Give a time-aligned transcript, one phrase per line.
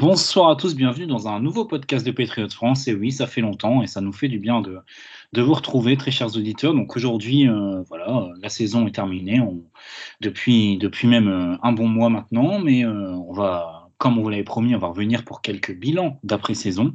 [0.00, 2.88] Bonsoir à tous, bienvenue dans un nouveau podcast de Patriot France.
[2.88, 6.10] Et oui, ça fait longtemps et ça nous fait du bien de, vous retrouver, très
[6.10, 6.72] chers auditeurs.
[6.72, 9.42] Donc aujourd'hui, euh, voilà, la saison est terminée
[10.22, 14.30] depuis, depuis même euh, un bon mois maintenant, mais euh, on va, comme on vous
[14.30, 16.94] l'avait promis, on va revenir pour quelques bilans d'après-saison.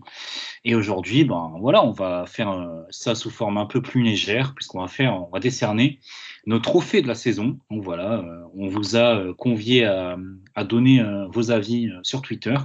[0.64, 4.82] Et aujourd'hui, ben voilà, on va faire ça sous forme un peu plus légère, puisqu'on
[4.82, 6.00] va faire, on va décerner
[6.48, 7.60] nos trophées de la saison.
[7.70, 12.56] Donc voilà, on vous a convié à donner vos avis sur Twitter.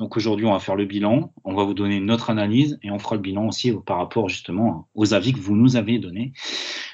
[0.00, 2.98] Donc aujourd'hui, on va faire le bilan, on va vous donner notre analyse et on
[2.98, 6.32] fera le bilan aussi par rapport justement aux avis que vous nous avez donnés.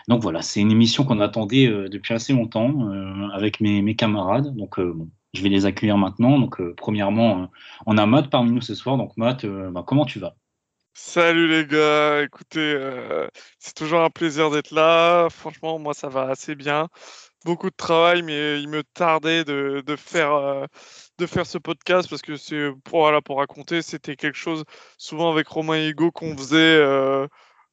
[0.09, 4.57] Donc voilà, c'est une émission qu'on attendait euh, depuis assez longtemps euh, avec mes, camarades.
[4.57, 4.93] Donc euh,
[5.35, 6.37] je vais les accueillir maintenant.
[6.41, 7.49] Donc premièrement,
[7.87, 8.97] on a Matt parmi nous ce soir.
[8.97, 10.35] Donc Matt, bah, comment tu vas?
[10.93, 12.77] Salut les gars, écoutez,
[13.61, 15.29] c'est toujours un plaisir d'être là.
[15.31, 16.89] Franchement, moi ça va assez bien.
[17.45, 20.67] Beaucoup de travail, mais il me tardait de, de faire
[21.19, 24.65] de faire ce podcast parce que c'est pour, voilà, pour raconter, c'était quelque chose
[24.99, 27.27] souvent avec Romain et Hugo qu'on faisait euh,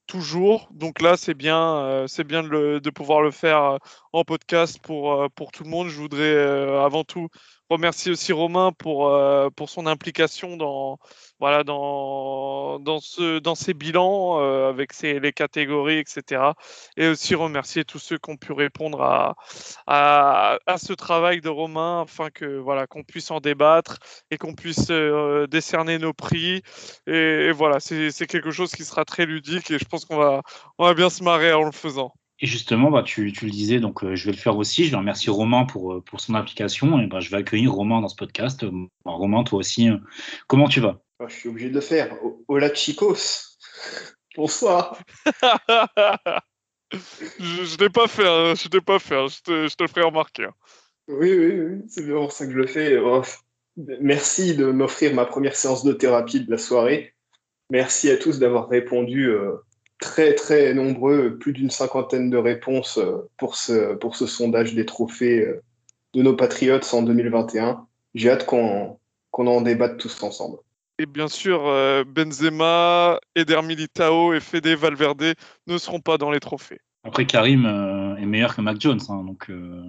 [0.08, 0.70] toujours.
[0.72, 3.78] Donc là, c'est bien, euh, c'est bien de, de, pouvoir le faire euh,
[4.14, 5.90] en podcast pour, pour tout le monde.
[5.90, 6.38] Je voudrais
[6.78, 7.28] avant tout
[7.74, 9.12] remercier aussi Romain pour,
[9.56, 11.00] pour son implication dans,
[11.44, 16.54] voilà, dans, dans, ce, dans ces bilans euh, avec les catégories, etc.
[16.96, 19.36] Et aussi remercier tous ceux qui ont pu répondre à,
[19.86, 23.98] à, ce travail de Romain afin que voilà qu'on puisse en débattre
[24.32, 26.62] et qu'on puisse euh, décerner nos prix.
[27.08, 30.44] Et, voilà, c'est quelque chose qui sera très ludique et je pense qu'on va,
[30.78, 32.14] on va bien se marrer en le faisant.
[32.44, 34.84] Et justement, bah, tu, tu, le disais, donc euh, je vais le faire aussi.
[34.84, 38.10] Je vais remercier Romain pour, pour son implication et bah, je vais accueillir Romain dans
[38.10, 38.66] ce podcast.
[39.06, 39.88] Romain, toi aussi,
[40.48, 41.02] comment tu vas?
[41.20, 42.18] Ah, je suis obligé de le faire.
[42.50, 43.58] Hola chicos.
[44.36, 44.98] Bonsoir.
[46.92, 46.98] je
[47.40, 48.56] ne l'ai pas fait, hein.
[48.56, 49.28] je l'ai pas fait, hein.
[49.30, 50.44] je, te, je, te, le ferai remarquer.
[50.44, 50.54] Hein.
[51.08, 51.82] Oui, oui, oui.
[51.88, 52.98] c'est bien pour ça que je le fais.
[52.98, 53.22] Oh,
[54.02, 57.14] merci de m'offrir ma première séance de thérapie de la soirée.
[57.70, 59.54] Merci à tous d'avoir répondu euh,
[60.00, 64.86] très, très nombreux, plus d'une cinquantaine de réponses euh, pour, ce, pour ce sondage des
[64.86, 65.62] trophées euh,
[66.14, 67.86] de nos Patriotes en 2021.
[68.14, 68.98] J'ai hâte qu'on
[69.34, 70.58] en débatte tous ensemble.
[71.00, 75.34] Et bien sûr, euh, Benzema, Eder Militao et Fede Valverde
[75.68, 76.80] ne seront pas dans les trophées.
[77.04, 77.66] Après, Karim
[78.20, 79.50] est meilleur que Mac Jones, hein, donc.
[79.50, 79.84] Euh...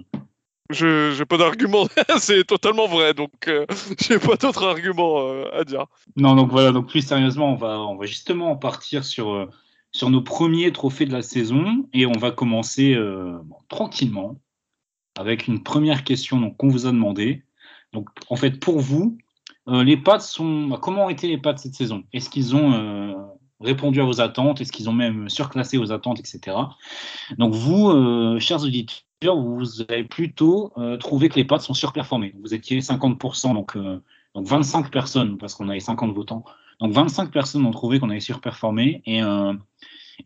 [0.71, 1.87] Je n'ai pas d'argument,
[2.17, 3.67] c'est totalement vrai, donc euh,
[4.01, 5.85] j'ai pas d'autre argument à dire.
[6.17, 9.47] Non, donc voilà, donc plus sérieusement, on va, on va justement partir sur,
[9.95, 12.97] sur nos premiers trophées de la saison et on va commencer
[13.69, 14.37] tranquillement
[15.17, 17.43] avec une première question qu'on vous a demandé.
[17.93, 19.17] Donc en fait, pour vous,
[19.67, 20.67] euh, les Pats sont.
[20.67, 22.03] Bah, comment ont été les Pats cette saison?
[22.13, 23.13] Est-ce qu'ils ont euh,
[23.59, 24.61] répondu à vos attentes?
[24.61, 26.57] Est-ce qu'ils ont même surclassé vos attentes, etc.
[27.37, 32.35] Donc vous, euh, chers auditeurs, vous avez plutôt trouvé que les Pats sont surperformés.
[32.41, 33.77] Vous étiez 50%, donc,
[34.35, 36.43] donc 25 personnes, parce qu'on avait 50 votants.
[36.79, 39.19] Donc 25 personnes ont trouvé qu'on avait surperformé et,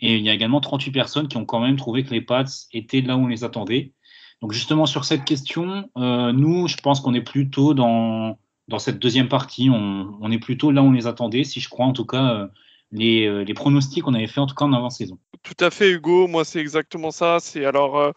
[0.01, 2.45] et il y a également 38 personnes qui ont quand même trouvé que les Pats
[2.73, 3.93] étaient là où on les attendait.
[4.41, 8.37] Donc justement sur cette question, nous, je pense qu'on est plutôt dans
[8.69, 11.87] dans cette deuxième partie, on, est plutôt là où on les attendait, si je crois
[11.87, 12.47] en tout cas euh,
[12.91, 15.17] les, euh, les, pronostics qu'on avait fait en tout cas en avant-saison.
[15.41, 16.27] Tout à fait, Hugo.
[16.27, 17.39] Moi, c'est exactement ça.
[17.41, 18.13] C'est alors.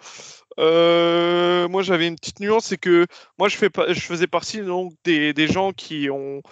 [0.58, 3.06] Euh, moi, j'avais une petite nuance, c'est que
[3.38, 6.42] moi, je, fais je faisais partie donc des, gens qui ont,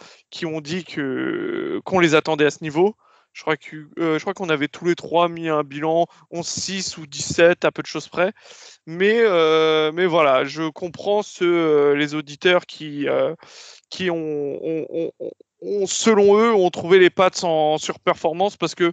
[0.61, 2.97] dit qu'on les attendait à ce niveau.
[3.33, 7.07] Je crois que je crois qu'on avait tous les trois mis un bilan 11-6 ou
[7.07, 8.33] 17 à peu de choses près.
[8.87, 9.23] Mais,
[9.93, 13.07] mais voilà, je comprends les auditeurs qui,
[15.87, 18.93] selon eux, ont trouvé les pattes en surperformance parce que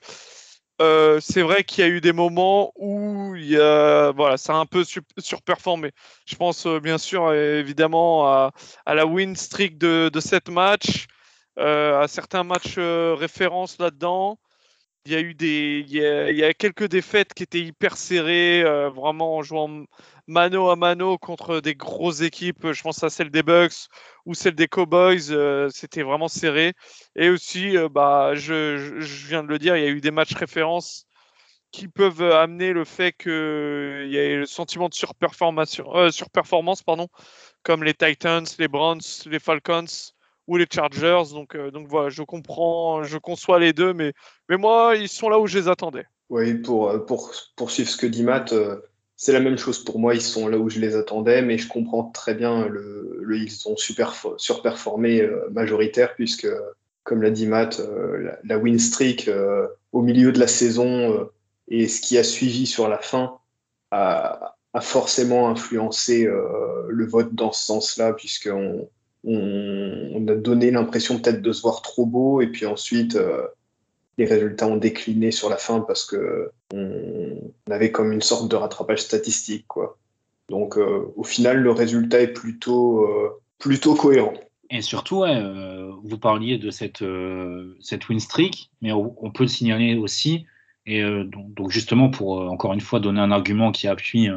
[0.82, 4.54] euh, c'est vrai qu'il y a eu des moments où il y a, voilà, ça
[4.54, 4.84] a un peu
[5.18, 5.92] surperformé.
[6.26, 8.52] Je pense euh, bien sûr évidemment à,
[8.86, 11.08] la win streak de, de 7 matchs,
[11.60, 14.38] euh, à certains matchs références là-dedans.
[15.08, 19.38] Il y a eu des, il y a, quelques défaites qui étaient hyper serrées, vraiment
[19.38, 19.86] en jouant
[20.28, 22.72] mano à mano contre des grosses équipes.
[22.74, 23.88] Je pense à celle des Bucks
[24.26, 25.32] ou celle des Cowboys.
[25.32, 26.74] Euh, c'était vraiment serré.
[27.16, 30.36] Et aussi, euh, bah, je, viens de le dire, il y a eu des matchs
[30.36, 31.06] références
[31.72, 33.32] qui peuvent amener le fait qu'il
[34.12, 37.08] y ait le sentiment de surperformation, euh, surperformance, pardon,
[37.64, 39.86] comme les Titans, les Browns, les Falcons
[40.48, 41.32] ou les Chargers.
[41.32, 44.14] Donc, euh, donc voilà, je comprends, je conçois les deux, mais,
[44.50, 46.06] mais moi, ils sont là où je les attendais.
[46.30, 48.54] Oui, pour, pour poursuivre ce que dit Matt,
[49.18, 50.14] c'est la même chose pour moi.
[50.14, 53.76] Ils sont là où je les attendais, mais je comprends très bien le, ils ont
[53.76, 56.48] super surperformé euh, majoritaire puisque,
[57.04, 61.28] comme l'a dit Matt, euh, la, win streak euh, au milieu de la saison
[61.68, 63.40] et ce qui a suivi sur la fin
[63.92, 66.26] a, a forcément influencé
[66.88, 68.88] le vote dans ce sens-là, puisqu'on
[69.24, 73.18] on, a donné l'impression peut-être de se voir trop beau, et puis ensuite
[74.18, 78.56] les résultats ont décliné sur la fin parce que on, avait comme une sorte de
[78.56, 79.98] rattrapage statistique, quoi.
[80.50, 84.34] Donc, euh, au final, le résultat est plutôt, euh, plutôt cohérent.
[84.70, 87.04] Et surtout, euh, vous parliez de cette,
[87.80, 90.46] cette win streak, mais on, peut le signaler aussi,
[90.86, 94.30] et donc, justement pour encore une fois donner un argument qui appuie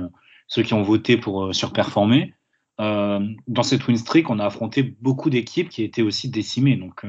[0.46, 2.32] ceux qui ont voté pour surperformer.
[2.80, 6.76] Dans cette win streak, on a affronté beaucoup d'équipes qui étaient aussi décimées.
[6.76, 7.04] Donc,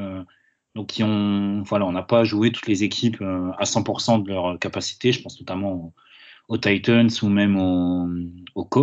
[0.76, 4.30] donc, qui ont, voilà, on n'a pas joué toutes les équipes euh, à 100% de
[4.30, 5.12] leur capacité.
[5.12, 5.94] Je pense notamment
[6.48, 8.08] aux, Titans ou même aux,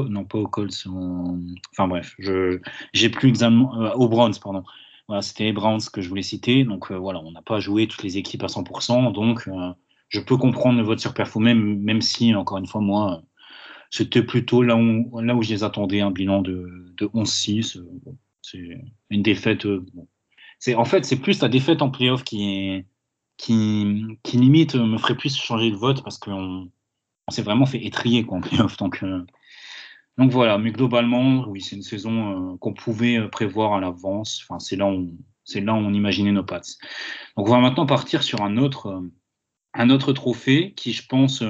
[0.09, 0.87] non pas aux Colts,
[1.73, 2.15] enfin bref,
[2.93, 4.65] j'ai plus euh, aux Browns, pardon.
[5.07, 6.65] Voilà, c'était les Browns que je voulais citer.
[6.65, 9.13] Donc euh, voilà, on n'a pas joué toutes les équipes à 100%.
[9.13, 9.49] Donc
[10.09, 13.23] je peux comprendre le vote sur Perfo, même, même si encore une fois moi,
[13.91, 17.83] c'était plutôt là où là où je les attendais, un bilan de, de 11-6.
[18.43, 18.81] c'est
[19.11, 19.67] une défaite.
[20.59, 22.85] C'est en fait c'est plus la défaite en playoff qui
[23.39, 26.69] qui, limite me ferait plus changer de vote parce qu'on
[27.29, 28.77] on, s'est vraiment fait étrier quoi, en playoff.
[28.77, 29.25] Donc, euh,
[30.19, 34.43] donc voilà, mais globalement, oui, c'est une saison euh, qu'on pouvait euh, prévoir à l'avance.
[34.43, 36.77] Enfin, c'est là où c'est là où on imaginait nos pattes.
[37.37, 39.03] Donc on va maintenant partir sur un autre
[39.73, 41.43] un autre trophée qui, je pense,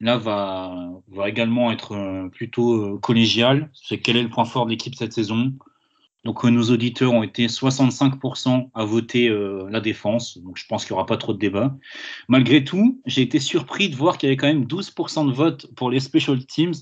[0.00, 3.70] là va, va également être plutôt collégial.
[3.74, 5.52] C'est quel est le point fort de l'équipe cette saison?
[6.24, 10.84] Donc euh, nos auditeurs ont été 65% à voter euh, la défense, donc je pense
[10.84, 11.74] qu'il n'y aura pas trop de débat.
[12.28, 15.74] Malgré tout, j'ai été surpris de voir qu'il y avait quand même 12% de vote
[15.74, 16.74] pour les special teams.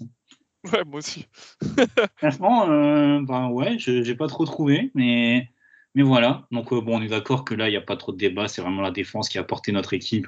[0.73, 1.27] Ouais, moi aussi.
[2.17, 5.49] Franchement, euh, ben ouais, je n'ai pas trop trouvé, mais,
[5.95, 6.47] mais voilà.
[6.51, 8.61] Donc bon, on est d'accord que là, il n'y a pas trop de débat, c'est
[8.61, 10.27] vraiment la défense qui a porté notre équipe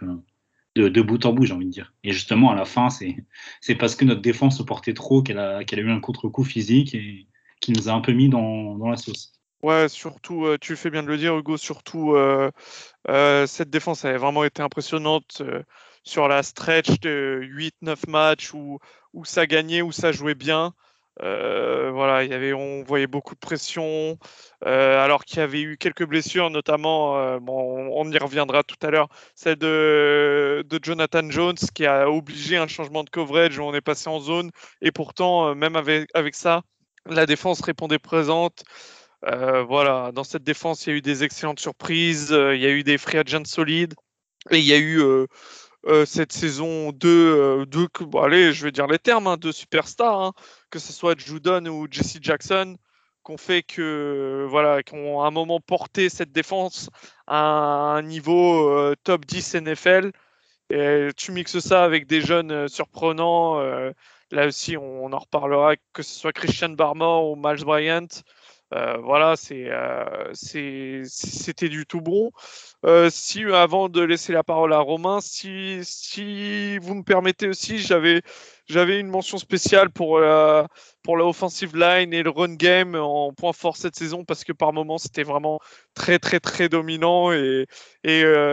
[0.77, 1.93] de, bout en bout, j'ai envie de dire.
[2.05, 5.63] Et justement, à la fin, c'est parce que notre défense se portait trop qu'elle a,
[5.63, 7.27] eu un contre-coup physique et
[7.61, 9.33] qui nous a un peu mis dans, dans la sauce.
[9.63, 12.51] Ouais, surtout, euh, tu fais bien de le dire, Hugo, surtout, euh,
[13.09, 15.43] euh, cette défense avait vraiment été impressionnante
[16.03, 18.79] sur la stretch de 8-9 matchs où,
[19.13, 20.73] où ça gagnait, où ça jouait bien.
[21.19, 24.19] Voilà, il y avait, on voyait beaucoup de pression,
[24.63, 29.09] alors qu'il y avait eu quelques blessures, notamment, bon, on y reviendra tout à l'heure,
[29.35, 34.09] celle de, Jonathan Jones qui a obligé un changement de coverage où on est passé
[34.09, 36.63] en zone, et pourtant, même avec, avec ça,
[37.07, 38.63] la défense répondait présente.
[39.27, 42.67] Euh, voilà, dans cette défense, il y a eu des excellentes surprises, euh, il y
[42.67, 43.95] a eu des free agents solides,
[44.51, 45.03] et il y a eu
[45.87, 47.89] euh, cette saison deux, deux
[48.23, 50.33] allez, je vais dire les termes, hein, deux superstars, hein,
[50.71, 52.77] que ce soit Judon ou Jesse Jackson,
[53.23, 56.91] qu'on fait que, voilà, ont à un moment porté cette défense
[57.27, 57.39] à
[57.97, 60.13] un niveau top 10 NFL.
[61.17, 63.61] Tu mixes ça avec des jeunes surprenants
[64.33, 68.07] Là aussi, on, en reparlera, que ce soit Christian Barmore ou Miles Bryant.
[68.73, 72.31] Euh, voilà, euh, c'était du tout bon.
[72.87, 78.23] Euh, si avant de laisser la parole à Romain, si, vous me permettez aussi, j'avais
[79.01, 80.69] une mention spéciale pour la,
[81.07, 84.99] offensive line et le run game en point fort cette saison parce que par moments
[84.99, 85.59] c'était vraiment
[85.95, 87.67] très très très dominant et,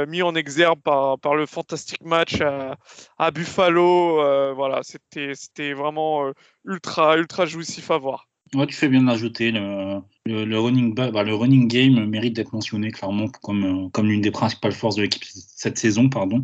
[0.08, 2.78] mis en exergue par, par le fantastique match à,
[3.20, 4.56] à Buffalo.
[4.56, 6.32] voilà, c'était vraiment
[6.66, 8.28] ultra ultra jouissif à voir.
[8.54, 12.92] Ouais, tu fais bien d'ajouter le, le, running bah, le running game mérite d'être mentionné
[12.92, 16.10] clairement comme, euh, comme l'une des principales forces de l'équipe cette saison.
[16.10, 16.42] Pardon.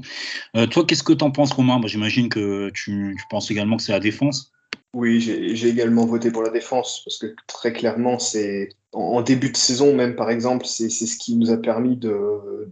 [0.55, 1.79] Euh, toi, qu'est-ce que tu en penses, Romain?
[1.85, 4.51] J'imagine que tu, tu, penses également que c'est la défense.
[4.93, 9.57] Oui, j'ai également voté pour la défense parce que très clairement, c'est en, début de
[9.57, 12.69] saison même, par exemple, c'est ce qui nous a permis de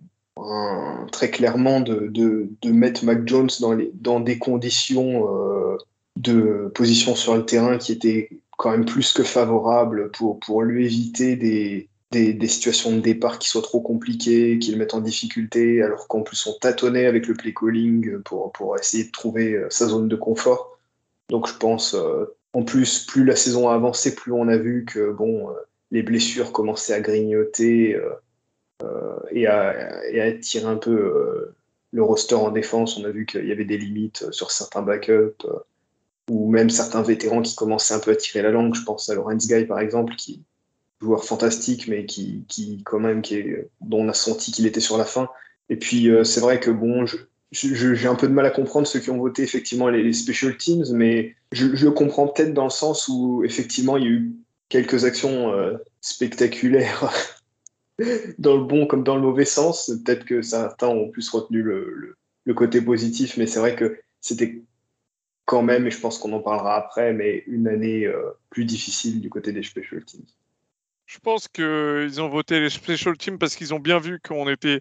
[1.12, 5.78] très clairement de, de, de, mettre Mac Jones dans, les, dans des conditions euh,
[6.18, 8.30] de position sur le terrain qui étaient
[8.62, 13.50] quand même plus que favorable pour, pour lui éviter des, des, situations de départ qui
[13.50, 17.34] soient trop compliquées, qui le mettent en difficulté, alors qu'en plus on tâtonnait avec le
[17.34, 20.78] play calling pour, pour essayer de trouver euh, sa zone de confort.
[21.30, 24.86] Donc je pense, euh, en plus, plus la saison a avancé, plus on a vu
[24.86, 25.54] que bon, euh,
[25.90, 28.00] les blessures commençaient à grignoter
[29.32, 31.52] et, à, et, à, tirer un peu
[31.92, 32.96] le roster en défense.
[33.00, 35.48] On a vu qu'il y avait des limites sur certains backups
[36.30, 38.76] ou même certains vétérans qui commençaient un peu à tirer la langue.
[38.76, 40.44] Je pense à Lorenz Guy, par exemple, qui
[41.02, 44.98] joueur fantastique, mais qui, qui quand même, est, dont on a senti qu'il était sur
[44.98, 45.30] la fin.
[45.70, 47.06] Et puis, c'est vrai que bon,
[47.52, 50.86] j'ai un peu de mal à comprendre ceux qui ont voté effectivement les, special teams,
[50.94, 54.32] mais je, le comprends peut-être dans le sens où effectivement il y a eu
[54.70, 55.54] quelques actions
[56.02, 57.12] spectaculaires
[58.38, 59.92] dans le bon comme dans le mauvais sens.
[60.04, 64.62] Peut-être que certains ont plus retenu le, le, côté positif, mais c'est vrai que c'était
[65.52, 69.20] quand même, et je pense qu'on en parlera après, mais une année euh, plus difficile
[69.20, 70.24] du côté des special teams.
[71.06, 74.80] Je pense qu'ils ont voté les special teams parce qu'ils ont bien vu qu'on était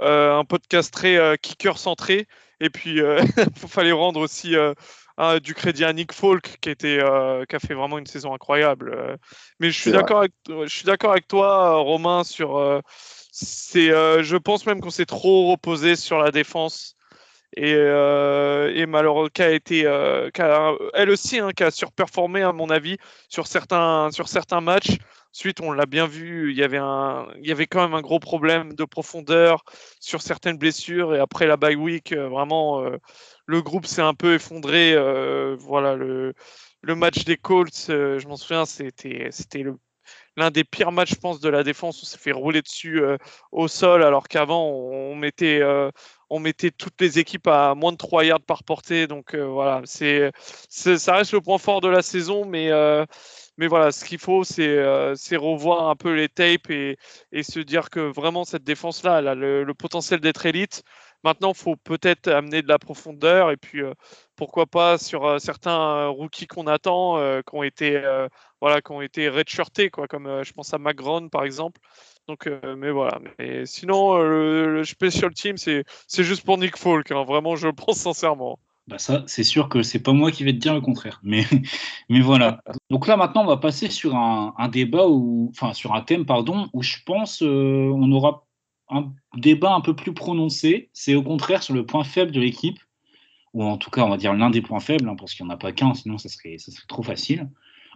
[0.00, 2.28] euh, un podcast très euh, kicker centré.
[2.60, 3.00] Et puis,
[3.36, 4.54] il fallait rendre aussi
[5.42, 7.00] du crédit à Nick Falk qui, était,
[7.48, 9.18] qui a fait vraiment une saison incroyable.
[9.58, 12.80] mais je suis d'accord avec, je suis d'accord avec toi, Romain, sur.
[13.32, 16.94] c'est, je pense même qu'on s'est trop reposé sur la défense
[17.56, 20.30] et, euh, et malheureusement qui a été euh,
[20.94, 22.96] elle aussi hein, qui a surperformé à mon avis
[23.28, 24.98] sur certains sur certains matchs
[25.34, 28.00] ensuite on l'a bien vu il y avait un il y avait quand même un
[28.00, 29.64] gros problème de profondeur
[30.00, 32.82] sur certaines blessures et après la bye week euh, vraiment
[33.46, 34.94] le groupe s'est un peu effondré
[35.58, 36.34] voilà le
[36.80, 39.76] le match des Colts je m'en souviens c'était le
[40.36, 42.02] l'un des pires matchs, je pense, de la défense.
[42.02, 43.02] On s'est fait rouler dessus
[43.50, 45.60] au sol, alors qu'avant, on, mettait,
[46.32, 49.06] on mettait toutes les équipes à moins de 3 yards par portée.
[49.06, 50.30] Donc euh, voilà, c'est,
[50.70, 53.04] ça reste le point fort de la saison, mais, euh,
[53.58, 56.96] mais voilà, ce qu'il faut, c'est, euh, revoir un peu les tapes et,
[57.42, 60.82] se dire que vraiment cette défense-là, elle a le, potentiel d'être élite.
[61.22, 63.82] Maintenant, il faut peut-être amener de la profondeur et puis
[64.34, 68.02] pourquoi pas sur certains rookies qu'on attend, qui ont été
[68.60, 71.80] voilà, qui été redshirtés, quoi, comme je pense à McGron par exemple.
[72.28, 73.18] Donc, euh, mais voilà.
[73.38, 77.10] Mais sinon, euh, le, special team, c'est juste pour Nick Folk.
[77.10, 77.24] Hein.
[77.24, 78.58] Vraiment, je le pense sincèrement.
[78.88, 81.20] Bah ça, c'est sûr que c'est pas moi qui vais te dire le contraire.
[81.22, 81.44] Mais,
[82.08, 82.60] mais voilà.
[82.90, 86.26] Donc là, maintenant, on va passer sur un, un débat ou, enfin, sur un thème,
[86.26, 88.46] pardon, où je pense euh, on aura
[88.88, 90.90] un débat un peu plus prononcé.
[90.92, 92.78] C'est au contraire sur le point faible de l'équipe,
[93.52, 95.52] ou en tout cas, on va dire l'un des points faibles, hein, parce qu'il n'y
[95.52, 97.48] en a pas qu'un, sinon ça serait, ça serait trop facile.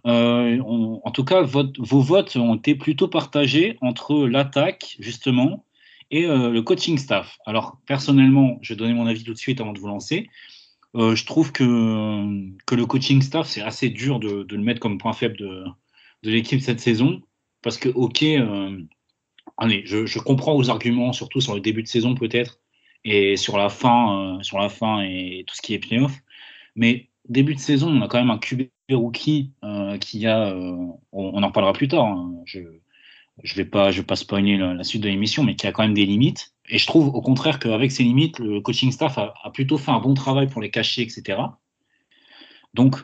[0.07, 5.65] Euh, en tout cas, vos votes ont été plutôt partagés entre l'attaque, justement,
[6.11, 7.39] et euh, le coaching staff.
[7.45, 10.31] Alors, personnellement, je vais donner mon avis tout de suite avant de vous lancer.
[10.95, 11.65] Euh, je trouve que,
[12.67, 15.65] que le coaching staff, c'est assez dur de, le mettre comme point faible de,
[16.23, 17.23] de l'équipe cette saison.
[17.63, 18.25] Parce que, ok,
[19.57, 22.61] allez, je, comprends vos arguments, surtout sur le début de saison peut-être,
[23.05, 26.13] et sur la fin, sur la fin et tout ce qui est playoff.
[26.77, 30.77] Mais début de saison, on a quand même un QB rookie euh, qui a, euh,
[31.13, 32.07] on, en reparlera plus tard.
[32.07, 32.35] Hein.
[32.45, 32.61] je
[33.43, 35.93] je vais pas, je vais spoiler la, suite de l'émission, mais qui a quand même
[35.93, 36.55] des limites.
[36.71, 40.01] Et je trouve au contraire qu'avec ces limites, le coaching staff a, plutôt fait un
[40.01, 41.43] bon travail pour les cacher, etc.
[42.73, 42.97] Donc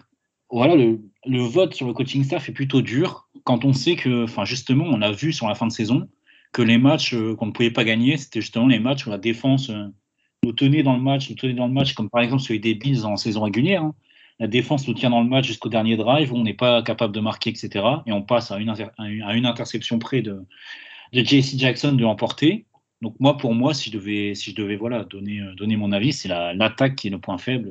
[0.50, 4.24] voilà, le, le, vote sur le coaching staff est plutôt dur quand on sait que,
[4.24, 6.08] enfin justement, on a vu sur la fin de saison
[6.52, 9.18] que les matchs euh, qu'on ne pouvait pas gagner, c'était justement les matchs où la
[9.18, 9.70] défense
[10.44, 12.74] nous tenait dans le match, nous tenait dans le match, comme par exemple celui des
[12.74, 13.82] Bills en saison régulière.
[13.82, 13.94] Hein
[14.38, 17.14] la défense nous tient dans le match jusqu'au dernier drive, où on n'est pas capable
[17.14, 17.84] de marquer, etc.
[18.06, 20.40] Et on passe à une, interception près de,
[21.12, 22.66] de JC Jackson de l'emporter.
[23.02, 25.92] Donc moi, pour moi, si je devais, si je devais voilà, donner, euh, donner mon
[25.92, 27.68] avis, c'est l'attaque qui est le point faible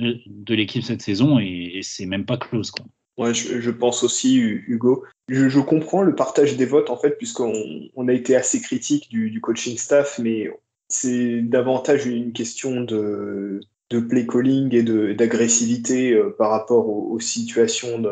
[0.00, 2.70] euh, de l'équipe cette saison, et, c'est même pas close.
[2.70, 2.86] Quoi.
[3.18, 5.04] Ouais, je, pense aussi, Hugo.
[5.28, 7.52] Je, comprends le partage des votes, en fait, puisqu'on
[7.94, 10.48] on a été assez critique du coaching staff, mais
[10.88, 13.60] c'est davantage une question de,
[13.92, 14.82] de play calling et
[15.14, 18.02] d'agressivité euh, par rapport aux, situations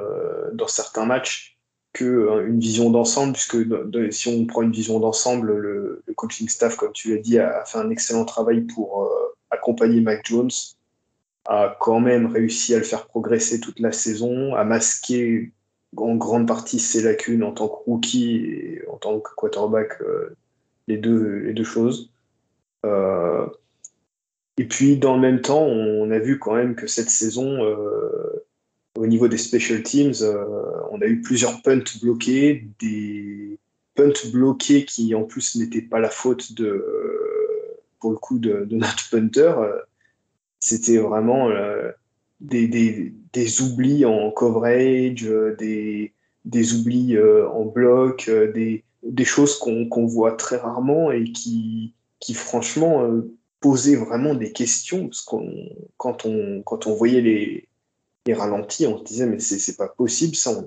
[0.52, 1.58] dans certains matchs
[1.92, 3.56] qu'une euh, une vision d'ensemble, puisque
[4.12, 7.78] si on prend une vision d'ensemble, le, coaching staff, comme tu l'as dit, a, fait
[7.78, 10.50] un excellent travail pour euh, accompagner Mike Jones,
[11.46, 15.52] a quand même réussi à le faire progresser toute la saison, à masquer
[15.96, 19.94] en grande partie ses lacunes en tant que rookie et en tant que quarterback,
[20.86, 22.12] les, deux, les deux choses.
[24.60, 28.44] Et puis, dans le même temps, on a vu quand même que cette saison, euh,
[28.94, 30.44] au niveau des special teams, euh,
[30.90, 33.58] on a eu plusieurs punts bloqués, des
[33.94, 36.84] punts bloqués qui, en plus, n'étaient pas la faute de,
[38.00, 39.54] pour le coup, de, notre punter.
[40.58, 41.90] C'était vraiment euh,
[42.40, 45.26] des, des, des, oublis en coverage,
[45.58, 46.12] des,
[46.44, 53.10] des oublis en bloc, des, des choses qu'on voit très rarement et qui, qui franchement,
[53.60, 55.46] poser vraiment des questions, parce qu'on,
[55.96, 57.66] quand, on, quand on voyait les,
[58.32, 60.64] ralentis, on se disait, mais c'est pas possible, ça, on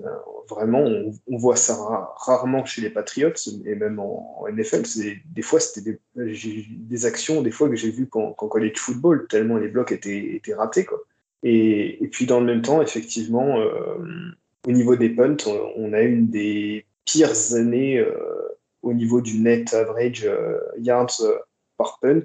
[0.48, 0.84] vraiment,
[1.26, 1.76] on, voit ça
[2.16, 3.32] rarement chez les Patriots,
[3.64, 4.82] et même en, NFL.
[5.24, 9.68] Des, fois, c'était des, actions, des fois, que j'ai vues qu'en college football, tellement les
[9.68, 10.98] blocs étaient, étaient ratés, quoi.
[11.42, 13.98] Et, puis, dans le même temps, effectivement, euh,
[14.66, 15.36] au niveau des punts,
[15.76, 21.20] on, a une des pires années euh, au niveau du net average euh, yards
[21.76, 22.24] par punt.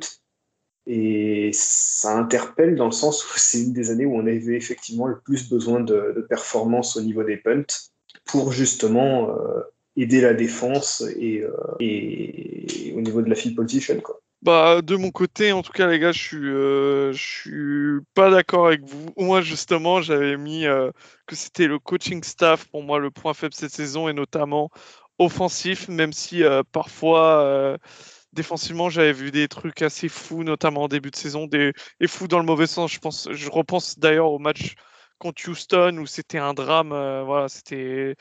[0.92, 5.06] Et ça interpelle dans le sens où c'est une des années où on avait effectivement
[5.06, 7.92] le plus besoin de, performance au niveau des punts
[8.26, 9.62] pour justement euh,
[9.96, 14.02] aider la défense et, euh, et, au niveau de la field position.
[14.02, 14.20] Quoi.
[14.42, 18.32] Bah, de mon côté, en tout cas, les gars, je suis, euh, je suis pas
[18.32, 19.14] d'accord avec vous.
[19.16, 20.66] Moi, justement, j'avais mis
[21.28, 24.70] que c'était le coaching staff pour moi le point faible cette saison et notamment
[25.20, 26.42] offensif, même si
[26.72, 27.78] parfois
[28.34, 32.28] défensivement, j'avais vu des trucs assez fous, notamment en début de saison, des et fous
[32.28, 32.92] dans le mauvais sens.
[32.92, 34.76] Je pense, je repense d'ailleurs au match
[35.20, 36.92] contre Houston où c'était un drame.
[36.94, 38.16] Euh, voilà, c'était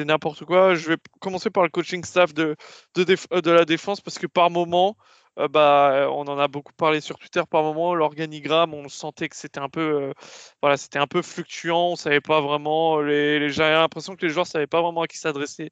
[0.00, 0.74] n'importe quoi.
[0.74, 2.56] Je vais commencer par le coaching staff de
[2.94, 4.96] de, euh, de la défense parce que par moment,
[5.38, 7.42] euh, bah, on en a beaucoup parlé sur Twitter.
[7.50, 10.12] Par moment, l'organigramme, on sentait que c'était un peu
[10.62, 11.90] voilà, un peu fluctuant.
[11.92, 13.00] On savait pas vraiment.
[13.00, 15.70] Les, j'avais l'impression que les joueurs savaient pas vraiment à qui s'adresser.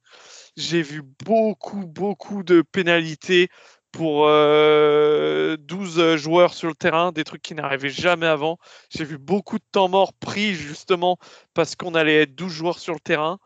[0.56, 3.48] J'ai vu beaucoup beaucoup de pénalités
[3.92, 8.58] pour 12 euh, joueurs sur le terrain, des trucs qui n'arrivaient jamais avant.
[8.90, 11.18] J'ai vu beaucoup de temps mort pris justement
[11.54, 13.38] parce qu'on allait être 12 joueurs sur le terrain.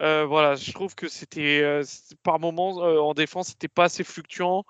[0.00, 1.84] Euh, voilà, je trouve que c'était euh,
[2.22, 4.64] par moments en défense, c'était pas assez fluctuant.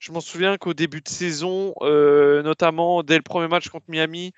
[0.00, 4.32] Je m'en souviens qu'au début de saison, notamment dès le premier match contre Miami,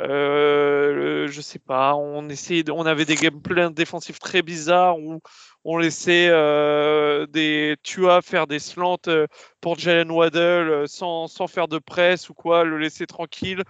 [0.00, 5.20] euh, je sais pas, on essayait, on avait des gameplays défensifs très bizarres où
[5.64, 9.26] on laissait euh, des Tua faire des slants euh,
[9.60, 13.62] pour Jalen Waddell euh, sans, sans, faire de presse ou quoi, le laisser tranquille.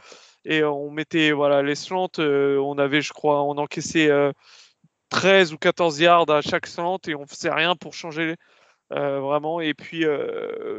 [0.45, 4.11] Et on mettait voilà, les slants, on avait, je crois, on encaissait
[5.11, 8.37] 13 ou 14 yards à chaque slant et on faisait rien pour changer
[8.91, 9.61] vraiment.
[9.61, 10.07] Et puis,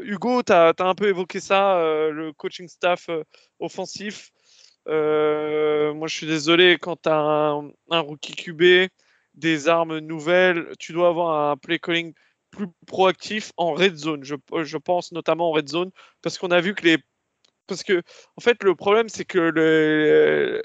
[0.04, 1.76] Hugo, tu as, un peu évoqué ça,
[2.10, 3.08] le coaching staff
[3.60, 4.32] offensif.
[4.88, 8.90] Moi, je suis désolé, quand tu as un, rookie QB,
[9.36, 12.14] des armes nouvelles, tu dois avoir un play calling
[12.52, 14.24] plus proactif en red zone.
[14.24, 16.98] Je, pense notamment en red zone parce qu'on a vu que les
[17.68, 18.02] parce que
[18.38, 20.62] en fait le problème c'est que le,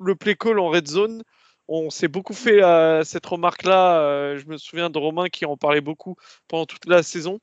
[0.00, 1.22] le play call en red zone
[1.66, 2.60] on s'est beaucoup fait
[3.04, 6.86] cette remarque là euh, je me souviens de Romain qui en parlait beaucoup pendant toute
[6.86, 7.40] la saison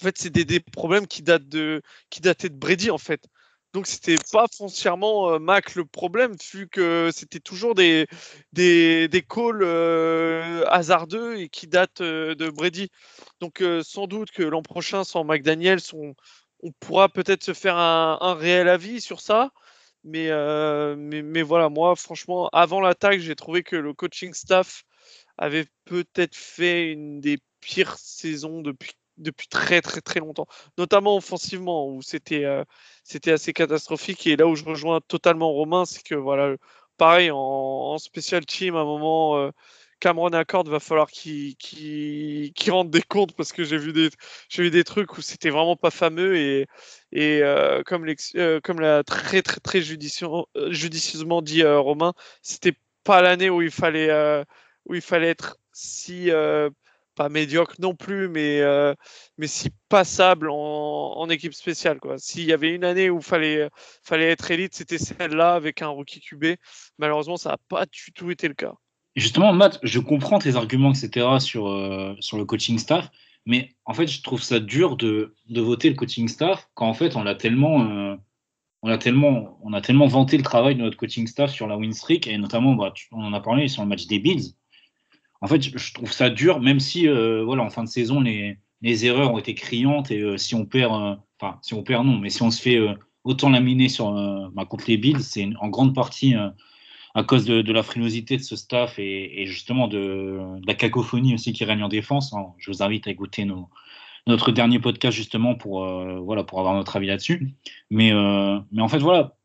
[0.00, 3.26] en fait c'est des, des, problèmes qui datent de qui dataient de Brady en fait
[3.74, 8.06] donc c'était pas foncièrement euh, Mac le problème, vu que c'était toujours des,
[8.52, 12.88] des, des calls euh, hasardeux et qui datent euh, de Brady.
[13.40, 16.14] Donc sans doute que l'an prochain, sans McDaniels, on,
[16.62, 19.50] on pourra peut-être se faire un, un, réel avis sur ça.
[20.04, 20.28] Mais,
[20.96, 24.84] mais, mais, voilà, moi franchement, avant l'attaque, j'ai trouvé que le coaching staff
[25.38, 30.46] avait peut-être fait une des pires saisons depuis depuis très très très longtemps,
[30.78, 32.64] notamment offensivement où c'était euh,
[33.04, 34.26] c'était assez catastrophique.
[34.26, 36.56] Et là où je rejoins totalement Romain, c'est que voilà,
[36.96, 39.50] pareil en, en, special team à un moment euh,
[40.00, 44.10] Cameron Accord va falloir qu'il qu rentre des comptes parce que j'ai vu des
[44.48, 46.36] j'ai vu des trucs où c'était vraiment pas fameux.
[46.36, 46.66] Et
[47.12, 52.74] et euh, comme euh, comme l'a très très très judicieusement dit Romain, c'était
[53.04, 54.10] pas l'année où il fallait
[54.86, 56.30] où il fallait être si
[57.14, 58.94] pas médiocre non plus, mais, euh,
[59.38, 61.98] mais si passable en, équipe spéciale.
[62.18, 63.70] S'il y avait une année où il fallait,
[64.02, 66.56] fallait être élite, c'était celle-là avec un rookie QB.
[66.98, 68.74] Malheureusement, ça n'a pas du tout été le cas.
[69.16, 73.10] Justement, Matt, je comprends tes arguments, etc., sur, euh, sur le coaching staff,
[73.46, 76.94] mais en fait, je trouve ça dur de, de voter le coaching staff quand en
[76.94, 77.82] fait, on a tellement.
[77.82, 78.16] Euh,
[78.86, 81.78] on a, tellement, on a tellement vanté le travail de notre coaching staff sur la
[81.78, 84.52] win streak, et notamment, bah, on en a parlé sur le match des Bills
[85.40, 88.58] en fait, je trouve ça dur, même si, euh, voilà, en fin de saison, les,
[88.82, 92.06] les, erreurs ont été criantes et euh, si on perd, euh, enfin, si on perd,
[92.06, 92.78] non, mais si on se fait
[93.24, 94.12] autant laminer sur,
[94.52, 96.34] bah, contre les Bills, c'est en grande partie
[97.14, 101.64] à cause de, la frilosité de ce staff et, justement de, la cacophonie aussi qui
[101.64, 102.32] règne en défense.
[102.32, 102.46] Hein.
[102.58, 103.46] Je vous invite à écouter
[104.26, 105.86] notre dernier podcast justement pour,
[106.22, 107.54] voilà, pour avoir notre avis là-dessus.
[107.90, 108.12] Mais,
[108.72, 109.36] mais en fait, voilà,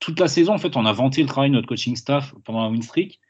[0.00, 2.62] toute la saison, en fait, on a vanté le travail de notre coaching staff pendant
[2.62, 3.20] la win streak.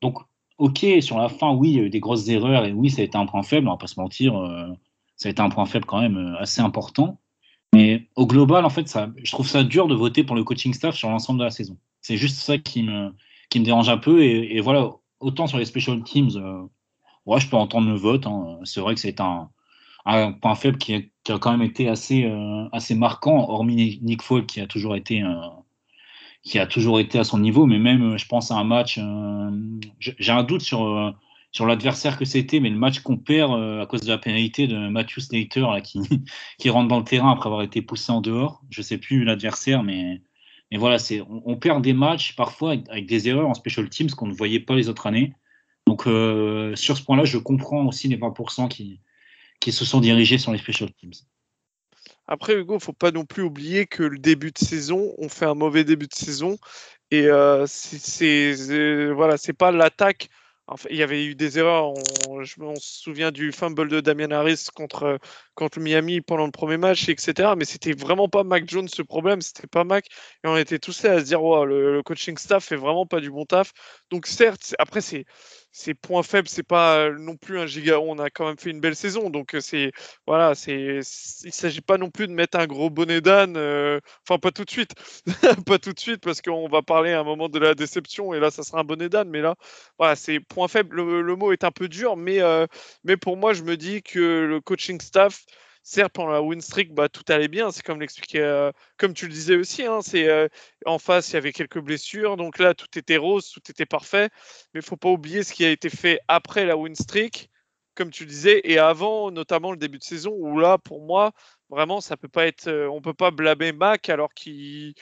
[0.00, 0.18] Donc,
[0.58, 3.02] ok, sur la fin, oui, il y a eu des grosses erreurs et oui, ça
[3.02, 4.68] a été un point faible, on va pas se mentir, euh,
[5.16, 7.20] ça a été un point faible quand même euh, assez important.
[7.72, 10.72] Mais au global, en fait, ça, je trouve ça dur de voter pour le coaching
[10.72, 11.76] staff sur l'ensemble de la saison.
[12.02, 13.12] C'est juste ça qui me,
[13.52, 14.22] dérange un peu.
[14.22, 16.62] Et, voilà, autant sur les special teams, euh,
[17.26, 18.26] ouais, je peux entendre le vote.
[18.26, 18.60] Hein.
[18.64, 19.50] C'est vrai que c'est un,
[20.40, 22.30] point faible qui a, quand même été assez,
[22.72, 25.24] assez marquant, hormis Nick Fall qui a toujours été
[26.44, 29.00] qui a toujours été à son niveau, mais même, je pense à un match,
[29.98, 31.14] j'ai un doute sur,
[31.52, 34.88] sur l'adversaire que c'était, mais le match qu'on perd à cause de la pénalité de
[34.88, 36.00] Matthew Slater qui,
[36.58, 38.62] qui rentre dans le terrain après avoir été poussé en dehors.
[38.68, 40.20] Je sais plus l'adversaire, mais,
[40.70, 44.26] mais voilà, c'est, on, perd des matchs parfois avec, des erreurs en special teams qu'on
[44.26, 45.32] ne voyait pas les autres années.
[45.86, 49.00] Donc sur ce point-là, je comprends aussi les 20% qui,
[49.60, 51.12] qui se sont dirigés sur les special teams.
[52.26, 55.54] Après, Hugo, faut pas non plus oublier que le début de saison, on fait un
[55.54, 56.56] mauvais début de saison.
[57.10, 58.54] Et euh, c'est
[59.12, 60.28] voilà, c'est pas l'attaque.
[60.66, 61.92] Enfin, il y avait eu des erreurs.
[62.28, 65.18] On, je me souviens du fumble de Damian Harris contre,
[65.54, 67.54] contre Miami pendant le premier match, etc.
[67.56, 69.42] Mais c'était vraiment pas Mac Jones ce problème.
[69.42, 70.06] C'était pas Mac.
[70.42, 73.06] Et on était tous là à se dire, wow, le, le coaching staff fait vraiment
[73.06, 73.72] pas du bon taf.
[74.10, 75.26] Donc certes, après c'est
[75.74, 77.98] ses points faibles, c'est pas non plus un giga.
[78.00, 79.92] On a quand même fait une belle saison, donc c'est
[80.26, 81.00] voilà, c'est
[81.44, 83.56] il s'agit pas non plus de mettre un gros bonnet d'âne.
[84.22, 84.94] enfin, pas tout de suite,
[85.66, 88.40] pas tout de suite, parce qu'on va parler à un moment de la déception et
[88.40, 89.28] là, ça sera un bonnet d'âne.
[89.30, 89.56] Mais là,
[89.98, 90.96] voilà, c'est point faible.
[90.96, 92.40] Le, mot est un peu dur, mais
[93.04, 95.44] mais pour moi, je me dis que le coaching staff
[95.84, 97.70] certes, pendant la win streak, bah, tout allait bien.
[97.70, 98.02] C'est comme
[98.34, 99.84] euh, comme tu le disais aussi.
[99.84, 100.48] Hein, c'est euh,
[100.86, 104.30] en face, il y avait quelques blessures, donc là, tout était rose, tout était parfait.
[104.72, 107.50] Mais il faut pas oublier ce qui a été fait après la win streak,
[107.94, 111.32] comme tu disais, et avant, notamment le début de saison, où là, pour moi,
[111.68, 114.94] vraiment, ça peut pas être, euh, on peut pas blâmer Mac alors qu'il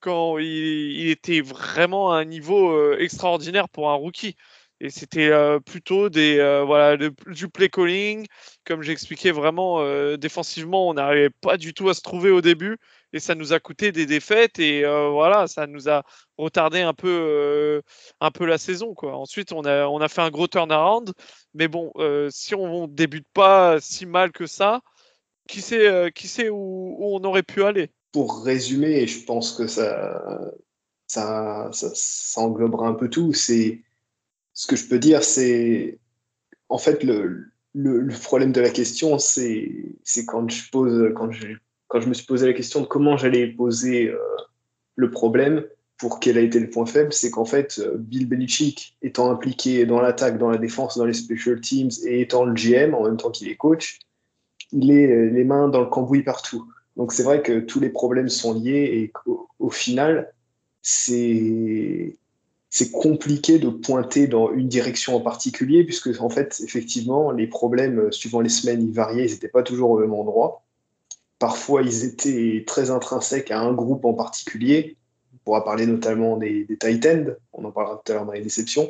[0.00, 4.36] quand il, était vraiment à un niveau extraordinaire pour un rookie.
[4.80, 5.30] Et c'était
[5.66, 8.26] plutôt des, voilà, du play calling.
[8.64, 9.84] Comme j'expliquais vraiment,
[10.16, 12.78] défensivement, on n'arrivait pas du tout à se trouver au début.
[13.12, 14.58] Et ça nous a coûté des défaites.
[14.58, 16.02] Et voilà, ça nous a
[16.38, 17.82] retardé un peu,
[18.20, 18.94] un peu la saison.
[18.94, 19.14] Quoi.
[19.16, 21.12] Ensuite, on a, on a fait un gros turnaround.
[21.52, 21.92] Mais bon,
[22.30, 24.80] si on ne débute pas si mal que ça,
[25.46, 27.90] qui sait, qui sait où, où on aurait pu aller?
[28.12, 30.22] Pour résumer, je pense que ça,
[31.06, 33.34] ça, ça, ça englobera un peu tout.
[33.34, 33.82] C'est
[34.60, 35.98] ce que je peux dire, c'est
[36.68, 37.50] en fait le,
[38.20, 39.96] problème de la question, c'est
[40.26, 44.18] quand je pose, quand je, me suis posé la question de comment j'allais poser euh,
[44.96, 45.64] le problème
[45.96, 49.86] pour quel a été le point faible, c'est qu'en fait, euh, Bill Belichick étant impliqué
[49.86, 53.16] dans l'attaque, dans la défense, dans les special teams et étant le GM en même
[53.16, 53.98] temps qu'il est coach,
[54.72, 56.70] il est euh, les mains dans le cambouis partout.
[56.98, 59.12] Donc c'est vrai que tous les problèmes sont liés et
[59.58, 60.34] au final,
[60.82, 62.18] c'est
[62.70, 67.98] c'est compliqué de pointer dans une direction en particulier, puisque en fait, effectivement, les problèmes,
[67.98, 70.62] euh, suivant les semaines, ils variaient, ils n'étaient pas toujours au même endroit.
[71.40, 74.96] Parfois, ils étaient très intrinsèques à un groupe en particulier.
[75.34, 78.32] On pourra parler notamment des, des tight ends, on en parlera tout à l'heure dans
[78.32, 78.88] les déceptions.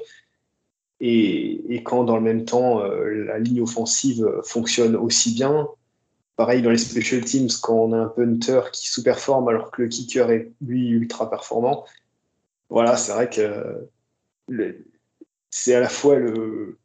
[1.00, 5.66] Et, et, quand dans le même temps, euh, la ligne offensive fonctionne aussi bien,
[6.36, 9.88] pareil dans les special teams, quand on a un punter qui sous-performe alors que le
[9.88, 11.86] kicker est lui ultra performant,
[12.70, 13.88] voilà, c'est vrai que
[15.50, 16.78] c'est à la fois le,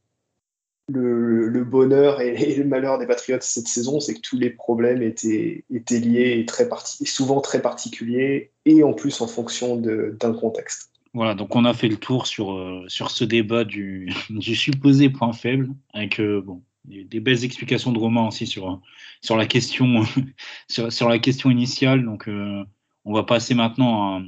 [0.90, 5.64] le, bonheur et, le malheur des Patriots cette saison, c'est que tous les problèmes étaient,
[5.74, 6.68] étaient liés et, très
[7.06, 10.92] souvent très particuliers, et en plus en fonction d'un contexte.
[11.14, 15.10] Voilà, donc on a fait le tour sur, euh, sur ce débat du, du, supposé
[15.10, 18.82] point faible, avec euh, bon, des, belles explications de Romain aussi sur,
[19.22, 20.04] sur, la, question,
[20.68, 22.04] sur, la question initiale.
[22.04, 22.64] Donc euh,
[23.06, 24.22] on va passer maintenant à,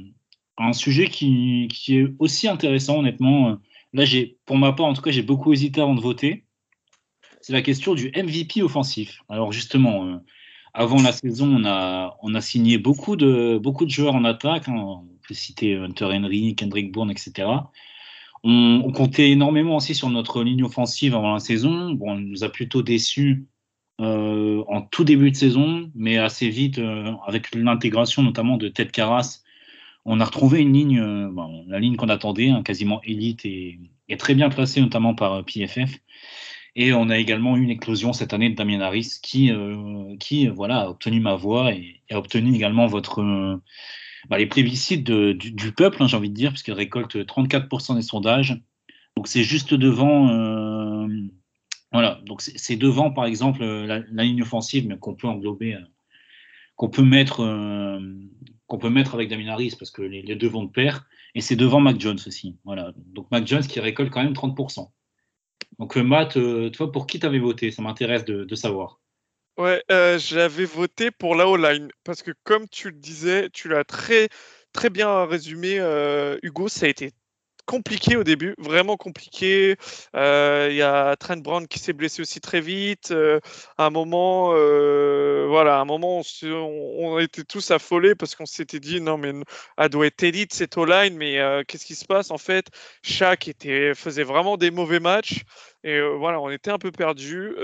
[0.66, 3.58] un sujet qui, qui, est aussi intéressant, honnêtement.
[3.92, 6.44] Là, j'ai, pour ma part, en tout cas, j'ai beaucoup hésité avant de voter.
[7.40, 9.22] C'est la question du MVP offensif.
[9.28, 10.16] Alors, justement, euh,
[10.74, 14.68] avant la saison, on a, on a signé beaucoup de, beaucoup de joueurs en attaque.
[14.68, 14.76] Hein.
[14.76, 17.48] On peut citer Hunter Henry, Kendrick Bourne, etc.
[18.44, 21.92] On, comptait énormément aussi sur notre ligne offensive avant la saison.
[21.92, 23.46] Bon, on nous a plutôt déçus
[24.00, 28.90] euh, en tout début de saison, mais assez vite, euh, avec l'intégration notamment de Ted
[28.90, 29.42] Carras
[30.08, 31.30] on a retrouvé une ligne, euh,
[31.66, 33.78] la ligne qu'on attendait, hein, quasiment élite et,
[34.18, 35.98] très bien placée, notamment par euh, PFF.
[36.74, 40.16] Et on a également eu une éclosion cette année de Damien Harris qui, euh,
[40.54, 43.22] voilà, a obtenu ma voix et, a obtenu également votre,
[44.30, 48.58] bah, les plébiscites du, peuple, hein, j'ai envie de dire, puisqu'il récolte 34% des sondages.
[49.16, 51.08] Donc c'est juste devant,
[51.92, 55.76] voilà, donc c'est devant par exemple la, ligne offensive, mais qu'on peut englober,
[56.76, 57.42] qu'on peut mettre
[58.68, 61.06] qu'on peut mettre avec Damien Harris parce que les, deux vont de pair.
[61.34, 62.56] Et c'est devant Mac Jones aussi.
[62.64, 62.92] Voilà.
[62.96, 64.90] Donc Mac Jones qui récolte quand même 30%.
[65.78, 67.70] Donc euh, Matt, euh, toi, pour qui t'avais voté?
[67.70, 69.00] Ça m'intéresse de, savoir.
[69.56, 73.84] Ouais, euh, j'avais voté pour la O-line parce que comme tu le disais, tu l'as
[73.84, 74.28] très
[74.72, 75.78] très bien résumé,
[76.42, 76.68] Hugo.
[76.68, 77.12] Ça a été
[77.68, 79.76] compliqué au début, vraiment compliqué.
[80.14, 83.12] Il y a Trent Brown qui s'est blessé aussi très vite.
[83.76, 84.48] à un moment,
[85.48, 89.32] voilà, à un moment, on, était tous affolés parce qu'on s'était dit non mais
[89.76, 92.30] elle doit être élite cette O-line, mais qu'est-ce qui se passe?
[92.30, 92.68] En fait
[93.02, 95.42] Shaq était faisait vraiment des mauvais matchs
[95.84, 97.54] et voilà, on était un peu perdus.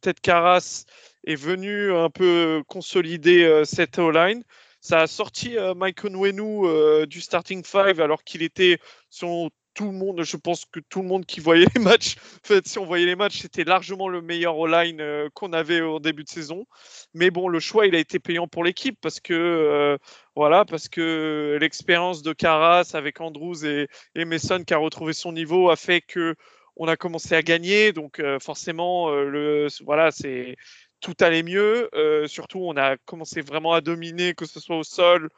[0.00, 0.84] Ted Carras
[1.26, 4.42] est venu un peu consolider cette O-line.
[4.80, 8.78] Ça a sorti euh, Mike Onwenu euh, du starting five alors qu'il était
[9.10, 12.46] sur tout le monde, je pense que tout le monde qui voyait les matchs, en
[12.46, 16.00] fait, si on voyait les matchs, c'était largement le meilleur all-line euh, qu'on avait au
[16.00, 16.66] début de saison.
[17.14, 19.98] Mais bon, le choix, il a été payant pour l'équipe parce que
[20.34, 25.32] voilà, parce que l'expérience de Carras avec Andrews et, et, Mason qui a retrouvé son
[25.32, 26.34] niveau a fait que
[26.76, 27.92] on a commencé à gagner.
[27.92, 30.56] Donc forcément, le voilà, c'est
[31.00, 31.88] tout allait mieux.
[31.94, 35.28] Euh, surtout, on a commencé vraiment à dominer, que ce soit au sol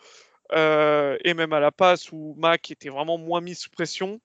[0.52, 4.20] euh, et même à la passe, où Mac était vraiment moins mis sous pression.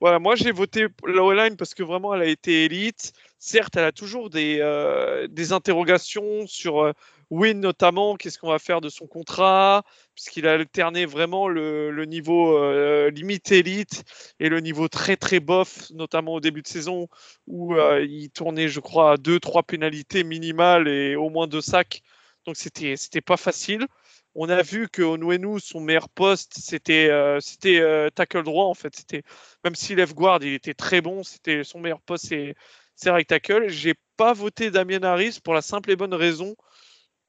[0.00, 3.12] Voilà, moi j'ai voté la O-line parce que vraiment elle a été élite.
[3.38, 6.94] Certes, elle a toujours des, euh, des interrogations sur
[7.30, 12.56] Win notamment, qu'est-ce qu'on va faire de son contrat, puisqu'il a alterné vraiment le, niveau
[12.58, 14.02] euh, limite élite
[14.40, 17.08] et le niveau très très bof, notamment au début de saison
[17.46, 22.02] où euh, il tournait, je crois, à 2-3 pénalités minimales et au moins deux sacs.
[22.46, 23.86] Donc c'était c'était pas facile.
[24.34, 27.80] On a vu que Onwenu, son meilleur poste, c'était euh, c'était
[28.14, 28.94] tackle droit en fait.
[28.96, 29.22] C'était
[29.64, 31.22] même si left guard, il était très bon.
[31.22, 32.54] C'était son meilleur poste, c'est
[32.96, 33.68] c'est right tackle.
[33.68, 36.56] J'ai pas voté Damien Harris pour la simple et bonne raison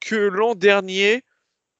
[0.02, 1.22] que l'an dernier,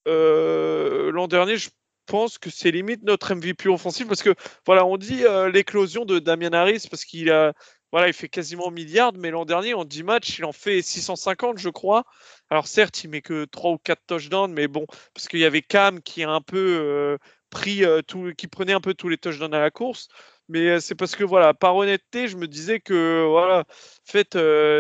[0.09, 1.71] euh, l'an dernier, je
[2.07, 4.35] pense que c'est limite notre MVP offensif parce que
[4.67, 7.53] voilà, on dit euh, l'éclosion de Damien Harris parce qu'il a
[7.91, 11.59] voilà, il fait quasiment milliard, mais l'an dernier, en 10 matchs, il en fait 650,
[11.59, 12.05] je crois.
[12.49, 15.61] Alors certes, il met que 3 ou 4 touchdowns, mais bon, parce qu'il y avait
[15.61, 17.19] Cam qui a un peu euh,
[17.51, 20.09] pris tout, qui prenait un peu tous les touchdowns à la course
[20.53, 23.65] mais c'est parce que voilà, par honnêteté, je me disais que voilà,
[24.05, 24.37] fait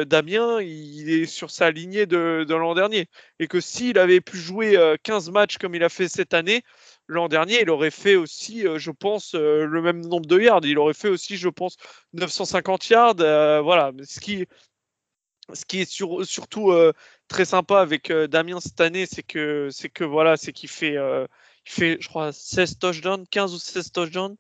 [0.06, 3.08] Damien, il est sur sa lignée de, l'an dernier
[3.38, 6.62] et que s'il avait pu jouer 15 matchs comme il a fait cette année,
[7.06, 10.61] l'an dernier, il aurait fait aussi, je pense, le même nombre de yards.
[10.64, 11.76] Il aurait fait aussi, je pense,
[12.12, 13.62] 950 yards.
[13.64, 14.46] voilà, ce qui,
[15.54, 15.90] ce qui est
[16.24, 16.72] surtout
[17.28, 21.72] très sympa avec Damien cette année, c'est que, c'est que voilà, c'est qu'il fait, il
[21.72, 24.37] fait, je crois, 16 touchdowns, 15 ou 16 touchdowns.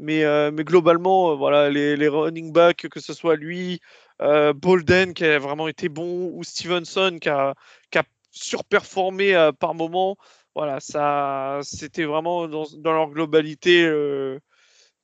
[0.00, 3.80] Mais, euh, mais globalement, euh, voilà, les, les, running backs, que ce soit lui,
[4.20, 7.54] euh, Bolden qui a vraiment été bon, ou Stevenson qui a,
[7.90, 10.16] qui a surperformé par moment,
[10.54, 13.90] voilà, ça, c'était vraiment dans, dans, leur globalité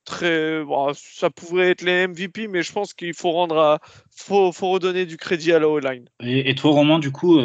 [0.05, 0.63] très.
[0.63, 3.79] Bon, ça pourrait être les MVP, mais je pense qu'il faut rendre, à,
[4.15, 6.07] faut, faut redonner du crédit à la O-line.
[6.21, 7.39] Et, et, toi, Romain, du coup,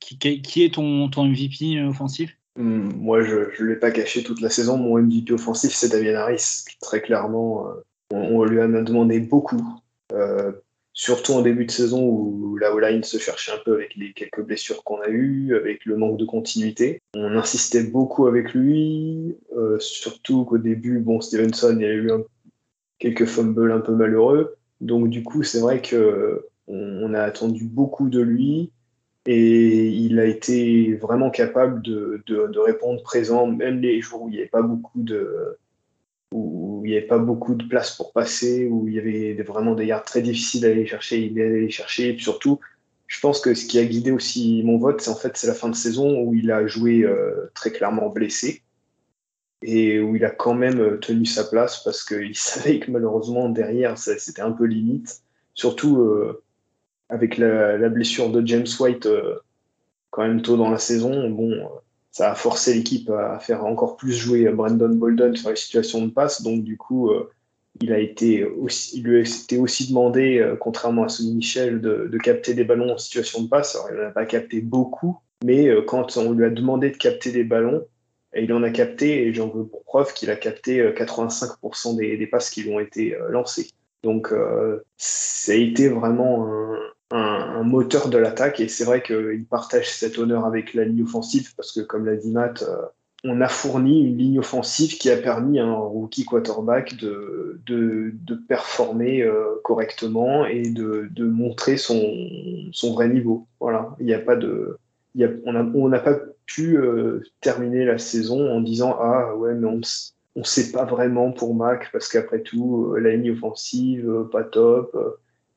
[0.00, 2.36] qui, qui, est ton, ton MVP offensif?
[2.56, 4.76] Hmm, moi, je ne l'ai pas caché toute la saison.
[4.76, 6.64] Mon MVP offensif, c'est Damien Harris.
[6.80, 7.82] Très clairement, euh,
[8.12, 9.80] on, lui en a demandé beaucoup.
[10.12, 10.52] Euh,
[10.92, 14.42] surtout en début de saison où la O-line se cherchait un peu avec les quelques
[14.42, 17.00] blessures qu'on a eues, avec le manque de continuité.
[17.14, 22.10] On insistait beaucoup avec lui, euh, surtout qu'au début, bon, Stevenson, il y a eu
[22.98, 24.56] quelques fumbles un peu malheureux.
[24.80, 28.72] Donc du coup, c'est vrai que on, a attendu beaucoup de lui.
[29.26, 34.32] Et il a été vraiment capable de, de, répondre présent, même les jours où il
[34.32, 35.58] n'y avait pas beaucoup de
[36.32, 39.74] où il n'y avait pas beaucoup de place pour passer, où il y avait vraiment
[39.74, 42.14] des yards très difficiles à aller chercher, il est allé chercher.
[42.14, 42.60] Et surtout,
[43.08, 45.68] je pense que ce qui a guidé aussi mon vote, c'est en fait la fin
[45.68, 48.62] de saison où il a joué euh, très clairement blessé
[49.62, 53.98] et où il a quand même tenu sa place parce qu'il savait que malheureusement derrière
[53.98, 55.22] c'était un peu limite.
[55.54, 56.42] Surtout euh,
[57.10, 59.34] avec la, blessure de James White euh,
[60.10, 61.68] quand même tôt dans la saison, bon,
[62.10, 66.10] ça a forcé l'équipe à faire encore plus jouer Brandon Bolden sur les situations de
[66.10, 66.42] passe.
[66.42, 67.30] Donc du coup, euh,
[67.80, 71.80] il a été aussi, il lui a été aussi demandé, euh, contrairement à Sonny Michel,
[71.80, 73.74] de, capter des ballons en situation de passe.
[73.74, 77.32] Alors, il n'en a pas capté beaucoup, mais quand on lui a demandé de capter
[77.32, 77.84] des ballons,
[78.36, 82.26] il en a capté, et j'en veux pour preuve qu'il a capté 85% des, des,
[82.28, 83.70] passes qui lui ont été lancées.
[84.04, 84.32] Donc,
[84.96, 86.78] ça a été vraiment un,
[87.10, 91.54] un, moteur de l'attaque et c'est vrai qu'il partage cet honneur avec la ligne offensive
[91.56, 92.86] parce que comme l'a dit Matt, euh,
[93.24, 98.34] on a fourni une ligne offensive qui a permis à un rookie quarterback de, de,
[98.48, 102.00] performer euh, correctement et de, de montrer son,
[102.72, 103.46] son, vrai niveau.
[103.60, 104.78] Voilà, il n'y a pas de,
[105.14, 109.68] y a, on n'a pas pu euh, terminer la saison en disant ah ouais mais
[109.68, 109.80] on
[110.36, 114.96] ne sait pas vraiment pour Mac parce qu'après tout la ligne offensive pas top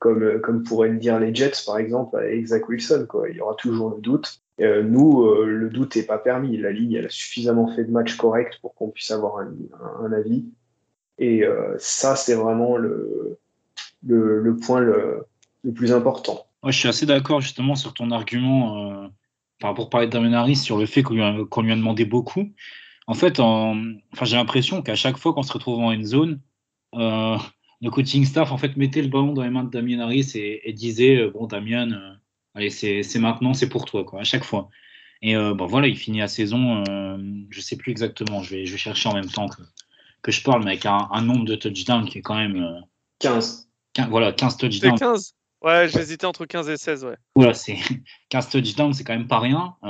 [0.04, 3.06] comme, euh, comme pourraient le dire les Jets, par exemple, avec Zach Wilson.
[3.08, 3.30] Quoi.
[3.30, 4.42] Il y aura toujours le doute.
[4.60, 6.58] Euh, nous, euh, le doute n'est pas permis.
[6.58, 10.44] La ligne, elle a suffisamment fait de matchs corrects pour qu'on puisse avoir un, avis.
[11.18, 11.44] Et
[11.78, 13.38] ça, c'est vraiment le,
[14.66, 15.26] point le,
[15.74, 16.44] plus important.
[16.66, 19.08] je suis assez d'accord justement sur ton argument
[19.60, 21.22] par rapport parler Harris sur le fait qu'on lui,
[21.72, 22.52] a demandé beaucoup.
[23.06, 26.40] En fait, enfin, j'ai l'impression qu'à chaque fois qu'on se retrouve en end zone,
[27.84, 30.72] le coaching staff en fait mettait le ballon dans les mains de Damien Harris et,
[30.72, 32.14] disait euh, bon Damien, euh,
[32.54, 34.70] allez c'est maintenant, c'est pour toi quoi, à chaque fois.
[35.20, 38.78] Et bon voilà, il finit la saison, je sais plus exactement, je vais, je vais
[38.78, 39.62] chercher en même temps que,
[40.20, 42.82] que je parle, mais avec un, nombre de touchdowns qui est quand même
[43.20, 43.70] 15.
[44.10, 44.98] Voilà, 15 touchdowns.
[44.98, 47.16] 15 Ouais, j'hésitais entre 15 et 16, ouais.
[47.36, 47.78] Voilà, c'est
[48.28, 49.74] 15 touchdowns, c'est quand même pas rien.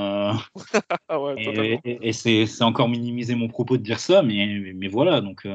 [1.10, 5.46] Ouais, et, et, c'est encore minimiser mon propos de dire ça, mais, mais voilà, donc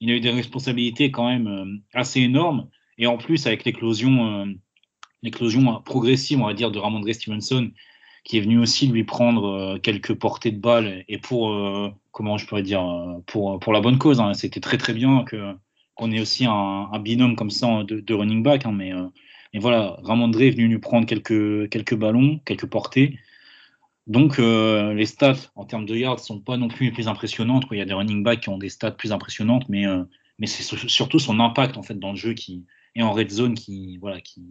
[0.00, 2.68] il a eu des responsabilités quand même euh, assez énormes.
[2.98, 4.46] Et en plus, avec l'éclosion, euh,
[5.22, 7.70] l'éclosion progressive, on va dire, de Ramondre Stevenson,
[8.24, 11.52] qui est venu aussi lui prendre euh, quelques portées de balles et pour,
[12.12, 12.84] comment je pourrais dire,
[13.26, 14.20] pour, la bonne cause.
[14.20, 14.34] Hein.
[14.34, 18.66] C'était très très bien qu'on ait aussi un, binôme comme ça de, running back.
[18.66, 18.72] Hein.
[18.72, 18.92] mais,
[19.54, 23.18] mais voilà, Ramondre est venu lui prendre quelques, quelques ballons, quelques portées.
[24.08, 27.64] Donc, euh, les stats en termes de yards sont pas non plus les plus impressionnantes.
[27.70, 30.02] Il y a des running backs qui ont des stats plus impressionnantes, mais, euh,
[30.38, 33.54] mais c'est surtout son impact en fait dans le jeu qui est en red zone
[33.54, 34.46] qui, voilà, qui,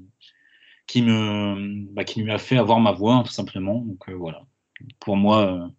[0.86, 3.82] qui, me, bah, qui lui a fait avoir ma voix, tout simplement.
[3.82, 4.43] Donc, euh, voilà.
[5.00, 5.72] Pour moi,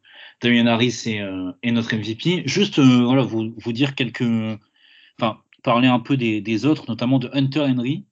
[0.43, 2.43] Damien Harris est, notre MVP.
[2.47, 4.25] Juste, voilà, vous, vous dire quelques.
[5.21, 8.07] Enfin, parler un peu des, des autres, notamment de Hunter Henry,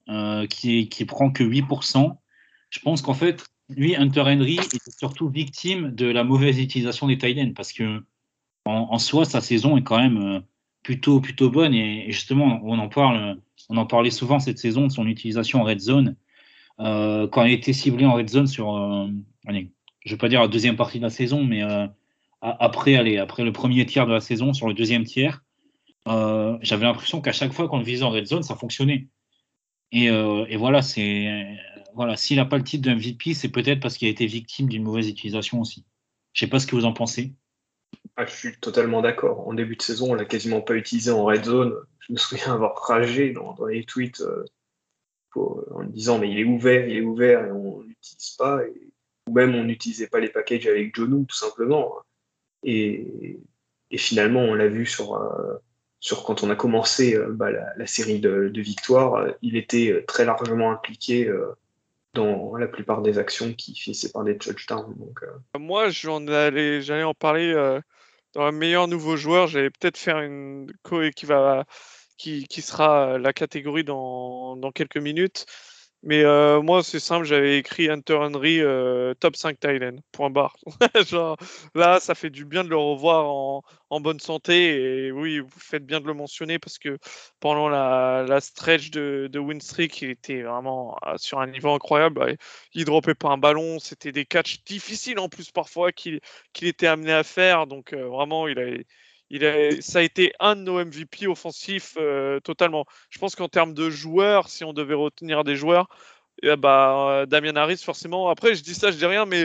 [0.49, 2.15] qui, qui prend que 8%.
[2.69, 7.17] Je pense qu'en fait, lui, Hunter Henry, est surtout victime de la mauvaise utilisation des
[7.17, 8.03] tight parce que
[8.65, 10.39] en, soi, sa saison est quand même euh,
[10.83, 11.73] plutôt, plutôt bonne.
[11.73, 13.37] Et, justement, on en parle,
[13.69, 16.15] on en parlait souvent cette saison de son utilisation en red zone.
[16.79, 19.07] Euh, quand il était ciblé en red zone sur, euh,
[19.49, 21.61] je vais pas dire la deuxième partie de la saison, mais
[22.41, 25.43] après, après le premier tiers de la saison, sur le deuxième tiers,
[26.05, 29.07] j'avais l'impression qu'à chaque fois qu'on le visait en red zone, ça fonctionnait.
[29.91, 31.57] Et, et voilà, c'est
[31.97, 34.69] voilà, s'il n'a pas le titre de MVP, c'est peut-être parce qu'il a été victime
[34.69, 35.83] d'une mauvaise utilisation aussi.
[36.33, 37.33] Je ne sais pas ce que vous en pensez.
[38.15, 39.47] Ah, je suis totalement d'accord.
[39.47, 41.75] En début de saison, on l'a quasiment pas utilisé en red zone.
[41.99, 44.45] Je me souviens avoir ragé dans, les tweets euh,
[45.71, 48.59] en disant mais il est ouvert, il est ouvert et on l'utilise pas.
[49.27, 51.95] ou même on n'utilisait pas les packages avec Jonu tout simplement.
[52.61, 53.39] Et,
[53.95, 55.57] finalement, on l'a vu sur, euh,
[55.99, 60.71] sur quand on a commencé euh, bah, la, série de, victoires, il était très largement
[60.71, 61.31] impliqué
[62.17, 64.95] dans la plupart des actions qui finissaient par des touchdowns.
[64.97, 65.59] Donc, euh.
[65.59, 65.89] Moi,
[66.29, 67.79] allais, j'allais en parler euh,
[68.33, 69.47] dans un meilleur nouveau joueur.
[69.47, 71.01] J'allais peut-être faire une co
[72.17, 75.45] qui, qui, sera la catégorie dans quelques minutes.
[76.03, 80.55] Mais euh, moi, c'est simple, j'avais écrit Hunter Henry euh, top 5 Thailand, point barre.
[81.07, 81.37] Genre,
[81.75, 85.07] là, ça fait du bien de le revoir en, en, bonne santé.
[85.07, 86.97] Et oui, vous faites bien de le mentionner parce que
[87.39, 91.71] pendant la, la stretch de, de win streak, il était vraiment euh, sur un niveau
[91.73, 92.37] incroyable.
[92.73, 96.21] Il dropait pas un ballon, c'était des catchs difficiles en plus parfois qu'il
[96.61, 97.67] était amené à faire.
[97.67, 98.65] Donc vraiment, il a
[99.29, 102.85] il ça a été un de nos MVP offensifs euh, totalement.
[103.09, 105.87] Je pense qu'en termes de joueurs, si on devait retenir des joueurs,
[106.43, 108.29] eh bah, Damien Harris, forcément.
[108.29, 109.43] Après, je dis ça, je dis rien, mais,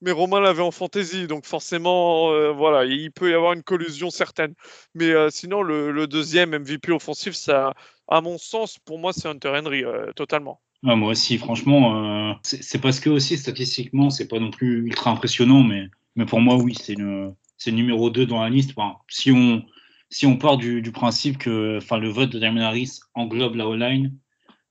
[0.00, 4.10] mais Romain l'avait en fantasy, donc forcément, euh, voilà, il peut y avoir une collusion
[4.10, 4.54] certaine.
[4.94, 7.74] Mais sinon, le, deuxième MVP offensif, ça,
[8.08, 9.84] à mon sens, pour moi, c'est Hunter Henry,
[10.16, 10.60] totalement.
[10.82, 15.86] moi aussi, franchement, c'est parce que aussi statistiquement, c'est pas non plus ultra impressionnant, mais,
[16.16, 18.74] mais pour moi, oui, c'est une c'est numéro 2 dans la liste.
[19.08, 19.64] si, on,
[20.10, 24.16] si on part du, principe que enfin, le vote de Damien Harris englobe la O-line,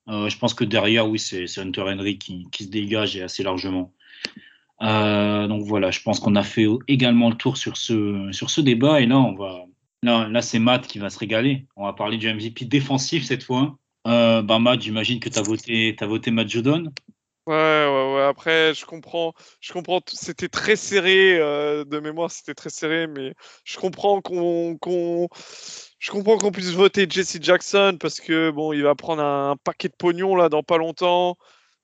[0.09, 3.93] euh, je pense que derrière, oui, c'est Hunter Henry qui, se dégage et assez largement.
[4.81, 8.59] Euh, donc voilà, je pense qu'on a fait également le tour sur ce, sur ce
[8.59, 8.99] débat.
[8.99, 9.65] Et là, on va,
[10.03, 11.67] là, là c'est Matt qui va se régaler.
[11.77, 13.77] On va parler du MVP défensif cette fois.
[14.07, 16.91] Euh, bah, Matt, j'imagine que tu as voté, voté Matt Judon.
[17.47, 18.21] Ouais, ouais, ouais.
[18.21, 19.33] Après, je comprends.
[19.61, 19.99] Je comprends.
[20.07, 22.29] C'était très serré euh, de mémoire.
[22.29, 24.77] C'était très serré, mais je comprends qu'on,
[25.99, 29.89] je comprends qu'on puisse voter Jesse Jackson parce que bon, il va prendre un, paquet
[29.89, 31.37] de pognon là dans pas longtemps.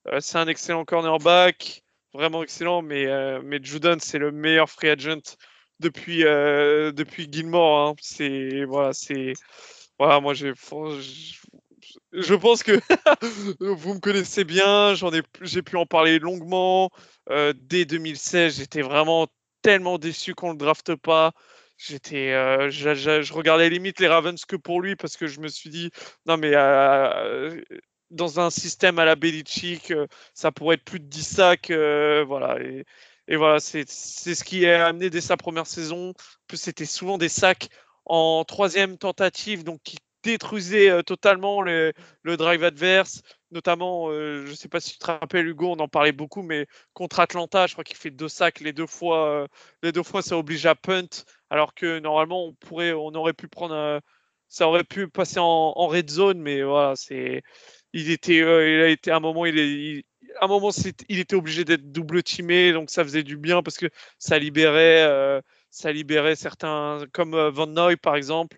[0.08, 2.82] Euh, c'est un excellent cornerback, vraiment excellent.
[2.84, 3.60] Mais euh, mais
[4.00, 5.38] c'est le meilleur free agent
[5.80, 7.90] depuis depuis Gilmore.
[7.90, 7.96] Hein.
[8.02, 9.34] C'est voilà, c'est
[10.00, 10.20] voilà.
[10.22, 10.54] Moi, j'ai
[12.14, 12.72] je pense que
[13.60, 16.90] vous me connaissez bien, j'en ai, j'ai pu en parler longuement.
[17.30, 19.28] Euh, dès 2016, j'étais vraiment
[19.62, 21.34] tellement déçu qu'on le drafte pas.
[21.78, 25.70] J'étais, euh, je, regardais limite les Ravens que pour lui parce que je me suis
[25.70, 25.92] dit,
[26.26, 27.62] non mais euh,
[28.10, 29.94] dans un système à la Belichick,
[30.34, 32.58] ça pourrait être plus de 10 sacs, voilà.
[33.30, 36.12] Et, voilà, c'est, c'est ce qui a amené dès sa première saison.
[36.12, 36.14] En
[36.48, 37.68] plus, c'était souvent des sacs
[38.06, 39.98] en troisième tentative, donc qui
[40.28, 41.94] détruisait euh, totalement le,
[42.26, 43.22] drive adverse,
[43.52, 46.42] notamment, euh, je ne sais pas si tu te rappelles Hugo, on en parlait beaucoup,
[46.42, 49.48] mais contre Atlanta, je crois qu'il fait deux sacs les deux fois, euh,
[49.84, 51.08] les deux fois ça oblige à punt,
[51.50, 54.02] alors que normalement on pourrait, on aurait pu prendre,
[54.50, 57.42] ça aurait pu passer en, en, red zone, mais voilà, c'est,
[57.94, 60.06] il était, il a été à un moment, il est,
[60.42, 60.72] à un moment,
[61.10, 63.88] il était obligé d'être double teamé, donc ça faisait du bien parce que
[64.20, 68.58] ça libérait, ça libérait certains, comme Van Noy par exemple,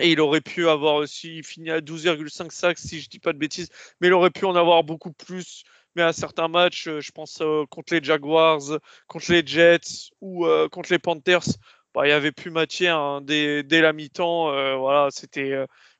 [0.00, 3.38] et il aurait pu avoir aussi fini à 12,5 sacs, si je dis pas de
[3.38, 3.68] bêtises,
[4.00, 5.64] mais il aurait pu en avoir beaucoup plus.
[5.96, 8.60] Mais à certains matchs, euh, je pense euh, contre les Jaguars,
[9.08, 11.46] contre les Jets ou euh, contre les Panthers,
[11.94, 14.78] bah, il n'y avait plus matière hein, dès, la mi-temps.
[14.78, 15.54] voilà, c'était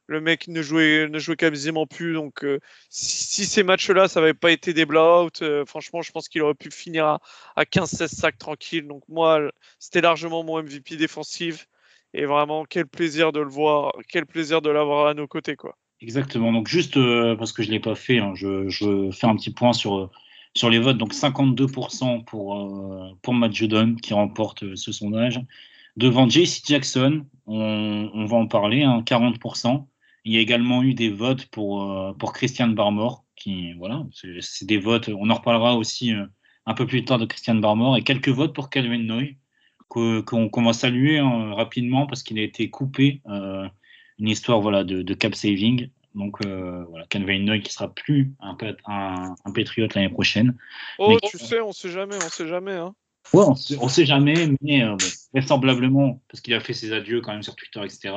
[0.08, 2.12] le mec ne jouait, ne jouait quasiment plus.
[2.12, 2.44] Donc,
[2.90, 6.70] si, ces matchs-là, ça n'avait pas été des blowouts, franchement, je pense qu'il aurait pu
[6.70, 7.20] finir à,
[7.56, 8.86] à 15-16 sacs tranquille.
[8.86, 11.66] Donc, moi, c'était largement mon MVP défensif.
[12.16, 15.76] Et vraiment, quel plaisir de le voir, quel plaisir de l'avoir à nos côtés, quoi.
[16.00, 16.50] Exactement.
[16.50, 19.52] Donc juste euh, parce que je l'ai pas fait, hein, je, je, fais un petit
[19.52, 20.10] point sur euh,
[20.54, 20.96] sur les votes.
[20.96, 25.40] Donc 52% pour euh, pour Matt Judon qui remporte ce sondage.
[25.96, 29.86] Devant JC Jackson, on, on, va en parler, hein, 40%.
[30.24, 34.06] Il y a également eu des votes pour pour Christian Barmore, qui voilà,
[34.40, 35.10] c'est des votes.
[35.10, 36.12] On en reparlera aussi
[36.66, 39.36] un peu plus tard de Christian Barmore et quelques votes pour Calvin Noy
[39.88, 43.20] qu'on va saluer hein, rapidement parce qu'il a été coupé.
[43.28, 43.66] Euh,
[44.18, 45.90] une histoire voilà, de, cap saving.
[46.14, 47.06] Donc euh, voilà,
[47.38, 48.56] Noy qui sera plus un,
[48.86, 50.56] un, un Patriote l'année prochaine.
[50.98, 52.72] Oh, tu sais, on sait jamais, on sait jamais.
[52.72, 52.94] Hein.
[53.34, 54.96] Ouais, on sait, sait jamais, mais euh,
[55.34, 58.14] vraisemblablement, parce qu'il a fait ses adieux quand même sur Twitter, etc.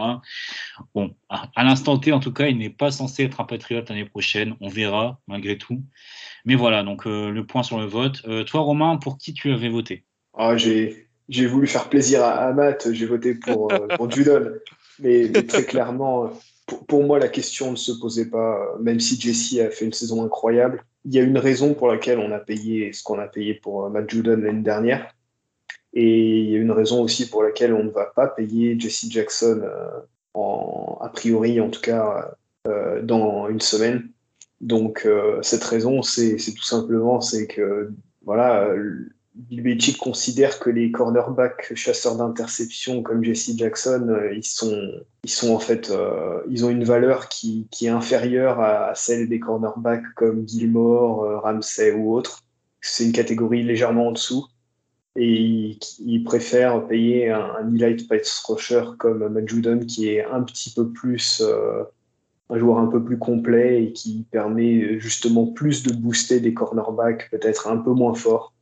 [0.93, 4.05] Bon, à, l'instant T, en tout cas, il n'est pas censé être un patriote l'année
[4.05, 4.55] prochaine.
[4.61, 5.84] On verra, malgré tout.
[6.45, 8.24] Mais voilà, donc euh, le point sur le vote.
[8.45, 10.05] toi, Romain, pour qui tu avais voté?
[10.38, 14.51] Ah, J'ai j'ai voulu faire plaisir à, Matt, j'ai voté pour, euh, Judon.
[14.99, 16.32] Mais, très clairement,
[16.88, 20.25] pour, moi, la question ne se posait pas, même si Jesse a fait une saison
[20.25, 20.84] incroyable.
[21.05, 23.86] Il y a une raison pour laquelle on a payé ce qu'on a payé pour
[23.86, 25.13] euh, Matt Judon l'année dernière.
[25.93, 29.09] Et il y a une raison aussi pour laquelle on ne va pas payer Jesse
[29.09, 29.99] Jackson, euh,
[31.01, 32.36] a priori en tout cas,
[33.01, 34.09] dans une semaine.
[34.61, 35.07] Donc
[35.41, 37.91] cette raison, c'est tout simplement c'est que
[38.23, 38.69] voilà,
[39.36, 44.91] Bill Belichick considère que les cornerbacks chasseurs d'interception comme Jesse Jackson, euh, ils sont,
[45.23, 49.39] ils sont en fait, euh, ils ont une valeur qui, est inférieure à, celle des
[49.39, 52.41] cornerbacks comme Gilmore, euh, Ramsey ou autres.
[52.82, 54.47] C'est une catégorie légèrement en dessous.
[55.15, 60.43] Et ils, préfèrent payer un, un elite pass rusher comme Matt Judon qui est un
[60.43, 61.43] petit peu plus,
[62.49, 67.30] un joueur un peu plus complet et qui permet justement plus de booster des cornerbacks
[67.32, 68.53] peut-être un peu moins forts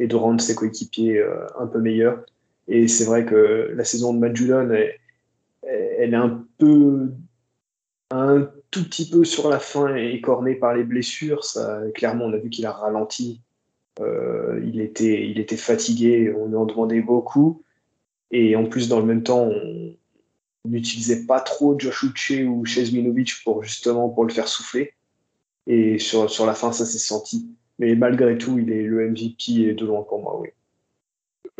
[0.00, 2.24] et de rendre ses coéquipiers euh, un peu meilleurs.
[2.66, 4.70] Et c'est vrai que la saison de Matt Judon,
[5.62, 7.12] elle, est un peu,
[8.10, 11.42] un tout petit peu sur la fin écornée par les blessures.
[11.94, 13.42] Clairement, on a vu qu'il a ralenti.
[14.00, 17.62] Euh, il, était, il était fatigué, on lui en demandait beaucoup.
[18.30, 19.94] Et en plus, dans le même temps, on
[20.64, 22.04] n'utilisait pas trop Josh
[22.46, 24.94] ou Chase Minovich pour justement pour le faire souffler.
[25.66, 27.48] Et sur, sur la fin, ça s'est senti.
[27.80, 30.50] Mais malgré tout, il est le MVP de loin pour moi, oui.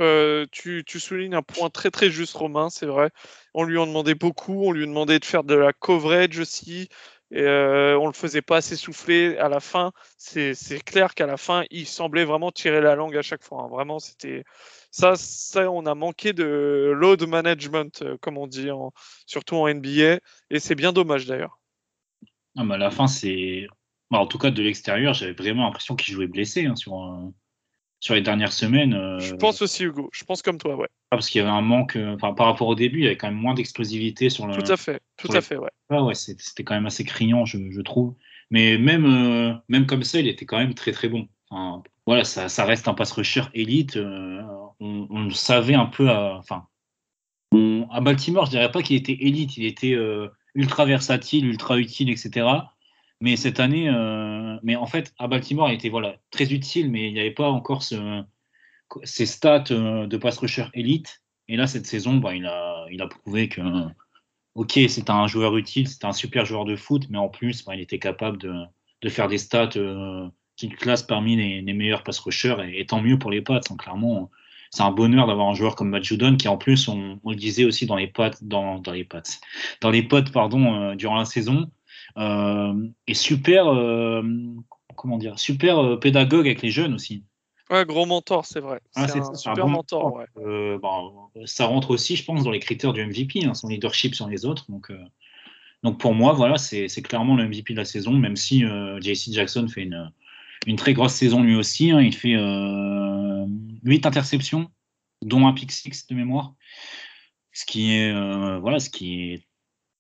[0.01, 3.11] Euh, tu, soulignes un point très très juste, Romain, c'est vrai.
[3.55, 6.91] On lui en demandait beaucoup, on lui demandait de faire de la coverage aussi,
[7.31, 9.93] et euh, on le faisait pas assez souffler à la fin.
[10.19, 10.55] C'est
[10.85, 13.63] clair qu'à la fin, il semblait vraiment tirer la langue à chaque fois.
[13.63, 13.69] Hein.
[13.69, 14.45] Vraiment, c'était
[14.91, 18.69] ça, ça, on a manqué de load management, euh, comme on dit,
[19.25, 20.19] surtout en NBA,
[20.51, 21.59] et c'est bien dommage d'ailleurs.
[22.59, 23.69] Ah, à la fin, c'est
[24.19, 27.33] en tout cas, de l'extérieur, j'avais vraiment l'impression qu'il jouait blessé hein, sur, euh,
[28.01, 28.95] sur les dernières semaines.
[28.95, 29.21] Euh.
[29.21, 30.11] Je pense aussi, Hugo.
[30.13, 30.89] Je pense comme toi, ouais.
[31.11, 33.17] Ah, parce qu'il y avait un manque, euh, par rapport au début, il y avait
[33.17, 34.55] quand même moins d'explosivité sur le.
[34.55, 35.71] Tout à fait, tout à fait, ouais.
[35.91, 38.15] ouais, c'était quand même assez criant, je, trouve.
[38.51, 41.29] Mais même, même comme ça, il était quand même très très bon.
[42.07, 43.97] voilà, ça, ça, reste un pass rusher élite.
[44.81, 46.67] on, savait un peu, à, enfin,
[47.93, 49.97] à Baltimore, je dirais pas qu'il était élite, il était
[50.57, 52.47] ultra versatile, ultra utile, etc.
[53.21, 57.09] Mais cette année, euh, mais en fait, à Baltimore, il était voilà, très utile, mais
[57.09, 58.23] il n'y avait pas encore ce,
[59.05, 61.23] ces stats euh, de pass rusher élite.
[61.49, 63.61] Et là, cette saison, bah, il, a, il a prouvé que,
[64.55, 67.75] ok, c'est un joueur utile, c'est un super joueur de foot, mais en plus, bah,
[67.75, 68.55] il était capable de,
[69.03, 73.19] de faire des stats euh, qu'il classe parmi les, meilleurs pass rushers, et, tant mieux
[73.19, 73.61] pour les Pats.
[73.71, 74.31] Hein, clairement,
[74.71, 77.65] c'est un bonheur d'avoir un joueur comme Matt Judon qui, en plus, on, le disait
[77.65, 79.41] aussi dans les pattes, dans, dans les pattes,
[79.83, 81.80] dans les potes, pardon, durant la saison, euh,
[82.17, 84.23] et super, euh,
[84.97, 87.25] comment dire, super euh, pédagogue avec les jeunes aussi.
[87.71, 88.81] Ouais, gros mentor, c'est vrai.
[88.97, 90.05] Ah, c'est un super un bon mentor.
[90.05, 90.17] mentor.
[90.17, 90.27] ouais.
[90.45, 94.15] Euh, bon, ça rentre aussi, je pense, dans les critères du MVP, hein, son leadership
[94.15, 94.67] sur les autres.
[94.69, 94.99] Donc, euh,
[95.85, 99.33] donc pour moi, voilà, c'est clairement le MVP de la saison, même si euh, JC
[99.33, 100.13] Jackson fait une,
[100.67, 101.93] une très grosse saison lui aussi.
[101.93, 102.01] hein.
[102.01, 103.47] il fait euh,
[103.85, 104.69] 8 interceptions,
[105.23, 106.55] dont un pick six de mémoire.
[107.53, 109.47] Ce qui est, euh, voilà, ce qui est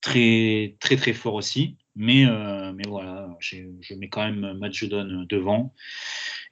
[0.00, 1.76] très, très, très fort aussi.
[1.96, 5.74] Mais, euh, mais voilà, je mets quand même Matt Judon devant.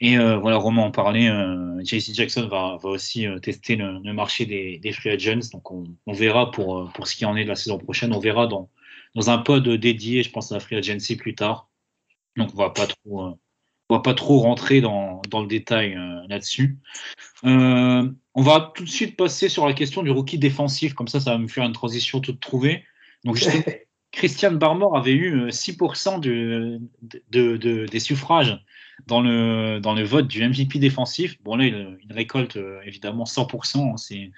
[0.01, 4.47] Et euh, voilà, Romain en parlait, euh, JC Jackson va, aussi euh, tester le, marché
[4.47, 5.49] des, free agents.
[5.53, 8.13] Donc on, verra pour, euh, ce qui en est de la saison prochaine.
[8.13, 8.69] On verra dans,
[9.17, 11.69] un pod dédié, je pense, à la free agency plus tard.
[12.37, 13.33] Donc on va pas trop, euh,
[13.89, 16.79] on va pas trop rentrer dans, le détail euh, là-dessus.
[17.45, 20.95] Euh, on va tout de suite passer sur la question du rookie défensif.
[20.95, 22.85] Comme ça, ça va me faire une transition toute trouvée.
[23.25, 23.39] Donc
[24.13, 26.81] justement, Christian Barmore avait eu euh, 6% de,
[27.31, 28.59] de- de- des suffrages
[29.07, 31.37] dans le, dans le vote du MVP défensif.
[31.43, 33.93] Bon, là, il, il récolte euh, évidemment 100%.
[33.93, 33.97] hein.
[33.97, 34.31] C'est,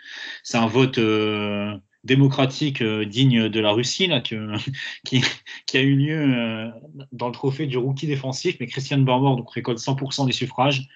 [0.43, 4.21] c'est un vote euh, démocratique euh, digne de la Russie là,
[5.05, 5.23] qui,
[5.67, 6.71] qui a eu lieu euh,
[7.13, 8.57] dans le trophée du rookie défensif.
[8.61, 10.89] Mais Christian Barmore donc, récolte 100% des suffrages.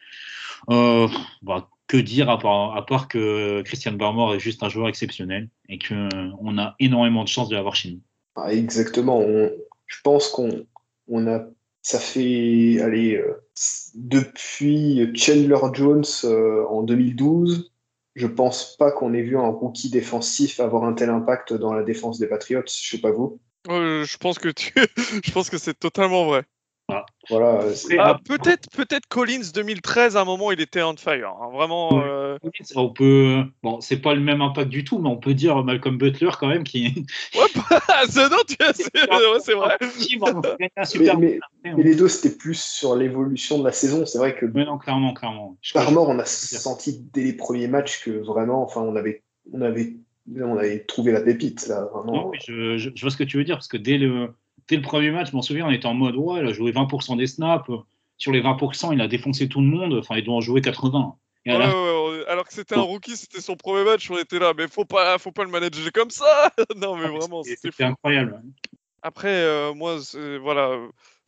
[0.71, 1.09] Euh,
[1.43, 5.51] bah, que dire à part, à part que Christian Barmore est juste un joueur exceptionnel
[5.69, 8.01] et qu'on a énormément de chance de l'avoir chez nous.
[8.37, 9.23] Ah, exactement.
[9.87, 10.67] Je pense qu'on
[11.09, 11.47] on a,
[11.83, 13.45] ça fait, allez, euh,
[13.95, 17.71] depuis Chandler Jones euh, en 2012,
[18.15, 21.83] je pense pas qu'on ait vu un rookie défensif avoir un tel impact dans la
[21.83, 22.63] défense des Patriots.
[22.67, 23.41] Je sais pas vous.
[23.69, 24.73] Euh, je pense que tu...
[25.25, 26.45] je pense que c'est totalement vrai.
[27.31, 27.63] Voilà.
[27.63, 31.31] euh, Ah, après- peut-être peut-être Collins 2013 à un moment il était on fire.
[31.41, 31.49] hein.
[31.53, 32.03] Vraiment.
[32.05, 32.37] Euh,
[32.75, 35.97] On peut, bon, c'est pas le même impact du tout, mais on peut dire Malcolm
[35.97, 39.79] Butler quand même qui Ouais, bah, c'est non, tu- ouais, c'est vrai.
[41.19, 41.39] mais,
[41.83, 44.05] les deux, c'était plus sur l'évolution de la saison.
[44.05, 45.57] C'est vrai que Mais non, clairement, clairement.
[45.71, 49.23] Crois Barmore, on a senti dès les premiers matchs que vraiment, enfin, on avait,
[49.53, 49.97] on avait,
[50.39, 51.89] on avait trouvé la pépite là.
[51.95, 52.33] Non, Vraiment.
[52.47, 54.35] je, je- je vois ce que tu veux dire, parce que dès le,
[54.69, 56.73] dès le premier match, je m'en souviens, on était en mode, ouais, il a joué
[56.73, 57.69] 20% des snaps.
[58.17, 59.95] Sur les 20%, il a défoncé tout le monde.
[59.95, 61.17] Enfin, il doit en jouer 80.
[61.47, 64.11] Et à Ouais, la ouais, ouais, alors que c'était un rookie, c'était son premier match,
[64.11, 66.51] on était là, mais faut pas, faut pas le manager comme ça.
[66.77, 68.41] non, mais fin, vraiment, c'était- incroyable.
[69.03, 69.99] Après, euh, moi,
[70.41, 70.77] voilà,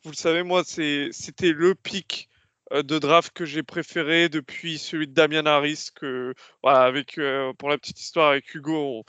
[0.04, 2.28] vous le savez, moi, c'était le pic
[2.72, 5.88] euh, de draft que j'ai préféré depuis celui de Damien Harris.
[5.94, 9.04] Que, voilà, avec, euh, pour la petite histoire avec Hugo, on-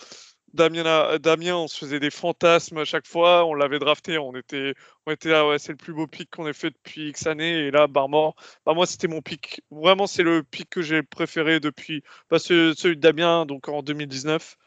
[0.58, 3.45] Damien, on se faisait des fantasmes à chaque fois.
[3.45, 4.74] On l'avait drafté, on était,
[5.05, 7.68] on était là, c'est le plus beau pic qu'on ait fait depuis X années.
[7.68, 8.36] Et là, Barmore,
[8.66, 9.62] bah, moi, c'était mon pic.
[9.72, 13.82] Vraiment, c'est le pic que j'ai préféré depuis bah, ce- celui de Damien, donc en
[13.84, 14.58] 2019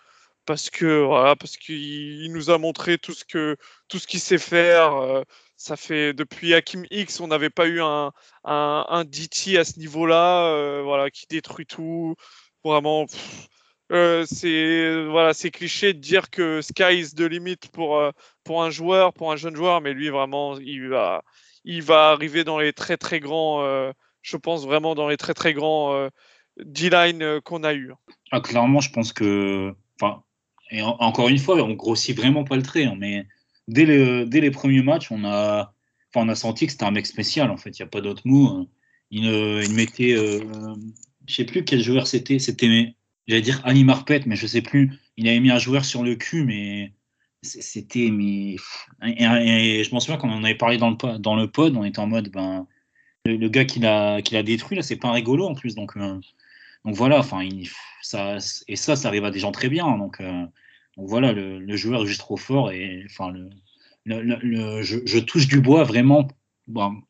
[0.46, 1.76] parce que voilà, parce qu'il
[2.24, 3.56] il nous a montré tout ce que
[3.88, 4.94] tout ce qu'il sait faire.
[4.96, 5.22] euh,
[5.56, 8.12] ça fait depuis Hakim X, on n'avait pas eu un,
[8.44, 12.14] un, DT à ce niveau-là, euh, voilà, qui détruit tout.
[12.64, 13.06] Vraiment,
[13.90, 18.10] euh, c'est voilà, c'est cliché de dire que sky is the limit pour euh,
[18.44, 21.22] pour un joueur, pour un jeune joueur, mais lui vraiment, il va
[21.64, 25.34] il va arriver dans les très très grands, euh, je pense vraiment dans les très
[25.34, 26.08] très grands euh,
[26.64, 27.92] D-line qu'on a eu.
[28.30, 29.74] Ah, clairement, je pense que.
[30.00, 30.22] Enfin,
[30.98, 33.26] encore une fois, on grossit vraiment pas le trait, hein, mais
[33.68, 35.74] dès, le- dès les premiers matchs, on a,
[36.14, 37.78] on a senti que c'était un mec spécial, en fait.
[37.78, 38.46] Il n'y a pas d'autre mot.
[38.46, 38.66] hein.
[39.10, 40.14] Il, il mettait.
[40.14, 42.38] je sais plus quel joueur c'était.
[42.38, 42.94] C'était.
[43.30, 44.90] J'allais dire Ali Marpet, mais je sais plus.
[45.16, 46.92] Il avait mis un joueur sur le cul, mais
[47.42, 48.10] c'était.
[48.10, 48.56] Mais...
[49.04, 51.84] Et, je m'en souviens quand on en avait parlé dans le, dans le pod, on
[51.84, 52.30] était en mode.
[52.32, 52.66] Ben,
[53.24, 55.76] le, gars qui l'a qui l'a détruit, là, c'est pas un rigolo en plus.
[55.76, 55.96] Donc.
[55.96, 56.18] euh,
[56.84, 57.46] donc voilà, enfin,
[58.02, 59.96] ça, et ça, ça arrive à des gens très bien.
[59.96, 60.46] Donc, euh,
[60.96, 62.72] voilà, le, joueur est juste trop fort.
[62.72, 63.32] Et enfin,
[64.06, 66.26] le, je, touche du bois vraiment.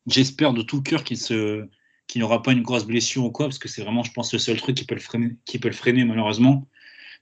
[0.07, 1.67] J'espère de tout cœur qu'il se
[2.11, 4.39] qu'il n'aura pas une grosse blessure ou quoi, parce que c'est vraiment, je pense, le
[4.39, 6.69] seul truc qui peut le freiner, qui peut le freiner malheureusement,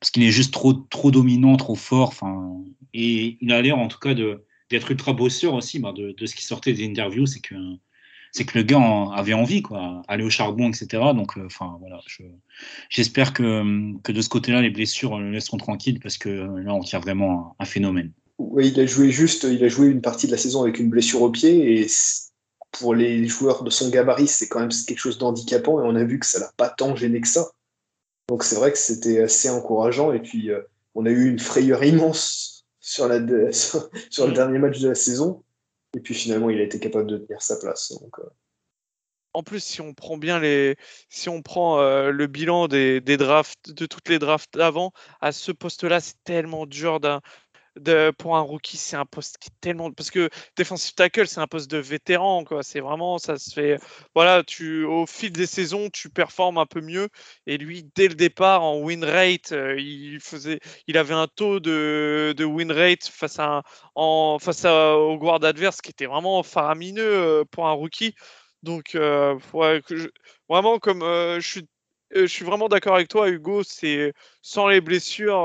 [0.01, 2.09] parce qu'il est juste trop, trop dominant, trop fort.
[2.09, 2.63] Enfin,
[2.95, 5.79] et il a l'air, en tout cas, d'être ultra bosseur aussi.
[5.81, 7.55] bah, de, de ce qui sortait des interviews, c'est que
[8.33, 11.15] c'est que le gars en- avait envie, quoi, aller au charbon, etc.
[11.15, 12.23] Donc, euh, enfin, voilà, je-
[12.91, 16.75] j'espère que, que de ce côté-là, les blessures le laisseront tranquille parce que euh, là,
[16.75, 18.13] on tient vraiment un, un phénomène.
[18.39, 20.91] Oui, il a joué juste, il a joué une partie de la saison avec une
[20.91, 21.87] blessure au pied et
[22.73, 26.05] pour les joueurs de son gabarit, c'est quand même quelque chose d'handicapant et on a
[26.05, 27.51] vu que ça l'a pas tant gêné que ça.
[28.29, 30.61] Donc c'est vrai que c'était assez encourageant et puis euh,
[30.95, 34.89] on a eu une frayeur immense sur, la, de- sur, sur le dernier match de
[34.89, 35.43] la saison
[35.97, 37.93] et puis finalement il a été capable de tenir sa place.
[38.01, 38.29] Donc, euh,
[39.33, 40.77] En plus, si on prend bien les,
[41.09, 45.33] si on prend euh, le bilan des, des drafts, de toutes les drafts d'avant, à
[45.33, 47.21] ce poste-là, c'est tellement dur d'un-
[47.79, 49.91] de, pour un rookie, c'est un poste qui est tellement.
[49.93, 52.63] Parce que defensive tackle, c'est un poste de vétéran, quoi.
[52.63, 53.79] C'est vraiment, ça se fait.
[54.15, 57.09] Voilà, tu, au fil des saisons, tu performes un peu mieux.
[57.47, 61.61] Et lui, dès le départ, en win rate, euh, il, faisait, il avait un taux
[61.61, 63.63] de, de win rate face, à,
[63.95, 68.15] en, face à, au guard adverse qui était vraiment faramineux euh, pour un rookie.
[68.63, 69.39] Donc, euh,
[70.49, 71.69] vraiment, comme je suis
[72.15, 73.63] je suis vraiment d'accord avec toi, Hugo.
[73.63, 75.45] C'est sans les blessures,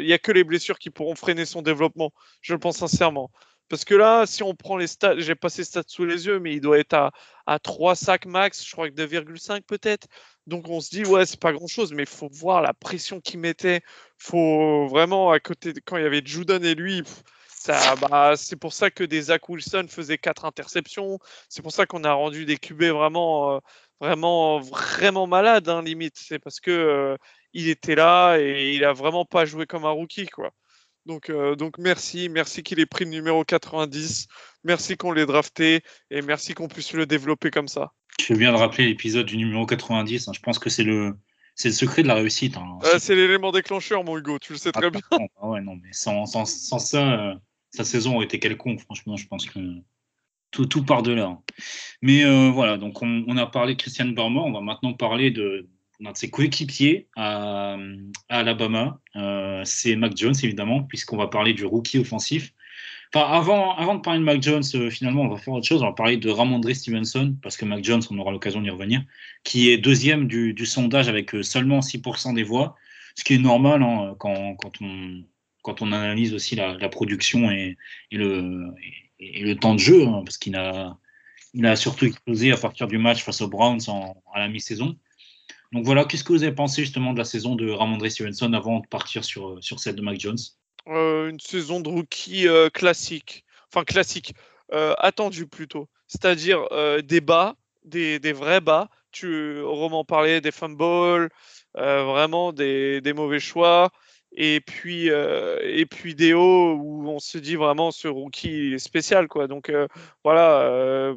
[0.00, 2.12] il n'y a que les blessures qui pourront freiner son développement.
[2.40, 3.30] Je le pense sincèrement.
[3.68, 6.38] Parce que là, si on prend les stats, j'ai pas ses stats sous les yeux,
[6.38, 7.10] mais il doit être à,
[7.46, 10.06] à 3 sacs max, je crois que 2,5 peut-être.
[10.46, 13.20] Donc on se dit, ouais, c'est pas grand chose, mais il faut voir la pression
[13.20, 13.80] qu'il mettait.
[14.18, 17.02] faut vraiment, à côté, quand il y avait Judon et lui,
[17.48, 21.18] ça, bah, c'est pour ça que des Zach Wilson faisaient 4 interceptions.
[21.48, 23.60] C'est pour ça qu'on a rendu des QB vraiment
[24.00, 26.16] vraiment, vraiment malade, hein, limite.
[26.16, 27.16] C'est parce que
[27.52, 30.50] il était là et il a vraiment pas joué comme un rookie, quoi.
[31.06, 34.26] Donc, donc merci, merci qu'il ait pris le numéro 90,
[34.64, 37.92] merci qu'on l'ait drafté et merci qu'on puisse le développer comme ça.
[38.18, 40.28] Je fais bien de rappeler l'épisode du numéro 90.
[40.28, 40.32] Hein.
[40.34, 41.14] je pense que c'est le,
[41.54, 42.56] c'est le secret de la réussite.
[42.56, 42.78] Hein.
[42.98, 45.00] c'est l'élément déclencheur, mon Hugo, tu le sais très bien.
[45.12, 47.34] Ah ouais, non, mais sans, sans, sans ça,
[47.70, 48.80] sa saison aurait été quelconque.
[48.80, 49.60] Franchement, je pense que
[50.50, 51.26] tout, tout par delà.
[51.26, 51.38] Hein.
[52.02, 55.68] Mais euh, voilà, donc on, a parlé de Christian Barmore, on va maintenant parler de
[56.00, 57.76] de ses coéquipiers à,
[58.28, 59.00] Alabama.
[59.16, 62.52] Euh, c'est Mac Jones, évidemment, puisqu'on va parler du rookie offensif.
[63.14, 65.82] Enfin, avant, avant de parler de Mac Jones, euh, finalement, on va faire autre chose.
[65.82, 69.04] On va parler de Ramondre Stevenson, parce que Mac Jones, on aura l'occasion d'y revenir,
[69.44, 72.76] qui est deuxième du, sondage avec seulement 6% des voix,
[73.14, 75.24] ce qui est normal hein, quand, quand, on,
[75.62, 77.76] quand on analyse aussi la, production et,
[78.10, 78.74] le,
[79.20, 80.96] le temps de jeu, hein, parce qu'il a,
[81.54, 83.80] il a surtout explosé à partir du match face aux Browns
[84.34, 84.96] à la mi-saison.
[85.72, 88.80] Donc voilà, qu'est-ce que vous avez pensé justement de la saison de Ramondre Stevenson avant
[88.80, 90.38] de partir sur, sur celle de Mac Jones?
[90.88, 94.34] Euh, Une saison de rookie euh, classique, enfin classique,
[94.72, 95.88] euh, attendue plutôt.
[96.06, 96.68] C'est-à-dire
[97.02, 98.88] des bas, des, des, vrais bas.
[99.10, 101.30] Tu, Roman parlait des fumbles,
[101.74, 103.90] vraiment des, des, mauvais choix
[104.36, 109.48] et puis euh, et puis hauts où on se dit vraiment ce rookie spécial quoi.
[109.48, 109.88] Donc euh,
[110.24, 111.16] voilà euh,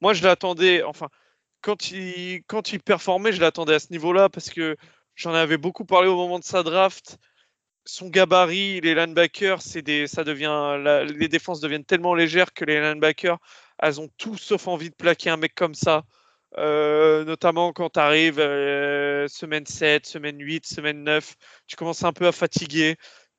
[0.00, 1.08] moi je l'attendais enfin
[1.60, 4.76] quand il quand il performait je l'attendais à ce niveau là parce que
[5.14, 7.18] j'en avais beaucoup parlé au moment de sa draft.
[7.86, 12.80] Son gabarit les linebackers c'est des ça devient les défenses deviennent tellement légères que les
[12.80, 13.38] linebackers
[13.78, 16.04] elles ont tout sauf envie de plaquer un mec comme ça
[16.58, 21.34] euh, notamment quand tu arrives euh, semaine 7, semaine 8, semaine 9,
[21.66, 22.96] tu commences un peu à fatiguer.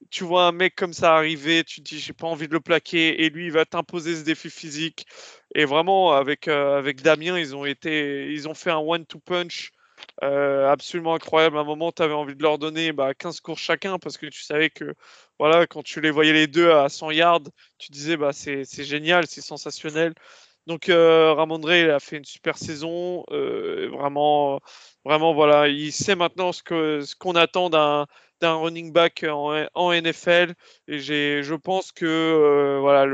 [0.09, 2.59] Tu vois un mec comme ça arriver, tu te dis j'ai pas envie de le
[2.59, 5.05] plaquer et lui il va t'imposer ce défi physique.
[5.55, 9.71] Et vraiment avec, euh, avec Damien, ils ont été ils ont fait un one-two punch
[10.21, 11.57] absolument incroyable.
[11.57, 14.27] À un moment, tu avais envie de leur donner bah, 15 cours chacun parce que
[14.27, 14.93] tu savais que
[15.39, 17.41] voilà, quand tu les voyais les deux à 100 yards,
[17.77, 20.13] tu disais bah, c'est génial, c'est sensationnel.
[20.67, 24.59] Donc euh, Ramondre il a fait une super saison, euh, vraiment,
[25.03, 28.07] vraiment voilà, il sait maintenant ce qu'on attend d'un
[28.41, 30.53] running back en, NFL
[30.87, 33.05] et j'ai, je pense que euh, voilà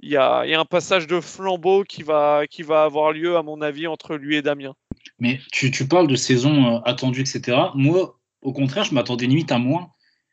[0.00, 4.16] il y a, un passage de flambeau qui va, avoir lieu, à mon avis, entre
[4.16, 4.74] lui et Damien.
[5.18, 7.58] Mais tu, tu parles de saison euh, attendue, etc.
[7.74, 9.90] Moi, au contraire, je m'attendais limite à moins.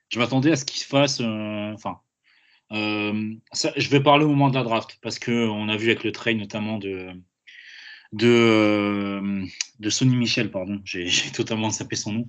[0.10, 1.20] Je m'attendais à ce qu'il se fasse.
[1.20, 2.00] Enfin,
[2.72, 3.34] euh,
[3.76, 6.38] je vais parler au moment de la draft parce qu'on a vu avec le trade
[6.38, 7.10] notamment de,
[8.12, 9.46] de, euh,
[9.80, 12.26] de Sonny Michel, pardon, j'ai totalement sapé son nom.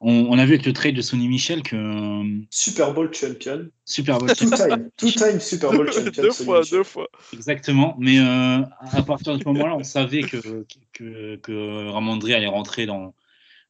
[0.00, 1.76] On, a vu avec le trade de Sonny Michel que.
[1.76, 3.70] Euh, Super Bowl champion.
[3.84, 4.90] Super Bowl champion.
[4.96, 6.22] Two time, Super Bowl champion.
[6.22, 7.08] deux fois, deux fois.
[7.32, 7.96] Exactement.
[7.98, 13.14] Mais à partir de ce moment-là, on savait que, que, que Ramondri allait rentrer dans,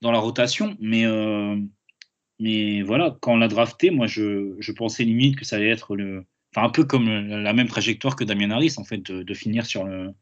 [0.01, 0.77] dans la rotation.
[0.81, 1.05] Mais
[2.39, 5.97] mais voilà, quand on l'a drafté, moi, je, je, pensais limite que ça allait être
[5.97, 6.25] le,
[6.55, 9.85] enfin, un peu comme la même trajectoire que Damien Harris, en fait, de, finir sur
[9.85, 10.15] le,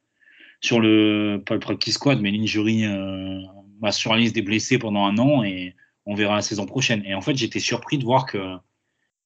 [0.60, 3.40] sur le, pas le practice squad, mais l'injury, euh,
[3.80, 5.74] bah, sur la liste des blessés pendant un an et
[6.06, 7.02] on verra la saison prochaine.
[7.04, 8.56] Et en fait, j'étais surpris de voir que,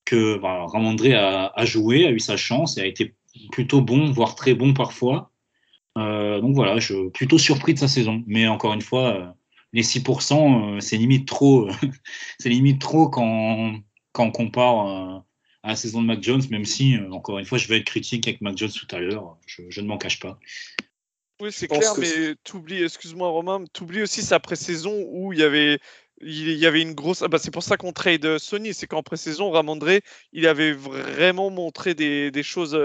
[0.05, 3.15] que bah, Ramondré a, a, joué, a eu sa chance et a été
[3.53, 5.31] plutôt bon, voire très bon parfois.
[5.99, 8.23] Euh, donc voilà, je suis plutôt surpris de sa saison.
[8.27, 9.27] Mais encore une fois, euh,
[9.73, 11.69] les 6%, euh, c'est limite trop,
[12.39, 13.75] c'est limite trop quand,
[14.13, 15.19] quand on compare euh,
[15.63, 17.85] à la saison de Mac Jones, même si, euh, encore une fois, je vais être
[17.85, 20.39] critique avec Mac Jones tout à l'heure, je, ne m'en cache pas.
[21.41, 25.79] Oui, c'est clair, mais t'oublies, excuse-moi Romain, t'oublies aussi sa pré-saison où il y avait
[26.23, 27.23] il y avait une grosse.
[27.23, 28.75] Ah bah c'est pour ça qu'on trade Sony.
[28.75, 30.03] C'est qu'en pré-saison, Ramondré,
[30.35, 32.79] il avait vraiment montré des, des choses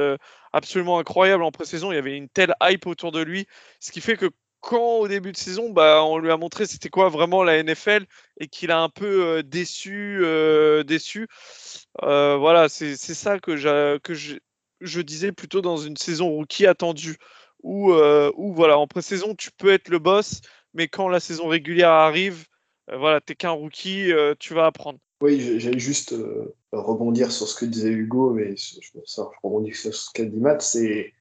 [0.53, 1.91] absolument incroyables en pré-saison.
[1.91, 3.45] Il y avait une telle hype autour de lui.
[3.81, 4.31] Ce qui fait que
[4.65, 8.05] quand au début de saison, bah, on lui a montré c'était quoi vraiment la NFL
[8.39, 10.23] et qu'il a un peu déçu,
[10.87, 11.27] déçu.
[12.01, 17.17] voilà, c'est ça que, que je, disais plutôt dans une saison rookie attendue
[17.61, 20.41] où, où voilà, en pré-saison tu peux être le boss,
[20.73, 22.45] mais quand la saison régulière arrive,
[22.91, 24.97] voilà, t'es qu'un rookie, tu vas apprendre.
[25.21, 26.15] Oui, j'allais juste
[26.71, 30.63] rebondir sur ce que disait Hugo, mais je, je rebondis sur ce qu'a dit Matt,
[30.63, 31.13] c'est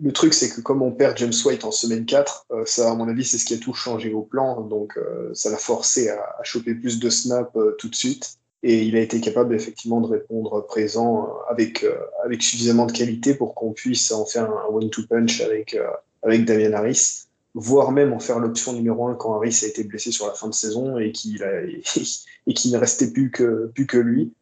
[0.00, 2.94] le truc, c'est que comme on perd James White en semaine 4, euh, ça, à
[2.94, 4.62] mon avis, c'est ce qui a tout changé au plan.
[4.62, 8.38] Donc, euh, ça l'a forcé à, choper plus de snaps euh, tout de suite.
[8.62, 11.84] Et il a été capable, effectivement, de répondre présent avec,
[12.24, 15.76] avec suffisamment de qualité pour qu'on puisse en faire un one-two punch avec,
[16.22, 17.24] avec Damian Harris,
[17.54, 20.46] voire même en faire l'option numéro 1 quand Harris a été blessé sur la fin
[20.46, 21.40] de saison et qu'il
[22.46, 24.32] ne restait plus que, plus que lui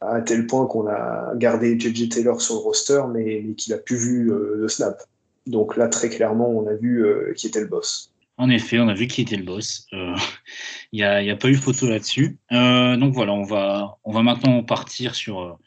[0.00, 3.96] à tel point qu'on a gardé JJ Taylor sur le roster, mais, qu'il a plus
[3.96, 5.02] vu euh, le snap.
[5.46, 8.10] Donc là, très clairement, on a vu euh, qui était le boss.
[8.36, 9.86] En effet, on a vu qui était le boss.
[9.92, 10.16] Euh,
[10.92, 12.38] il n'y a, pas eu photo là-dessus.
[12.50, 15.58] donc voilà, on va, on va maintenant partir sur,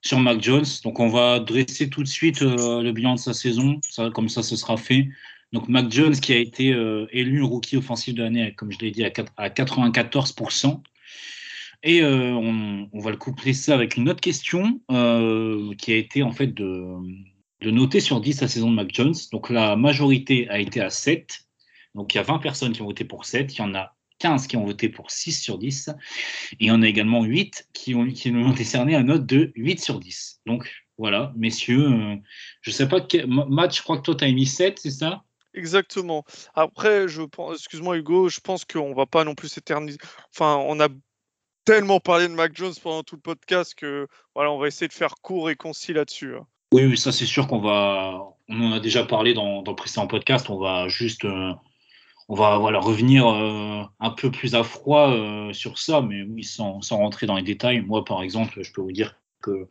[0.00, 0.64] sur Mac Jones.
[0.82, 3.80] Donc on va dresser tout de suite le bilan de sa saison.
[4.14, 5.08] Comme ça, ce sera fait.
[5.52, 6.74] Donc Mac Jones qui a été
[7.12, 9.10] élu rookie offensif de l'année, comme je l'ai dit, à
[9.48, 10.80] 94%.
[11.82, 16.22] Et euh, on, va le coupler ça avec une autre question euh, qui a été
[16.22, 16.96] en fait de,
[17.60, 19.14] de, noter sur 10 la saison de Mac Jones.
[19.32, 21.46] Donc la majorité a été à 7.
[21.94, 23.54] Donc il y a 20 personnes qui ont voté pour 7.
[23.54, 25.88] Il y en a 15 qui ont voté pour 6 sur 10.
[25.88, 29.52] Et il y en a également 8 qui ont, qui ont décerné un note de
[29.56, 30.40] 8 sur 10.
[30.46, 32.16] Donc voilà, messieurs, euh,
[32.62, 35.22] je sais pas, quel, Matt, je crois que toi tu as mis 7, c'est ça?
[35.52, 36.24] Exactement.
[36.54, 39.98] Après, je pense, excuse-moi Hugo, je pense qu'on va pas non plus s'éterniser.
[40.34, 40.88] Enfin, on a
[41.66, 44.92] tellement parlé de Mac Jones pendant tout le podcast que voilà, on va essayer de
[44.92, 46.36] faire court et concis là-dessus.
[46.36, 46.46] Hein.
[46.72, 48.24] Oui, oui, ça c'est sûr qu'on va.
[48.48, 50.48] On en a déjà parlé dans, dans le précédent podcast.
[50.48, 51.52] On va juste, euh,
[52.28, 56.44] on va voilà revenir euh, un peu plus à froid euh, sur ça, mais oui,
[56.44, 57.80] sans, sans, rentrer dans les détails.
[57.80, 59.68] Moi, par exemple, je peux vous dire que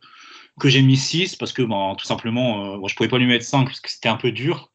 [0.60, 3.64] que j'ai mis 6 parce que ben, tout simplement, je pouvais pas lui mettre 5
[3.64, 4.70] parce que c'était un peu dur.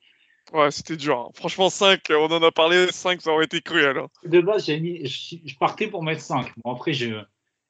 [0.52, 1.18] Ouais, c'était dur.
[1.18, 1.30] Hein.
[1.34, 3.98] Franchement, 5, on en a parlé, 5, ça aurait été cruel.
[3.98, 4.08] Hein.
[4.26, 6.52] De base, mis, je, partais pour mettre 5.
[6.64, 7.16] Bon, après, j'ai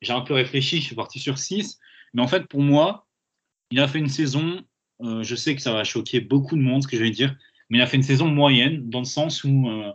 [0.09, 1.79] un peu réfléchi, je suis parti sur 6.
[2.13, 3.07] Mais en fait, pour moi,
[3.69, 4.61] il a fait une saison,
[5.01, 7.36] euh, je sais que ça va choquer beaucoup de monde, ce que je vais dire,
[7.69, 9.91] mais il a fait une saison moyenne, dans le sens où euh,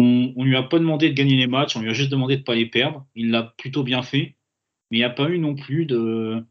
[0.00, 2.36] on ne lui a pas demandé de gagner les matchs, on lui a juste demandé
[2.38, 3.06] de pas les perdre.
[3.14, 4.36] Il l'a plutôt bien fait,
[4.90, 6.44] mais il n'y a pas eu non plus de,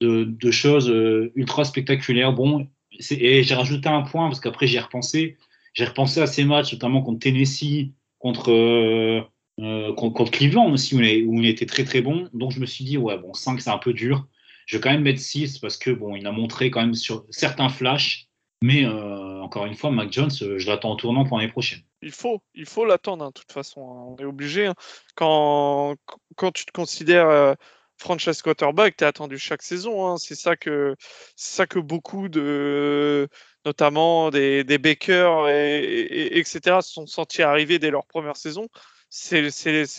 [0.00, 2.32] de, de choses euh, ultra spectaculaires.
[2.32, 2.68] Bon,
[3.10, 5.36] et j'ai rajouté un point parce qu'après j'ai repensé.
[5.72, 7.90] J'ai repensé à ces matchs, notamment contre Tennessee,
[8.20, 9.22] contre, euh,
[9.60, 12.28] euh, contre, Cleveland aussi, où il, était très très bon.
[12.32, 14.26] Donc je me suis dit, ouais, bon, 5 c'est un peu dur.
[14.66, 17.26] Je vais quand même mettre 6 parce que bon, il a montré quand même sur
[17.30, 18.28] certains flashs.
[18.62, 21.80] Mais euh, encore une fois, Mac Jones, je l'attends en tournant pour l'année prochaine.
[22.00, 23.82] Il faut, il faut l'attendre, hein, de toute façon.
[23.82, 24.04] Hein.
[24.08, 24.66] On est obligé.
[24.66, 24.74] Hein.
[25.16, 25.96] Quand,
[26.36, 27.56] quand tu te considères
[28.04, 30.06] franchise quarterback, tu es attendu chaque saison.
[30.06, 30.18] Hein.
[30.18, 30.94] C'est ça que
[31.36, 33.28] ça que beaucoup de
[33.64, 36.80] notamment des, des Baker et, etc.
[36.82, 38.68] sont sentis arriver dès leur première saison.
[39.08, 39.40] C'est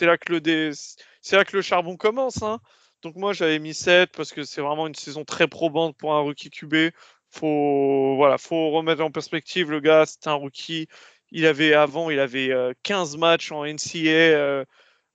[0.01, 0.71] là que le
[1.21, 2.43] c'est là que le charbon commence.
[2.43, 2.59] Hein.
[3.01, 6.19] Donc moi j'avais mis 7 parce que c'est vraiment une saison très probante pour un
[6.19, 6.91] rookie QB.
[7.31, 10.87] Faut voilà, faut remettre en perspective le gars, c'était un rookie.
[11.31, 12.51] Il avait avant, il avait
[12.83, 14.65] 15 euh, matchs en NCA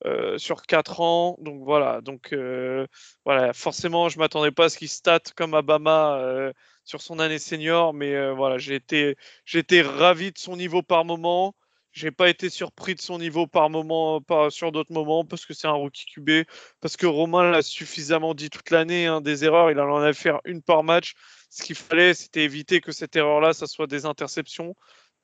[0.06, 1.36] euh, sur 4 ans.
[1.40, 2.86] Donc voilà, donc euh,
[3.24, 6.52] voilà, forcément, je m'attendais pas à ce qu'il stat comme Abama euh,
[6.84, 9.16] sur son année senior, mais voilà, j'ai été,
[9.52, 11.54] été ravi de son niveau par moment.
[11.92, 15.54] J'ai pas été surpris de son niveau par moment, pas sur d'autres moments, parce que
[15.54, 16.44] c'est un rookie QB,
[16.80, 20.32] parce que Romain l'a suffisamment dit toute l'année, hein, des erreurs, il en a fait
[20.44, 21.14] une par match.
[21.50, 24.74] Ce qu'il fallait, c'était éviter que cette erreur-là, ça soit des interceptions.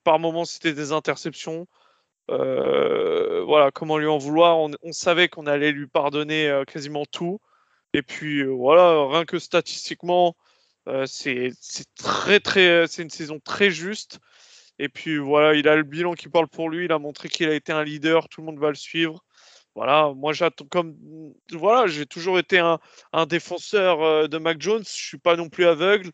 [0.05, 1.67] Par moment, c'était des interceptions.
[2.31, 7.41] Euh, voilà, comment lui en vouloir on, savait qu'on allait lui pardonner euh, quasiment tout.
[7.93, 10.37] Et puis euh, voilà, rien que statistiquement,
[11.07, 11.53] c'est
[11.97, 14.21] très très, c'est une saison très juste.
[14.79, 16.87] Et puis voilà, il a le bilan qui parle pour lui.
[16.87, 18.29] Il a montré qu'il a été un leader.
[18.29, 19.25] Tout le monde va le suivre.
[19.75, 20.97] Voilà, moi j'attends comme
[21.53, 22.81] voilà, j'ai toujours été un,
[23.13, 24.85] un défenseur de Mac Jones.
[24.85, 26.11] Je suis pas non plus aveugle.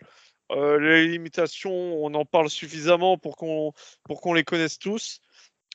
[0.50, 3.72] les limitations, on en parle suffisamment pour qu'on
[4.04, 5.20] pour qu'on les connaisse tous.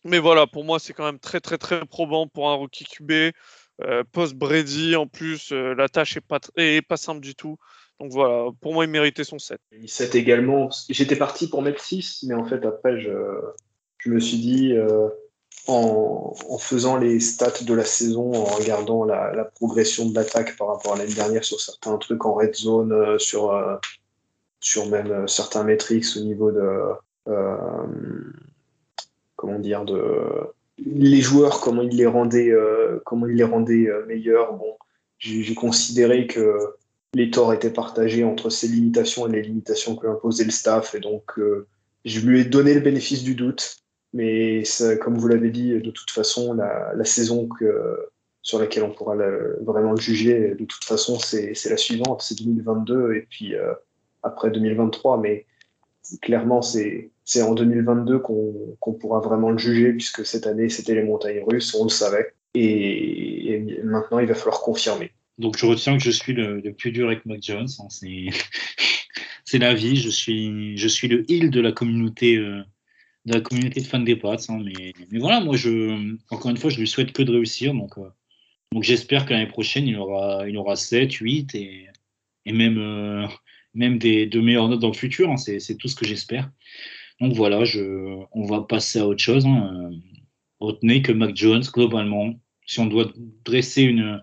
[0.03, 3.33] Mais voilà, pour moi, c'est quand même très, très, très probant pour un rookie QB.
[3.81, 7.57] Euh, Post-Brady, en plus, euh, la tâche n'est pas, est pas simple du tout.
[7.99, 9.59] Donc voilà, pour moi, il méritait son 7.
[9.85, 10.69] 7 également.
[10.89, 13.09] J'étais parti pour mettre 6, mais en fait, après, je,
[14.05, 15.09] me suis dit, euh,
[15.67, 20.93] en, faisant les stats de la saison, en regardant la, progression de l'attaque par rapport
[20.93, 23.79] à l'année dernière sur certains trucs en red zone, sur,
[24.59, 26.93] sur même certains metrics au niveau de
[29.37, 30.03] comment dire, de
[30.85, 32.53] les joueurs, comment il les rendait,
[33.05, 34.53] comment il les rendait meilleurs.
[34.53, 34.75] Bon,
[35.17, 36.57] j'ai considéré que
[37.15, 40.99] les torts étaient partagés entre ses limitations et les limitations que imposait le staff, et
[40.99, 41.39] donc
[42.05, 43.77] je lui ai donné le bénéfice du doute.
[44.13, 44.63] Mais
[45.01, 48.09] comme vous l'avez dit, de toute façon, la, la saison que,
[48.47, 49.17] sur laquelle on pourra
[49.61, 53.73] vraiment le juger, de toute façon, c'est la suivante, c'est 2022 et puis euh,
[54.23, 55.19] après 2023.
[55.19, 55.45] Mais
[56.21, 61.43] clairement, c'est en 2022 qu'on pourra vraiment le juger, puisque cette année, c'était les montagnes
[61.45, 62.33] russes, on le savait.
[62.53, 65.11] Et, maintenant, il va falloir confirmer.
[65.37, 67.67] Donc, je retiens que je suis le, plus dur avec Mac Jones.
[67.79, 67.87] Hein,
[69.45, 69.97] c'est la vie.
[69.97, 72.37] Je suis, le heal de la communauté.
[72.37, 72.61] Euh,
[73.27, 74.37] de la communauté de fans des Pats.
[74.49, 75.55] Hein, mais, voilà, moi,
[76.31, 77.73] encore une fois, je lui souhaite que de réussir.
[77.73, 78.09] Donc, euh,
[78.81, 81.87] j'espère que l'année prochaine, il aura, il aura 7, 8 et,
[82.47, 83.27] euh,
[83.73, 85.29] même des, de meilleures notes dans le futur.
[85.29, 86.49] Hein, c'est, tout ce que j'espère.
[87.19, 89.45] Donc voilà, je, on va passer à autre chose.
[89.45, 89.91] Hein.
[90.59, 92.33] Retenez que Mac Jones, globalement,
[92.65, 93.11] si on doit
[93.43, 94.21] dresser une,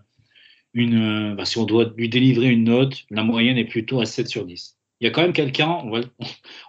[0.74, 4.28] une bah, si on doit lui délivrer une note, la moyenne est plutôt à 7
[4.28, 4.76] sur 10.
[5.00, 6.00] Il y a quand même quelqu'un, on va,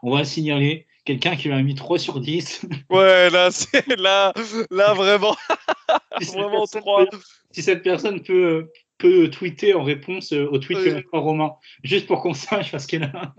[0.03, 2.65] on va le signaler, quelqu'un qui m'a mis 3 sur 10.
[2.89, 4.34] Ouais, là, c'est là,
[4.71, 5.36] là vraiment.
[6.34, 7.05] vraiment 3.
[7.51, 11.53] si cette personne peut, peut tweeter en réponse euh, au tweet que que Romain,
[11.84, 13.34] juste pour qu'on sache, parce qu'elle a.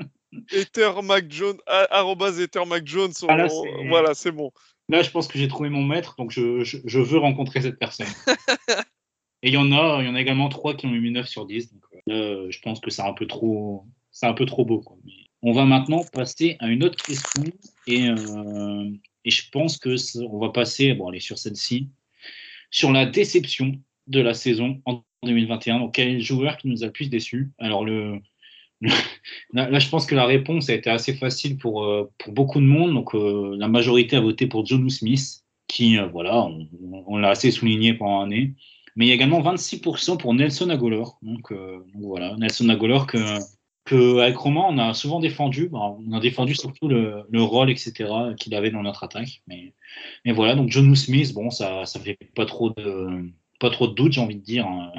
[0.53, 3.47] Ether McJones, arrobas Ether McJones, ah,
[3.89, 4.51] voilà, c'est bon.
[4.89, 8.07] Là, je pense que j'ai trouvé mon maître, donc je, je, veux rencontrer cette personne.
[9.43, 11.27] Et il y en a, il y en a également trois qui ont mis 9
[11.27, 11.73] sur 10.
[11.73, 14.81] Donc là, je pense que c'est un peu trop, c'est un peu trop beau.
[14.81, 14.97] Quoi.
[15.43, 17.45] On va maintenant passer à une autre question
[17.87, 18.91] et, euh,
[19.25, 21.91] et je pense que on va passer, bon, aller sur celle-ci,
[22.71, 25.81] sur la déception de la saison en 2021.
[25.81, 28.21] Donc, quel joueur qui nous a le plus déçu Alors, le,
[29.53, 32.67] là, je pense que la réponse a été assez facile pour, euh, pour beaucoup de
[32.67, 32.95] monde.
[32.95, 36.49] Donc, euh, la majorité a voté pour Jonu Smith, qui, voilà,
[37.07, 38.55] on, l'a assez souligné pendant l'année.
[38.95, 41.19] Mais il y a également 26% pour Nelson Agolor.
[41.23, 41.53] Donc,
[41.95, 43.07] voilà, Nelson Agolor
[43.87, 45.71] que avec Romain, on a souvent défendu.
[45.73, 49.43] on a défendu surtout le, rôle, etc., qu'il avait dans notre attaque.
[49.47, 49.73] Mais,
[50.25, 53.95] mais voilà, donc John Smith, bon, ça ça fait pas trop de pas trop de
[53.95, 54.93] doute, j'ai envie de dire, hein,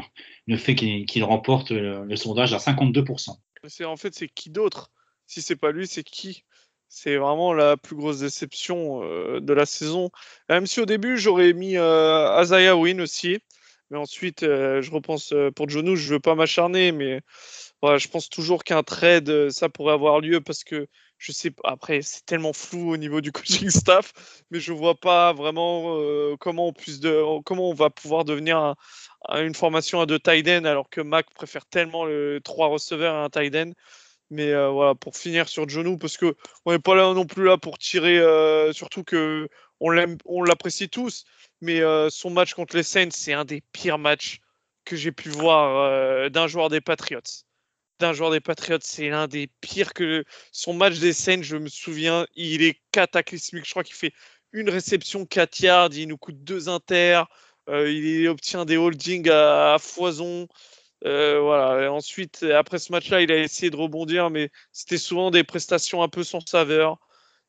[0.47, 3.38] le fait qu'il remporte le, sondage à 52%.
[3.68, 4.91] C'est en fait c'est qui d'autre?
[5.26, 6.43] Si c'est pas lui, c'est qui?
[6.89, 10.10] C'est vraiment la plus grosse déception euh, de la saison.
[10.49, 13.39] Même si au début j'aurais mis euh, Azaya Win aussi,
[13.89, 17.22] mais ensuite euh, je repense pour Jonu, je veux pas m'acharner, mais
[17.84, 20.88] je pense toujours qu'un trade, euh, ça pourrait avoir lieu parce que
[21.18, 24.13] je sais après c'est tellement flou au niveau du coaching staff,
[24.51, 26.99] mais je vois pas vraiment euh, comment on puisse
[27.45, 28.76] comment on va pouvoir devenir
[29.30, 33.30] une formation à deux tight alors que Mac préfère tellement le trois receveurs à un
[33.30, 33.55] tight
[34.30, 37.45] Mais euh, voilà, pour finir sur Jonu, parce que on n'est pas là non plus
[37.45, 38.20] là pour tirer,
[38.74, 39.49] surtout que
[39.80, 41.26] on l'aime, on l'apprécie tous,
[41.61, 44.39] mais son match contre les Saints, c'est un des pires matchs
[44.86, 47.46] que j'ai pu voir d'un joueur des Patriots
[47.99, 48.79] d'un joueur des Patriots.
[48.81, 51.43] C'est l'un des pires que son match des scènes.
[51.43, 53.65] Je me souviens, il est cataclysmique.
[53.65, 54.13] Je crois qu'il fait
[54.51, 57.23] une réception 4 yards, il nous coûte deux inter,
[57.69, 60.47] euh, il obtient des holdings à, foison.
[61.05, 61.91] Euh, voilà.
[61.91, 66.09] ensuite, après ce match-là, il a essayé de rebondir, mais c'était souvent des prestations un
[66.09, 66.97] peu sans saveur.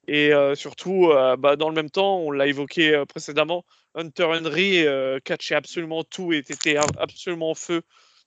[0.07, 4.84] Et euh, surtout, bah, dans le même temps, on l'a évoqué précédemment, Hunter Henry
[5.24, 7.82] catchait absolument tout et était absolument en feu.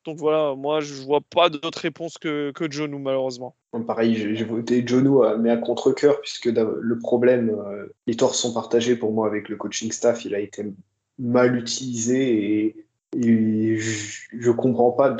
[0.05, 3.55] Donc voilà, moi je vois pas d'autre réponse que, que malheureusement.
[3.87, 8.53] Pareil, j'ai voté Jonu, euh, mais à contre-coeur, puisque le problème, euh, les torts sont
[8.53, 10.65] partagés pour moi avec le coaching staff, il a été
[11.19, 15.15] mal utilisé et, je, ne comprends pas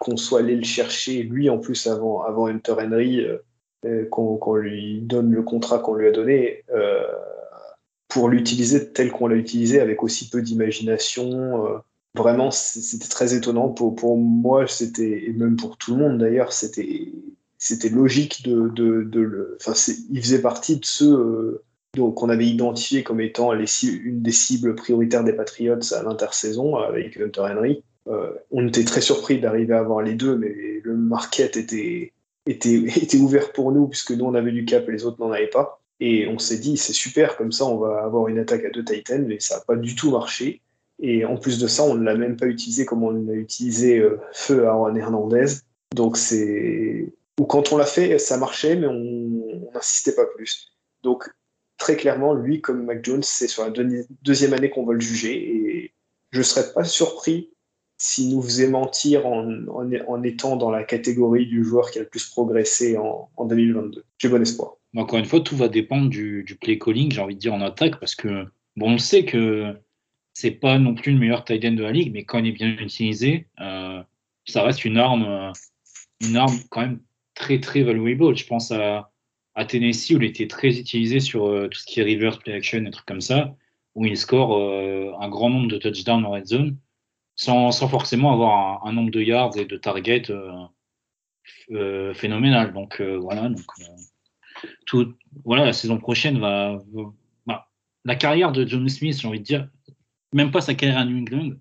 [0.00, 3.26] qu'on soit allé le chercher, lui en plus avant, avant Hunter Henry,
[3.84, 6.64] euh, qu'on lui donne le contrat qu'on lui a donné.
[8.08, 11.82] pour l'utiliser tel qu'on l'a utilisé avec aussi peu d'imagination,
[12.14, 13.68] vraiment, c'était très étonnant.
[13.68, 17.12] Pour, moi, c'était, et même pour tout le monde d'ailleurs, c'était,
[17.58, 19.56] c'était logique de, de, de le.
[19.60, 19.72] Enfin,
[20.10, 21.64] il faisait partie de ceux euh,
[21.96, 27.40] qu'on avait identifiés comme étant une des cibles prioritaires des Patriots à l'intersaison avec Hunter
[27.40, 27.82] Henry.
[28.06, 32.12] Euh, on était très surpris d'arriver à avoir les deux, mais le market était,
[32.46, 35.32] était, était ouvert pour nous, puisque nous on avait du cap et les autres n'en
[35.32, 35.80] avaient pas.
[36.00, 38.84] Et on s'est dit, c'est super, comme ça on va avoir une attaque à deux
[38.84, 40.60] Titans, mais ça n'a pas du tout marché.
[41.06, 43.98] Et en plus de ça, on ne l'a même pas utilisé comme on l'a utilisé
[43.98, 45.58] euh, feu Aaron Hernandez.
[45.94, 50.72] Donc c'est ou quand on l'a fait, ça marchait, mais on n'insistait pas plus.
[51.02, 51.28] Donc
[51.76, 53.72] très clairement, lui comme Mac Jones, c'est sur la
[54.22, 55.34] deuxième année qu'on va le juger.
[55.34, 55.92] Et
[56.30, 57.50] je ne serais pas surpris
[57.98, 62.30] s'il nous faisait mentir en, étant dans la catégorie du joueur qui a le plus
[62.30, 64.04] progressé en, en 2022.
[64.16, 64.76] J'ai bon espoir.
[64.96, 68.00] encore une fois, tout va dépendre du, play calling, j'ai envie de dire, en attaque,
[68.00, 68.46] parce que,
[68.76, 69.76] bon, on sait que
[70.34, 72.52] c'est pas non plus le meilleur tight end de la ligue, mais quand il est
[72.52, 74.02] bien utilisé, euh,
[74.44, 75.52] ça reste une arme, euh,
[76.20, 77.00] une arme quand même
[77.34, 78.36] très, très valuable.
[78.36, 79.10] Je pense à,
[79.68, 82.80] Tennessee, où il était très utilisé sur euh, tout ce qui est reverse play action,
[82.80, 83.54] des trucs comme ça,
[83.94, 84.60] où il score
[85.20, 86.76] un grand nombre de touchdowns en red zone,
[87.36, 90.32] sans, sans forcément avoir un, nombre de yards et de targets
[92.14, 92.72] phénoménal.
[92.72, 93.48] Donc, voilà.
[93.50, 95.14] Donc,
[95.44, 96.82] voilà, la saison prochaine va,
[97.46, 97.68] bah,
[98.04, 99.68] la carrière de John Smith, j'ai envie de dire,
[100.34, 101.52] même pas sa carrière à New England,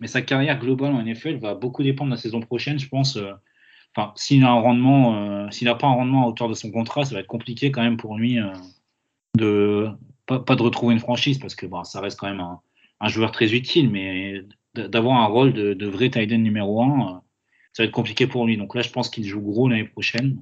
[0.00, 3.16] mais sa carrière globale en NFL va beaucoup dépendre de la saison prochaine, je pense.
[3.16, 3.32] Euh,
[3.94, 7.04] enfin, s'il a un rendement, euh, n'a pas un rendement à hauteur de son contrat,
[7.04, 8.52] ça va être compliqué quand même pour lui euh,
[9.36, 9.88] de
[10.26, 13.52] pas, de retrouver une franchise parce que bah, ça reste quand même un, joueur très
[13.52, 14.42] utile, mais
[14.74, 17.22] d'avoir un rôle de, vrai tight end numéro 1,
[17.72, 18.56] ça va être compliqué pour lui.
[18.56, 20.40] Donc là, je pense qu'il joue gros l'année prochaine.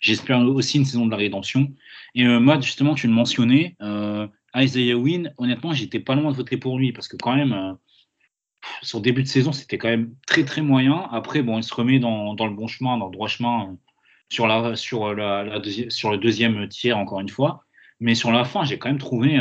[0.00, 1.72] J'espère aussi une saison de la rédemption.
[2.14, 3.76] Et moi, justement, tu le mentionnais,
[4.56, 7.72] Isaiah Wynn, honnêtement, j'étais pas loin de voter pour lui parce que quand même, euh,
[8.82, 11.08] son début de saison, c'était quand même très très moyen.
[11.12, 13.76] Après, bon, il se remet dans, dans le bon chemin, dans le droit chemin
[14.28, 17.64] sur, la, sur, la, sur le deuxième tiers, encore une fois.
[18.00, 19.38] Mais sur la fin, j'ai quand même trouvé,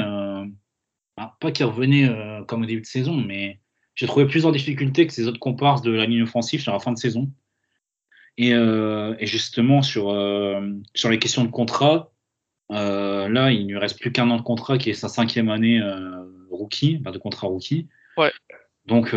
[1.17, 2.09] bah, pas qu'il revenait
[2.47, 3.59] comme au début de saison, mais
[3.95, 6.79] j'ai trouvé plus en difficulté que ses autres comparses de la ligne offensive sur la
[6.79, 7.29] fin de saison.
[8.39, 10.61] Euh, et, justement, sur, euh,
[10.93, 12.11] sur les questions de contrat,
[12.71, 15.49] euh, là, il ne lui reste plus qu'un an de contrat qui est sa cinquième
[15.49, 15.81] année
[16.49, 17.87] rookie, de contrat rookie.
[18.17, 18.31] Ouais.
[18.85, 19.13] Donc,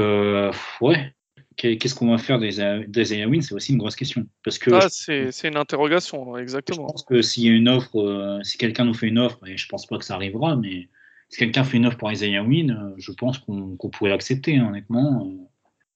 [0.80, 1.14] ouais,
[1.56, 4.26] qu'est-ce qu'on va faire des, des Win C'est aussi une grosse question.
[4.44, 6.88] Parce que ah, c'est une interrogation, exactement.
[6.88, 9.56] Je pense que s'il y a une offre, si quelqu'un nous fait une offre, et
[9.56, 10.88] je pense pas que ça arrivera, mais
[11.28, 15.30] si quelqu'un fait une offre pour Isaiah Win, je pense qu'on pourrait l'accepter, hein, honnêtement.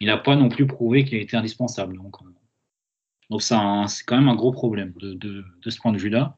[0.01, 1.97] Il n'a pas non plus prouvé qu'il était indispensable.
[1.97, 2.17] Donc,
[3.31, 3.55] donc c'est
[4.07, 6.37] quand même un gros problème de, de, de ce point de vue-là.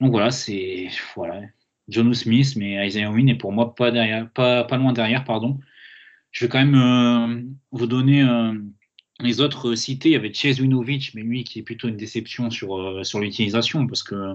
[0.00, 1.40] Donc voilà, c'est voilà,
[1.88, 5.24] John Smith, mais Isaiah Wynn est pour moi pas, derrière, pas, pas loin derrière.
[5.24, 5.58] pardon.
[6.30, 7.42] Je vais quand même euh,
[7.72, 8.52] vous donner euh,
[9.20, 10.10] les autres cités.
[10.10, 13.20] Il y avait Chase Winovich, mais lui qui est plutôt une déception sur, euh, sur
[13.20, 14.34] l'utilisation, parce que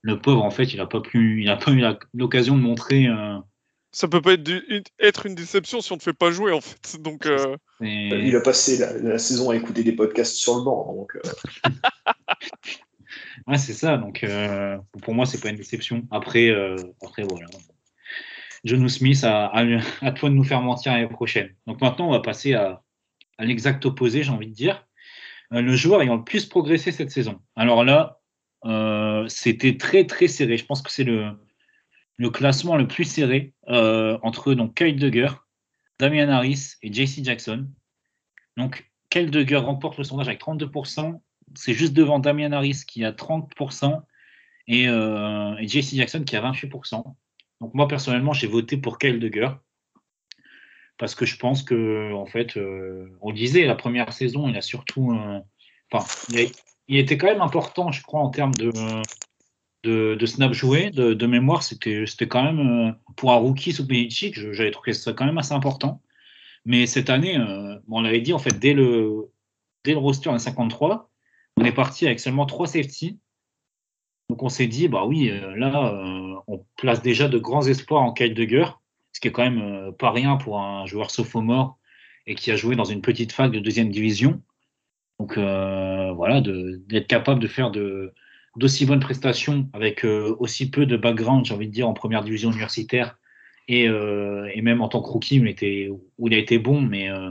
[0.00, 1.82] le pauvre, en fait, il n'a pas, pu, il a pas eu
[2.14, 3.08] l'occasion de montrer
[3.94, 4.50] ça peut pas être,
[4.98, 7.00] être, une déception si on ne fait pas jouer en fait.
[7.00, 10.92] Donc, euh, Il a passé la, saison à écouter des podcasts sur le banc.
[10.94, 11.20] Donc, euh.
[13.46, 13.96] ouais, c'est ça.
[13.96, 16.06] Donc euh, pour moi, c'est pas une déception.
[16.10, 16.50] Après,
[17.02, 17.46] après voilà.
[18.64, 19.52] John Smith, à,
[20.00, 21.54] à, toi de nous faire mentir l'année prochaine.
[21.66, 22.82] Donc maintenant, on va passer à,
[23.38, 24.86] l'exact opposé, j'ai envie de dire.
[25.50, 27.40] le joueur ayant le plus progressé cette saison.
[27.56, 28.20] Alors là,
[29.28, 30.56] c'était très très serré.
[30.56, 31.36] Je pense que c'est le
[32.16, 35.46] le classement le plus serré euh, entre donc Kyle Duggar,
[35.98, 37.68] Damian Harris et JC Jackson.
[38.56, 41.20] Donc Kyle Duggar remporte le sondage avec 32%.
[41.54, 44.02] C'est juste devant Damian Harris qui a 30%
[44.66, 47.04] et, euh, JC Jackson qui a 28%.
[47.60, 49.20] Donc moi personnellement j'ai voté pour Kyle
[50.98, 54.56] parce que je pense que en fait euh, on le disait la première saison il
[54.56, 55.18] a surtout
[55.90, 56.04] enfin
[56.88, 62.04] il, était quand même important je crois en termes de snap joué, de, mémoire, c'était
[62.28, 66.00] quand même, euh, pour un rookie sous Belichick, j'avais trouvé ça quand même assez important.
[66.64, 69.30] Mais cette année, euh, on l'avait dit, en fait, dès le,
[69.84, 71.10] dès le roster en 53,
[71.56, 73.18] on est parti avec seulement trois safety.
[74.30, 78.12] Donc on s'est dit, bah oui, euh, là, on place déjà de grands espoirs en
[78.12, 78.80] Kyle Duggar,
[79.12, 81.78] ce qui est quand même pas rien pour un joueur sophomore
[82.26, 84.42] et qui a joué dans une petite fac de deuxième division.
[85.18, 87.70] Donc voilà, d'être capable de faire
[88.56, 92.22] d'aussi bonnes prestations avec euh, aussi peu de background, j'ai envie de dire, en première
[92.22, 93.16] division universitaire
[93.68, 95.88] et, euh, et même en tant que rookie où il, était,
[96.18, 97.30] où il a été bon, mais euh,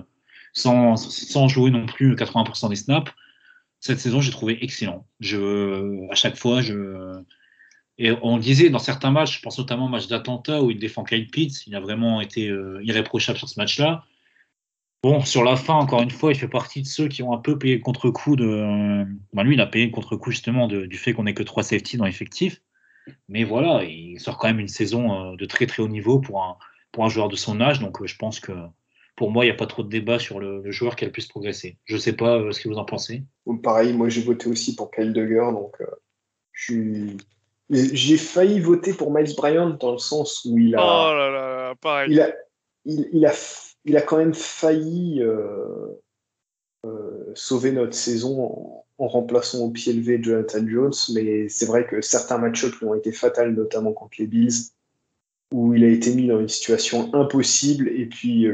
[0.54, 3.12] sans, sans, jouer non plus 80% des snaps.
[3.84, 5.06] Cette saison, j'ai trouvé excellent.
[5.20, 7.22] Je, à chaque fois, je.
[7.98, 11.04] Et on disait dans certains matchs, je pense notamment au match d'Atlanta où il défend
[11.04, 14.06] Kyle Pitts, il a vraiment été irréprochable sur ce match-là.
[15.04, 17.38] Bon, sur la fin, encore une fois, il fait partie de ceux qui ont un
[17.38, 19.06] peu payé le contre-coup de.
[19.34, 21.98] Ben, lui, il a payé le contre-coup justement du fait qu'on n'ait que trois safety
[21.98, 22.62] dans l'effectif.
[23.28, 26.42] Mais voilà, il sort quand même une saison euh, de très très haut niveau pour
[26.42, 27.80] un, joueur de son âge.
[27.80, 28.54] Donc euh, je pense que
[29.16, 31.12] pour moi, il n'y a pas trop de débat sur le, joueur qui a le
[31.12, 31.78] plus progressé.
[31.86, 33.24] Je ne sais pas euh, ce que vous en pensez.
[33.62, 35.54] Pareil, moi j'ai voté aussi pour Kyle Duggar.
[35.54, 35.76] Donc
[37.70, 40.80] J'ai failli voter pour Miles Bryant dans le sens où il a.
[40.82, 42.12] Oh là là, pareil.
[42.12, 42.34] Il a,
[42.86, 43.34] il, il a
[43.86, 45.88] il a quand même failli euh,
[46.86, 52.00] euh, sauver notre saison en, remplaçant au pied levé Jonathan Jones, mais c'est vrai que
[52.00, 54.72] certains match-ups lui ont été fatals, notamment contre les Bills,
[55.52, 58.48] où il a été mis dans une situation impossible et puis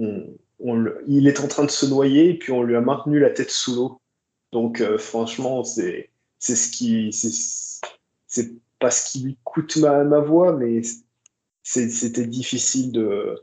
[0.00, 3.30] euh, il est en train de se noyer et puis on lui a maintenu la
[3.30, 4.00] tête sous l'eau.
[4.52, 7.12] Donc franchement, c'est c'est ce qui.
[8.28, 10.82] C'est pas ce qui lui coûte ma, ma voix, mais
[11.62, 13.42] c'était difficile de.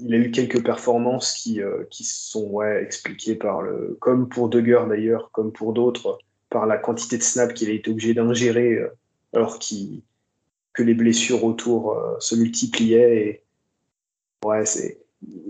[0.00, 3.96] Il a eu quelques performances qui, euh, qui sont ouais, expliquées par le.
[4.00, 6.18] Comme pour Duggar d'ailleurs, comme pour d'autres,
[6.48, 8.88] par la quantité de snaps qu'il a été obligé d'ingérer euh,
[9.34, 10.02] alors qu'il
[10.72, 13.16] que les blessures autour euh, se multipliaient.
[13.26, 13.42] Et,
[14.46, 14.98] ouais, c'est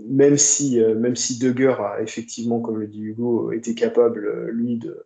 [0.07, 4.77] même si, euh, même si a effectivement, comme le dit Hugo, été capable, euh, lui,
[4.77, 5.05] de,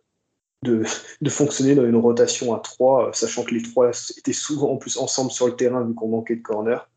[0.62, 0.84] de,
[1.28, 5.30] fonctionner dans une rotation à 3, sachant que les trois étaient souvent en plus ensemble
[5.30, 6.88] sur le terrain vu qu'on manquait de corner.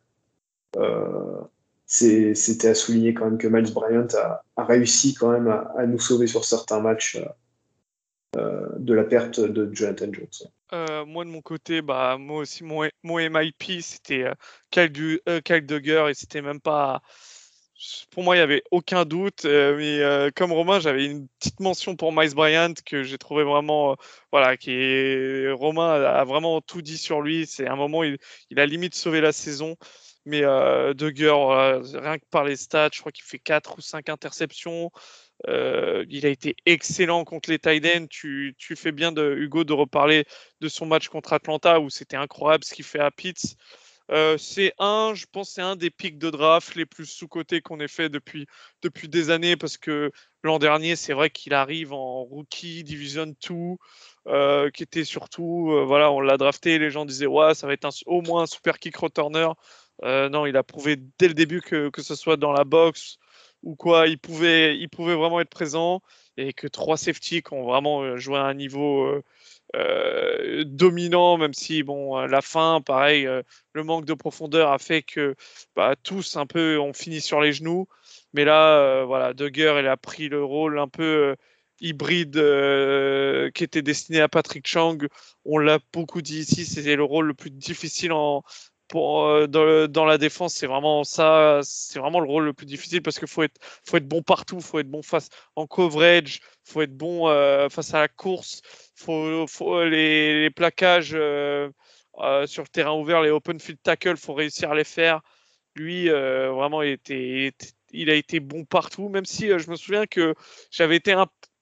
[0.78, 1.42] Euh,
[1.86, 4.08] C'était à souligner quand même que Miles Bryant
[4.58, 7.20] a, réussi quand même à, nous sauver sur certains matchs
[8.38, 10.50] euh, de la perte de Jonathan Jones.
[10.74, 14.34] Euh, moi de mon côté, bah moi aussi mon, mon MIP c'était euh,
[14.72, 17.02] Kyle, euh, Kyle Duggar et c'était même pas
[18.12, 19.46] pour moi, il n'y avait aucun doute.
[19.46, 23.44] Euh, mais euh, comme Romain, j'avais une petite mention pour Miles Bryant que j'ai trouvé
[23.44, 23.94] vraiment.
[23.94, 23.96] Euh,
[24.32, 27.46] voilà, qui est, Romain a, vraiment tout dit sur lui.
[27.48, 28.18] C'est un moment, il,
[28.50, 29.76] il a limite sauvé la saison.
[30.26, 34.10] Mais euh, Duggar, rien que par les stats, je crois qu'il fait 4 ou 5
[34.10, 34.92] interceptions.
[35.48, 38.08] il a été excellent contre les Titans.
[38.10, 40.26] Tu, tu fais bien de Hugo de reparler
[40.62, 43.56] de son match contre Atlanta où c'était incroyable ce qu'il fait à Pitts.
[44.38, 47.88] C'est un, je pense, c'est un des pics de draft les plus sous-cotés qu'on ait
[47.88, 48.46] fait depuis,
[48.82, 50.12] depuis des années parce que
[50.44, 53.56] l'an dernier, c'est vrai qu'il arrive en rookie Division 2,
[54.28, 57.86] euh, qui était surtout, voilà, on l'a drafté, les gens disaient, ouais, ça va être
[57.86, 59.50] un, au moins un super kick returner.
[60.04, 63.18] Non, il a prouvé dès le début que, que ce soit dans la boxe
[63.64, 66.02] ou quoi, il pouvait, il pouvait vraiment être présent
[66.38, 69.22] et que trois safety qui ont vraiment joué à un niveau
[69.76, 73.42] euh, dominant, même si bon, la fin, pareil, euh,
[73.74, 75.36] le manque de profondeur a fait que
[75.76, 77.88] bah, tous un peu ont fini sur les genoux.
[78.34, 81.36] Mais là, euh, voilà, Duggar, il a pris le rôle un peu euh,
[81.82, 84.98] hybride euh, qui était destiné à Patrick Chang.
[85.46, 88.44] On l'a beaucoup dit ici, c'était le rôle le plus difficile en,
[88.94, 93.18] euh, dans, la défense, c'est vraiment ça, c'est vraiment le rôle le plus difficile parce
[93.20, 93.60] qu'il faut être,
[94.08, 95.02] bon partout, faut être bon
[95.56, 98.62] en coverage, faut être bon euh, face à la course,
[98.96, 101.70] faut, faut les, les plaquages euh,
[102.20, 105.22] euh, sur le terrain ouvert, les open field tackle, faut réussir à les faire.
[105.76, 106.98] Lui, euh, vraiment, il,
[107.92, 110.34] il a été bon partout, même si je me souviens que
[110.72, 111.14] j'avais été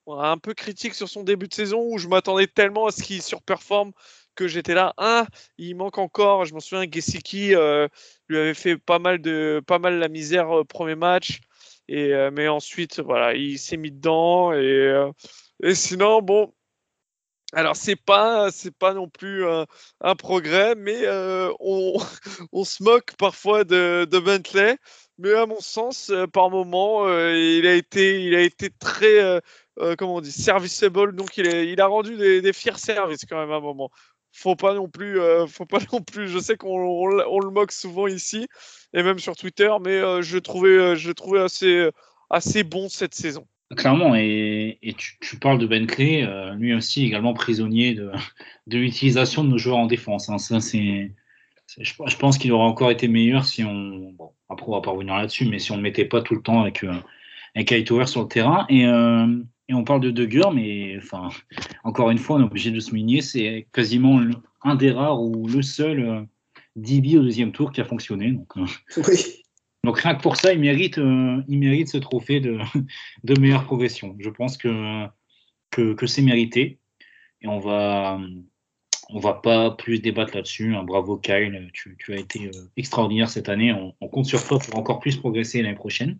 [0.06, 3.22] un peu critique sur son début de saison où je m'attendais tellement à ce qu'il
[3.22, 3.92] surperforme
[4.34, 5.26] que j'étais là, ah,
[5.58, 6.44] il manque encore.
[6.44, 7.88] Je me souviens, Gesicki euh,
[8.28, 11.40] lui avait fait pas mal de pas mal la misère euh, premier match.
[11.88, 14.52] Et, euh, mais ensuite, voilà, il s'est mis dedans.
[14.52, 15.10] Et, euh,
[15.62, 16.52] et sinon, bon.
[17.52, 19.66] Alors c'est pas c'est pas non plus un,
[20.00, 21.06] un progrès, mais
[21.60, 21.96] on,
[22.52, 24.76] on, se moque parfois de, de, Bentley.
[25.18, 29.40] Mais à mon sens, par moment, il a été il a été très
[29.98, 31.14] comment on dit serviceable.
[31.14, 33.90] Donc il, est, il a rendu des fiers services quand même à un moment
[34.34, 36.28] faut pas non plus, euh, faut pas non plus.
[36.28, 38.46] Je sais qu'on on, le moque souvent ici
[38.92, 41.88] et même sur Twitter, mais euh, je trouvais, euh, je trouvais assez,
[42.30, 43.46] assez bon cette saison.
[43.76, 48.10] Clairement, et, tu, tu, parles de Bentley, lui aussi également prisonnier de,
[48.66, 50.28] de l'utilisation de nos joueurs en défense.
[50.28, 50.38] Hein.
[50.38, 51.12] Ça, c'est,
[51.78, 54.14] je, pense qu'il aurait encore été meilleur si on,
[54.48, 56.60] après on va pas revenir là-dessus, mais si on ne mettait pas tout le temps
[56.60, 56.84] avec,
[57.54, 58.66] avec Hightower sur le terrain.
[58.68, 58.84] Et
[59.68, 61.30] et on parle de Duggar, mais enfin,
[61.84, 64.20] encore une fois, on est obligé de souligner, c'est quasiment
[64.62, 66.22] un des rares ou le seul euh,
[66.76, 68.32] DB au deuxième tour qui a fonctionné.
[68.32, 68.66] Donc, euh,
[69.08, 69.42] oui.
[69.82, 72.58] donc rien que pour ça, il mérite, euh, il mérite ce trophée de,
[73.24, 74.14] de meilleure progression.
[74.18, 75.06] Je pense que,
[75.70, 76.78] que, que c'est mérité.
[77.40, 78.20] Et on va,
[79.10, 80.74] on va pas plus débattre là-dessus.
[80.74, 80.82] Hein.
[80.82, 83.72] Bravo Kyle, tu, tu, as été extraordinaire cette année.
[83.72, 86.18] On, on compte sur toi pour encore plus progresser l'année prochaine.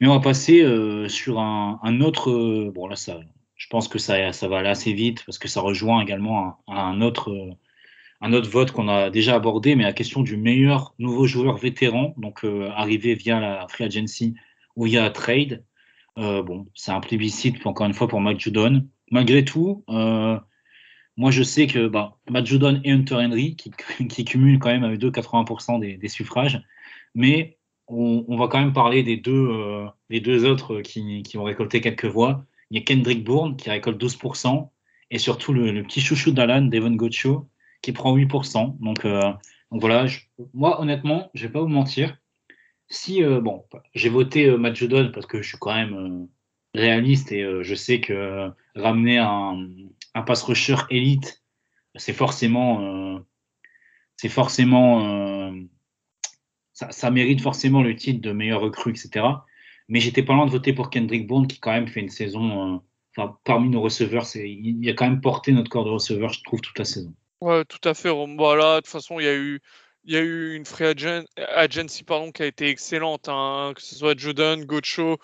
[0.00, 2.30] Mais on va passer euh, sur un, autre.
[2.30, 3.20] Euh, bon, là, ça,
[3.56, 7.00] je pense que ça, ça va aller assez vite parce que ça rejoint également un,
[7.00, 12.14] euh, autre vote qu'on a déjà abordé, mais la question du meilleur nouveau joueur vétéran,
[12.16, 14.34] donc arrivé via la free agency
[14.76, 15.64] ou via trade.
[16.16, 18.86] Bon, c'est un plébiscite encore une fois pour Matt Judon.
[19.10, 23.70] Malgré tout, moi je sais que bah, Matt Judon et Hunter Henry qui,
[24.08, 26.62] qui cumulent quand même avec 2,80% des, des suffrages,
[27.14, 27.58] mais
[27.88, 31.80] on, on, va quand même parler des deux, euh, deux autres qui, qui, ont récolté
[31.80, 32.44] quelques voix.
[32.70, 34.68] Il y a Kendrick Bourne qui récolte 12%,
[35.10, 37.48] et surtout le, le petit chouchou d'Alan, Devon Gocho,
[37.82, 38.78] qui prend 8%.
[38.80, 39.20] Donc, euh,
[39.70, 40.20] donc voilà, je,
[40.52, 42.16] moi honnêtement, je vais pas vous mentir.
[42.88, 46.26] Si, euh, bon, j'ai voté euh, Matt Judon parce que je suis quand même euh,
[46.74, 49.68] réaliste et je sais que ramener un,
[50.14, 51.42] un pass rusher élite,
[51.96, 53.20] c'est forcément,
[54.16, 55.52] c'est forcément
[56.74, 59.26] ça, mérite forcément le titre de meilleur recrue, etc.
[59.88, 62.82] Mais j'étais pas loin de voter pour Kendrick Bourne, qui quand même fait une saison,
[63.16, 66.60] euh, parmi nos receveurs, il, a quand même porté notre corps de receveur, je trouve,
[66.60, 67.14] toute la saison.
[67.40, 68.10] Ouais, tout à fait.
[68.10, 69.60] Voilà, de toute façon, il y a eu,
[70.56, 70.86] une free
[71.54, 75.18] agency pardon, qui a été excellente, hein, que ce soit Jordan, Gocho.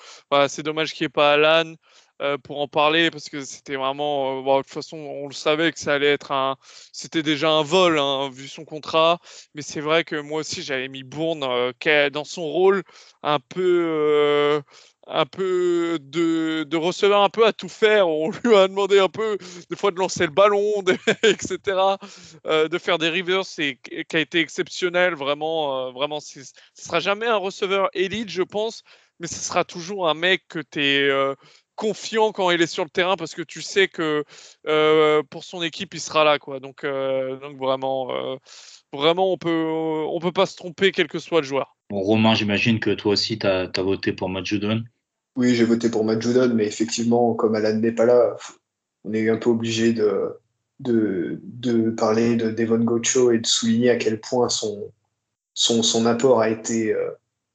[0.49, 1.75] C'est dommage qu'il n'y ait pas Alan.
[2.21, 5.73] Euh, pour en parler parce que c'était vraiment, euh, de toute façon, on le savait
[5.73, 6.57] que ça allait être un,
[6.93, 9.21] c'était déjà un vol hein, vu son contrat,
[9.55, 12.83] mais c'est vrai que moi aussi j'avais mis Bourne euh, dans son rôle
[13.23, 14.61] un peu,
[15.07, 18.07] un peu de, de, receveur un peu à tout faire.
[18.07, 19.39] On lui a demandé un peu
[19.71, 20.83] des fois de lancer le ballon,
[21.23, 21.97] etc.,
[22.45, 26.21] de faire des rivers, c'est qui a été exceptionnel, vraiment, vraiment.
[26.21, 26.41] Ce
[26.75, 28.83] sera jamais un receveur élite, je pense,
[29.21, 31.11] mais ce sera toujours un mec que tu es
[31.81, 34.23] confiant quand il est sur le terrain parce que tu sais que
[34.67, 36.61] euh, pour son équipe il sera là quoi.
[36.61, 38.37] Donc, euh, donc vraiment, euh,
[38.93, 39.65] vraiment on peut
[40.07, 41.79] on peut pas se tromper quel que soit le joueur.
[41.89, 44.85] Bon, Romain, j'imagine que toi aussi tu as, voté pour Matt Judon.
[45.37, 48.37] Oui, j'ai voté pour Matt Judon, mais effectivement, comme Alan n'est pas là,
[49.05, 50.37] on est un peu obligé de,
[50.81, 54.93] de, de, parler de Devon Gocho et de souligner à quel point son,
[55.55, 56.95] son, son apport a été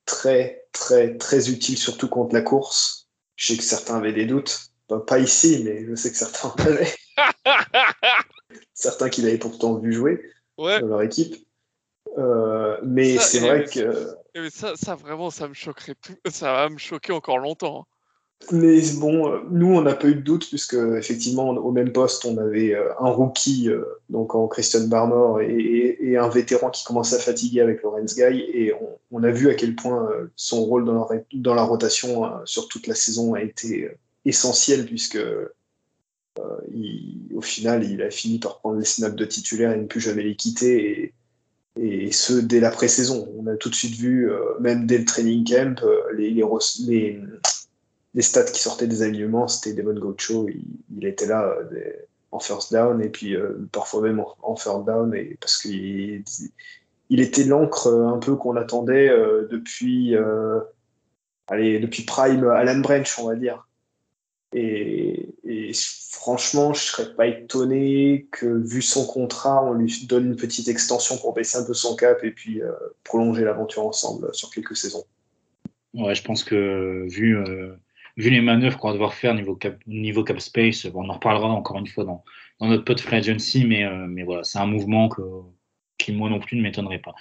[0.06, 3.05] très, très, très utile, surtout contre la course.
[3.36, 4.72] Je sais que certains avaient des doutes.
[4.88, 6.94] Pas, ici, mais je sais que certains en avaient.
[8.74, 10.22] certains qui l'avaient pourtant vu jouer
[10.58, 11.36] dans leur équipe.
[12.18, 14.16] Euh, mais c'est vrai que.
[14.50, 16.16] ça, ça, vraiment, ça me choquerait tout.
[16.30, 17.88] Ça va me choquer encore longtemps.
[18.52, 22.26] Mais bon, euh, nous, on n'a pas eu de doute, puisque effectivement, au même poste,
[22.26, 23.70] on avait euh, un rookie,
[24.10, 28.74] donc en Christian Barmore, et, un vétéran qui commençait à fatiguer avec Lorenz Guy, et
[29.12, 32.88] on, a vu à quel point son rôle dans la, dans la rotation sur toute
[32.88, 33.90] la saison a été
[34.24, 35.20] essentiel, puisque
[36.38, 40.24] au final, il a fini par prendre les snaps de titulaire et ne plus jamais
[40.24, 41.14] les quitter,
[41.82, 43.28] et, ce, dès la pré-saison.
[43.38, 44.30] On a tout de suite vu,
[44.62, 45.82] même dès le training camp,
[46.16, 46.32] les
[48.16, 50.64] les stats qui sortaient des alignements, c'était Devon Gocho, il,
[50.98, 51.92] il, était là euh,
[52.32, 56.24] en first down et puis euh, parfois même en, third down et parce qu'il
[57.10, 60.16] il était l'encre un peu qu'on attendait euh, depuis
[61.48, 63.68] allez depuis prime Alan Branch on va dire.
[64.54, 65.32] Et,
[66.10, 71.18] franchement je serais pas étonné que vu son contrat on lui donne une petite extension
[71.18, 72.62] pour baisser un peu son cap et puis
[73.04, 75.04] prolonger l'aventure ensemble sur quelques saisons.
[75.94, 77.38] Ouais je pense que vu
[78.18, 81.48] vu les manœuvres qu'on va devoir faire niveau cap, niveau cap space, on en reparlera
[81.48, 82.24] encore une fois dans,
[82.60, 85.22] dans notre pod free agency, mais, euh, mais voilà, c'est un mouvement que,
[85.98, 87.16] qui, moi non plus, ne m'étonnerait pas.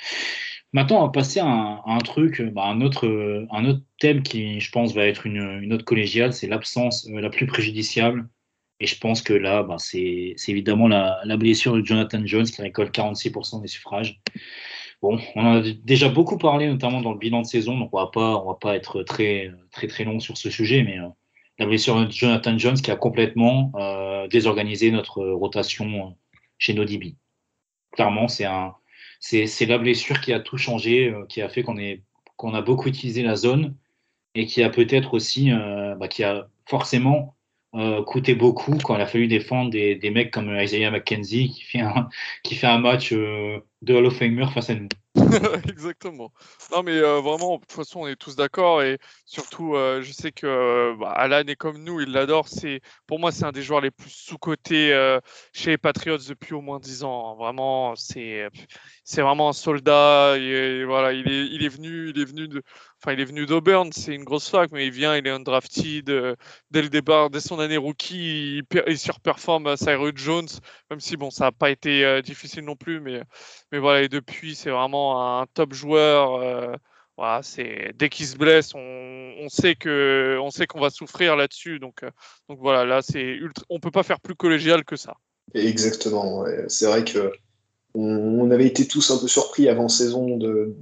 [0.72, 3.06] Maintenant, on va passer à un, truc, bah, un, autre,
[3.52, 7.20] un autre thème qui, je pense, va être une, une autre collégiale, c'est l'absence euh,
[7.20, 8.28] la plus préjudiciable.
[8.80, 12.94] Et je pense que là, bah, c'est évidemment la, blessure de Jonathan Jones qui récolte
[12.94, 14.20] 46% des suffrages.
[15.04, 17.98] Bon, on en a déjà beaucoup parlé, notamment dans le bilan de saison, donc on
[17.98, 21.08] va pas, on va pas être très, très, très long sur ce sujet, mais euh,
[21.58, 26.10] la blessure de Jonathan Jones qui a complètement euh, désorganisé notre rotation euh,
[26.56, 27.16] chez nos DB.
[27.92, 28.76] Clairement, c'est un,
[29.20, 32.02] c'est, la blessure qui a tout changé, qui a fait qu'on est,
[32.36, 33.76] qu'on a beaucoup utilisé la zone
[34.34, 37.36] et qui a peut-être aussi, bah, qui a forcément
[38.06, 41.82] coûté beaucoup quand il a fallu défendre des, mecs comme Isaiah McKenzie qui fait
[42.42, 43.12] qui fait un match
[43.84, 44.88] de Hall of Famer face à nous.
[45.68, 46.32] Exactement.
[46.72, 48.82] Non, mais euh, vraiment, de toute façon, on est tous d'accord.
[48.82, 52.48] Et surtout, euh, je sais que euh, bah, Alan est comme nous, il l'adore.
[52.48, 54.92] C'est, pour moi, c'est un des joueurs les plus sous-cotés
[55.52, 57.32] chez les Patriots depuis au moins 10 ans.
[57.32, 57.36] Hein.
[57.38, 58.48] Vraiment, c'est,
[59.04, 60.36] c'est vraiment un soldat.
[60.36, 62.62] Et, voilà, il est, il est venu, il est venu de,
[63.00, 63.92] enfin, il est venu d'Auburn.
[63.92, 66.06] C'est une grosse fac, mais il vient, il est undrafted
[66.70, 70.48] dès le départ, dès son année rookie, il, il surperforme Cyrus Jones,
[70.90, 73.22] même si bon, ça n'a pas été difficile non plus, mais,
[73.74, 74.02] mais voilà.
[74.02, 76.78] Et depuis, c'est vraiment un top joueur.
[77.16, 81.80] voilà, c'est dès qu'il se blesse, on, on, sait que on qu'on va souffrir là-dessus.
[81.80, 82.04] Donc,
[82.48, 85.14] donc voilà, là, c'est ultra, on peut pas faire plus collégial que ça.
[85.54, 86.44] Exactement.
[86.68, 87.32] C'est vrai que
[87.94, 90.76] on, avait été tous un peu surpris avant saison de,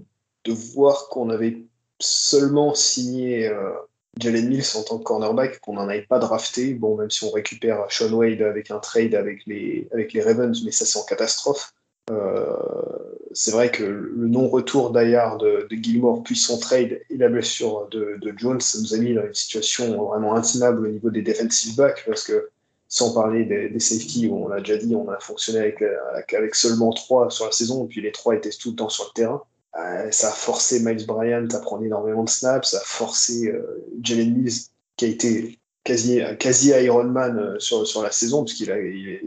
[0.44, 1.64] de voir qu'on avait
[1.98, 3.72] seulement signé euh,
[4.18, 6.74] Jalen Mills en tant que cornerback, qu'on n'en avait pas drafté.
[6.74, 10.62] Bon, même si on récupère Sean Wade avec un trade avec les, avec les Ravens,
[10.64, 11.72] mais ça c'est en catastrophe.
[12.10, 12.56] Euh,
[13.32, 17.88] c'est vrai que le non-retour d'ailleurs de, de, Gilmore puis son trade et la blessure
[17.90, 21.76] de, Jones, ça nous a mis dans une situation vraiment intenable au niveau des defensive
[21.76, 22.50] backs parce que
[22.88, 27.30] sans parler des, safeties où on l'a déjà dit, on a fonctionné avec, seulement trois
[27.30, 29.42] sur la saison, puis les trois étaient tout le temps sur le terrain.
[29.78, 33.82] Euh, ça a forcé Miles Bryant à prendre énormément de snaps, ça a forcé euh,
[34.02, 34.66] Jalen Mills,
[34.96, 38.78] qui a été quasi, quasi Iron Man euh, sur, sur la saison, parce qu'il a,
[38.78, 39.22] il,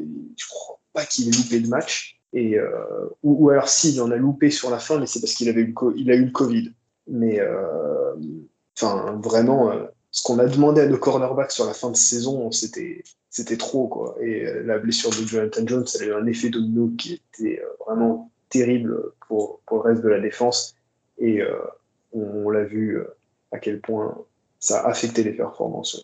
[0.93, 2.14] pas qu'il ait loupé de match.
[2.36, 5.34] Euh, ou, ou, alors si, il en a loupé sur la fin, mais c'est parce
[5.34, 5.74] qu'il a eu
[6.26, 6.72] le Covid.
[7.07, 7.40] Mais
[8.76, 9.72] enfin, vraiment,
[10.12, 13.03] ce qu'on a demandé à nos cornerbacks sur la fin de saison, c'était
[13.36, 14.16] c'était trop quoi.
[14.22, 17.62] Et euh, la blessure de Jonathan Jones, elle a eu un effet domino qui était
[17.62, 20.74] euh, vraiment terrible pour, le reste de la défense.
[21.18, 21.57] Et euh,
[22.14, 22.98] on, l'a vu
[23.52, 24.18] à quel point
[24.62, 26.02] ça a affecté les performances.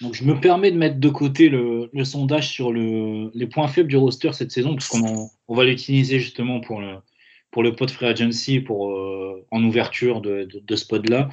[0.00, 3.88] Donc je me permets de mettre de côté le, sondage sur le, les points faibles
[3.88, 6.96] du roster cette saison, parce qu'on on va l'utiliser justement pour le,
[7.54, 11.30] pour le pod Free Agency pour, euh, en ouverture de, de, ce pod-là.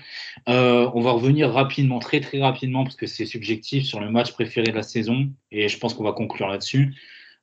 [0.48, 4.32] Euh, on va revenir rapidement, très très rapidement, parce que c'est subjectif, sur le match
[4.32, 6.94] préféré de la saison, et je pense qu'on va conclure là-dessus.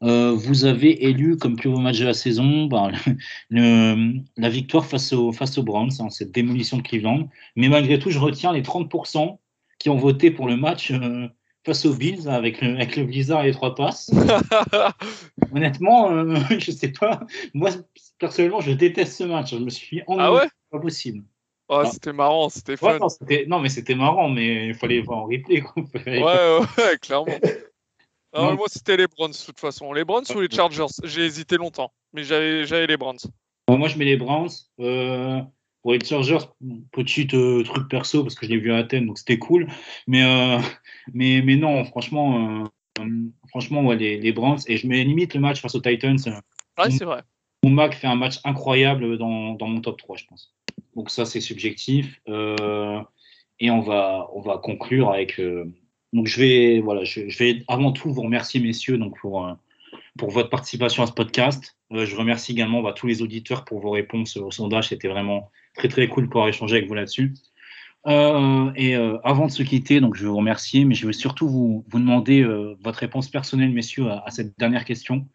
[0.04, 2.92] Euh, vous avez élu comme plus beau match de la saison ben,
[4.36, 7.28] la victoire face, au, aux Browns, hein, cette démolition de Cleveland.
[7.56, 9.38] Mais malgré tout, je retiens les 30%
[9.78, 10.92] qui ont voté pour le match
[11.64, 14.10] face aux Bills avec le, avec le Blizzard et les trois passes.
[15.54, 17.20] Honnêtement, euh, je sais pas.
[17.54, 17.70] Moi,
[18.18, 19.50] personnellement, je déteste ce match.
[19.50, 20.26] Je me suis ennuyé.
[20.26, 21.24] Ah ouais pas possible.
[21.68, 22.98] Oh, c'était marrant, c'était fun.
[23.46, 25.62] non, mais c'était marrant, mais il fallait voir en replay.
[26.06, 27.26] Ouais, ouais, clairement.
[28.34, 29.92] moi, c'était les Browns, de toute façon.
[29.92, 30.86] Les Browns ou les Chargers?
[31.04, 33.18] J'ai hésité longtemps, mais j'avais les Browns.
[33.68, 34.48] moi, je mets les Browns.
[34.80, 35.42] Euh,
[35.82, 36.38] pour les Chargers,
[36.92, 39.68] petit euh, truc perso, parce que je l'ai vu à Athènes, donc c'était cool.
[40.06, 40.58] Mais, euh,
[41.12, 42.68] mais, mais non, franchement,
[43.48, 44.58] franchement ouais, les, les Browns.
[44.66, 46.18] Et je mets limite le match face aux Titans.
[46.78, 47.22] Ouais, c'est vrai.
[47.64, 50.54] Mon Mac fait un match incroyable dans, dans, mon top 3, je pense.
[50.94, 52.20] Donc ça, c'est subjectif.
[52.28, 53.00] Euh,
[53.58, 55.40] et on va, on va conclure avec...
[55.40, 55.64] Euh,
[56.12, 59.52] donc je vais, voilà, je, je, vais avant tout vous remercier, messieurs, donc pour, euh,
[60.16, 61.76] pour votre participation à ce podcast.
[61.92, 64.88] Euh, je remercie également bah, tous les auditeurs pour vos réponses au sondage.
[64.88, 67.34] C'était vraiment très, très cool de pouvoir échanger avec vous là-dessus.
[68.06, 71.12] Euh, et euh, avant de se quitter, donc je vais vous remercier, mais je vais
[71.12, 75.26] surtout vous, vous demander euh, votre réponse personnelle, messieurs, à, à, cette dernière question,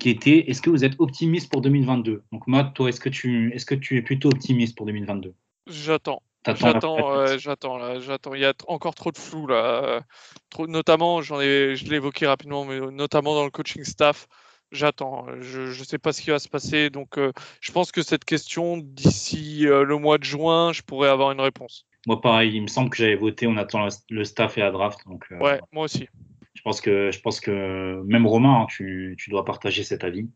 [0.00, 3.52] qui était est-ce que vous êtes optimiste pour 2022 Donc Matt, toi, est-ce que tu
[3.54, 5.34] est-ce que tu es plutôt optimiste pour 2022
[5.66, 6.22] J'attends.
[6.46, 8.34] J'attends, j'attends.
[8.34, 10.02] Il y a encore trop de flou là.
[10.50, 14.28] Trop, notamment, j'en ai, je l'ai évoqué rapidement, mais notamment dans le coaching staff.
[14.74, 15.26] J'attends.
[15.40, 16.90] Je ne sais pas ce qui va se passer.
[16.90, 17.18] Donc,
[17.60, 21.86] je pense que cette question, d'ici le mois de juin, je pourrais avoir une réponse.
[22.06, 24.98] Moi, pareil, il me semble que j'avais voté, on attend le staff et la draft.
[25.06, 26.08] Donc, euh, ouais, moi aussi.
[26.54, 30.28] Je pense que, je pense que même Romain, hein, tu, tu, dois partager cet avis.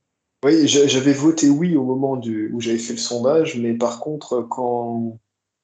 [0.44, 4.46] Oui, j'avais voté oui au moment du, où j'avais fait le sondage, mais par contre,
[4.48, 5.18] quand,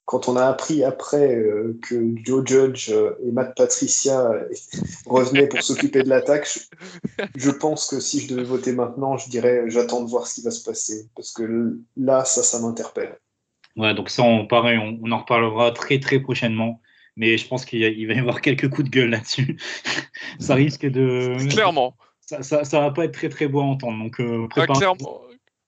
[0.06, 4.32] quand on a appris après euh, que Joe Judge et Matt Patricia
[5.06, 9.31] revenaient pour s'occuper de l'attaque, je, je, pense que si je devais voter maintenant, je
[9.31, 11.09] dirais j'attends de voir ce qui va se passer.
[11.16, 13.18] Parce que là, ça, ça m'interpelle.
[13.76, 16.81] Ouais, donc ça, on, pareil, on, en reparlera très très prochainement.
[17.16, 19.56] Mais je pense qu'il va y avoir quelques coups de gueule là-dessus.
[20.40, 21.36] ça risque de.
[21.48, 21.97] Clairement.
[22.20, 24.02] Ça, ça, ça, va pas être très très beau à entendre.
[24.02, 25.20] Donc, euh, ah, clairement.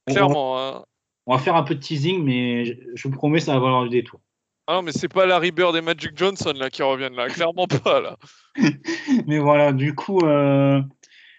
[0.09, 0.85] On, clairement hein.
[1.27, 3.91] On va faire un peu de teasing, mais je, vous promets, ça va valoir le
[3.91, 4.21] détour.
[4.69, 7.67] Ah non, mais c'est pas Larry Bird et Magic Johnson là qui reviennent là, clairement
[7.67, 8.17] pas là.
[9.27, 10.81] mais voilà, du coup, euh,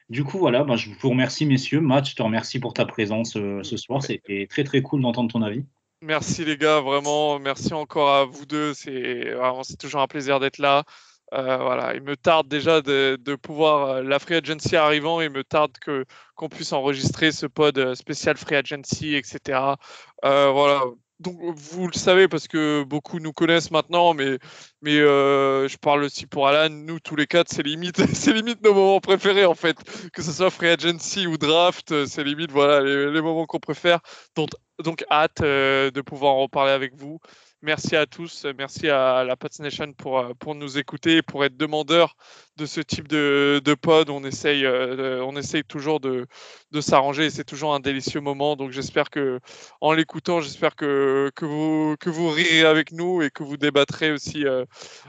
[0.10, 1.82] du coup voilà, bah, je vous remercie messieurs.
[1.82, 4.02] Matt, je te remercie pour ta présence euh, ce soir.
[4.02, 5.66] C'était très très cool d'entendre ton avis.
[6.02, 8.74] Merci les gars, vraiment, merci encore à vous deux.
[8.74, 9.36] C'est
[9.80, 10.84] toujours un plaisir d'être là.
[11.34, 15.44] Euh, voilà, il me tarde déjà de, pouvoir euh, la free agency arrivant, il me
[15.44, 16.06] tarde que
[16.36, 19.76] qu'on puisse enregistrer ce pod euh, spécial free agency, etc.
[20.24, 20.84] Voilà,
[21.20, 24.38] donc vous le savez parce que beaucoup nous connaissent maintenant, mais,
[24.82, 26.70] mais je parle aussi pour Alan.
[26.74, 27.98] Nous, tous les quatre, c'est limite,
[28.28, 29.78] limite nos moments préférés en fait,
[30.14, 34.00] que ce soit free agency ou draft, c'est limite voilà les, moments qu'on préfère.
[34.36, 34.50] Donc,
[34.84, 37.20] donc hâte de pouvoir en reparler avec vous.
[37.64, 41.58] Merci à tous, merci à la Pats Nation pour, euh, pour nous écouter, pour être
[41.58, 42.16] demandeur
[42.56, 44.12] de ce type de, pod.
[44.12, 46.28] On essaye, euh, on essaye toujours de,
[46.72, 48.56] de s'arranger et c'est toujours un délicieux moment.
[48.56, 49.40] Donc j'espère que,
[49.82, 54.12] en l'écoutant, j'espère que, que, vous, que vous rirez avec nous et que vous débattrez
[54.12, 54.64] aussi euh,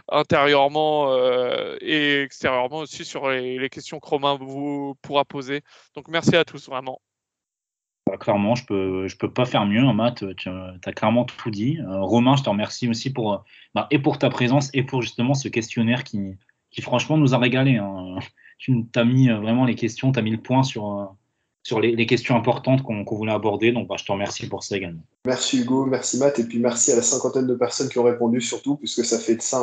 [0.09, 5.63] intérieurement euh, et extérieurement aussi sur les, les questions que Romain vous pourra poser.
[5.95, 6.99] Donc merci à tous, vraiment.
[8.09, 10.25] Bah, clairement, je peux, je peux pas faire mieux, hein, Matt.
[10.37, 11.79] Tu as clairement tout dit.
[11.81, 13.39] Euh, Romain, je te remercie aussi pour, euh,
[13.75, 16.37] bah, et pour ta présence et pour justement ce questionnaire qui,
[16.71, 17.77] qui franchement nous a régalé.
[17.77, 18.17] Hein.
[18.61, 21.15] Tu as mis euh, vraiment les questions, tu as mis le point sur,
[21.63, 23.71] sur les, questions importantes qu'on qu voulait aborder.
[23.71, 25.03] Donc, bah, je te remercie pour ça également.
[25.27, 28.41] Merci Hugo, merci Matt, et puis merci à la cinquantaine de personnes qui ont répondu
[28.41, 29.59] surtout, puisque ça fait de ça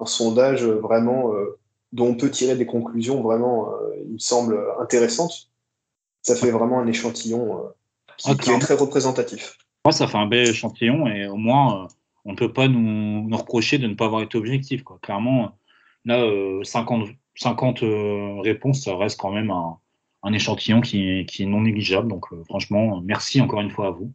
[0.00, 1.56] un, sondage vraiment euh,
[1.92, 5.48] dont on peut tirer des conclusions vraiment, euh, il me semble, intéressantes
[6.26, 7.68] ça fait vraiment un échantillon euh,
[8.16, 9.56] qui, qui est très représentatif.
[9.84, 11.88] Moi, ça fait un bel échantillon et au moins, euh,
[12.24, 14.82] on ne peut pas nous, nous, reprocher de ne pas avoir été objectif.
[14.82, 14.98] Quoi.
[15.00, 15.56] Clairement,
[16.04, 19.78] là, euh, 50, 50 euh, réponses, ça reste quand même un,
[20.24, 22.08] un échantillon qui est, qui est non négligeable.
[22.08, 24.12] Donc franchement, merci encore une fois à vous.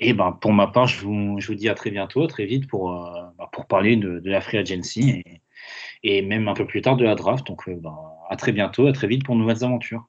[0.00, 2.46] Et ben pour ma part, je vous, je vous dis à très bientôt, à très
[2.46, 2.90] vite pour,
[3.38, 5.42] bah, pour parler de, de, la Free Agency et,
[6.02, 7.46] et, même un peu plus tard de la draft.
[7.46, 7.94] Donc ben,
[8.28, 10.08] à très bientôt, à très vite pour de nouvelles aventures.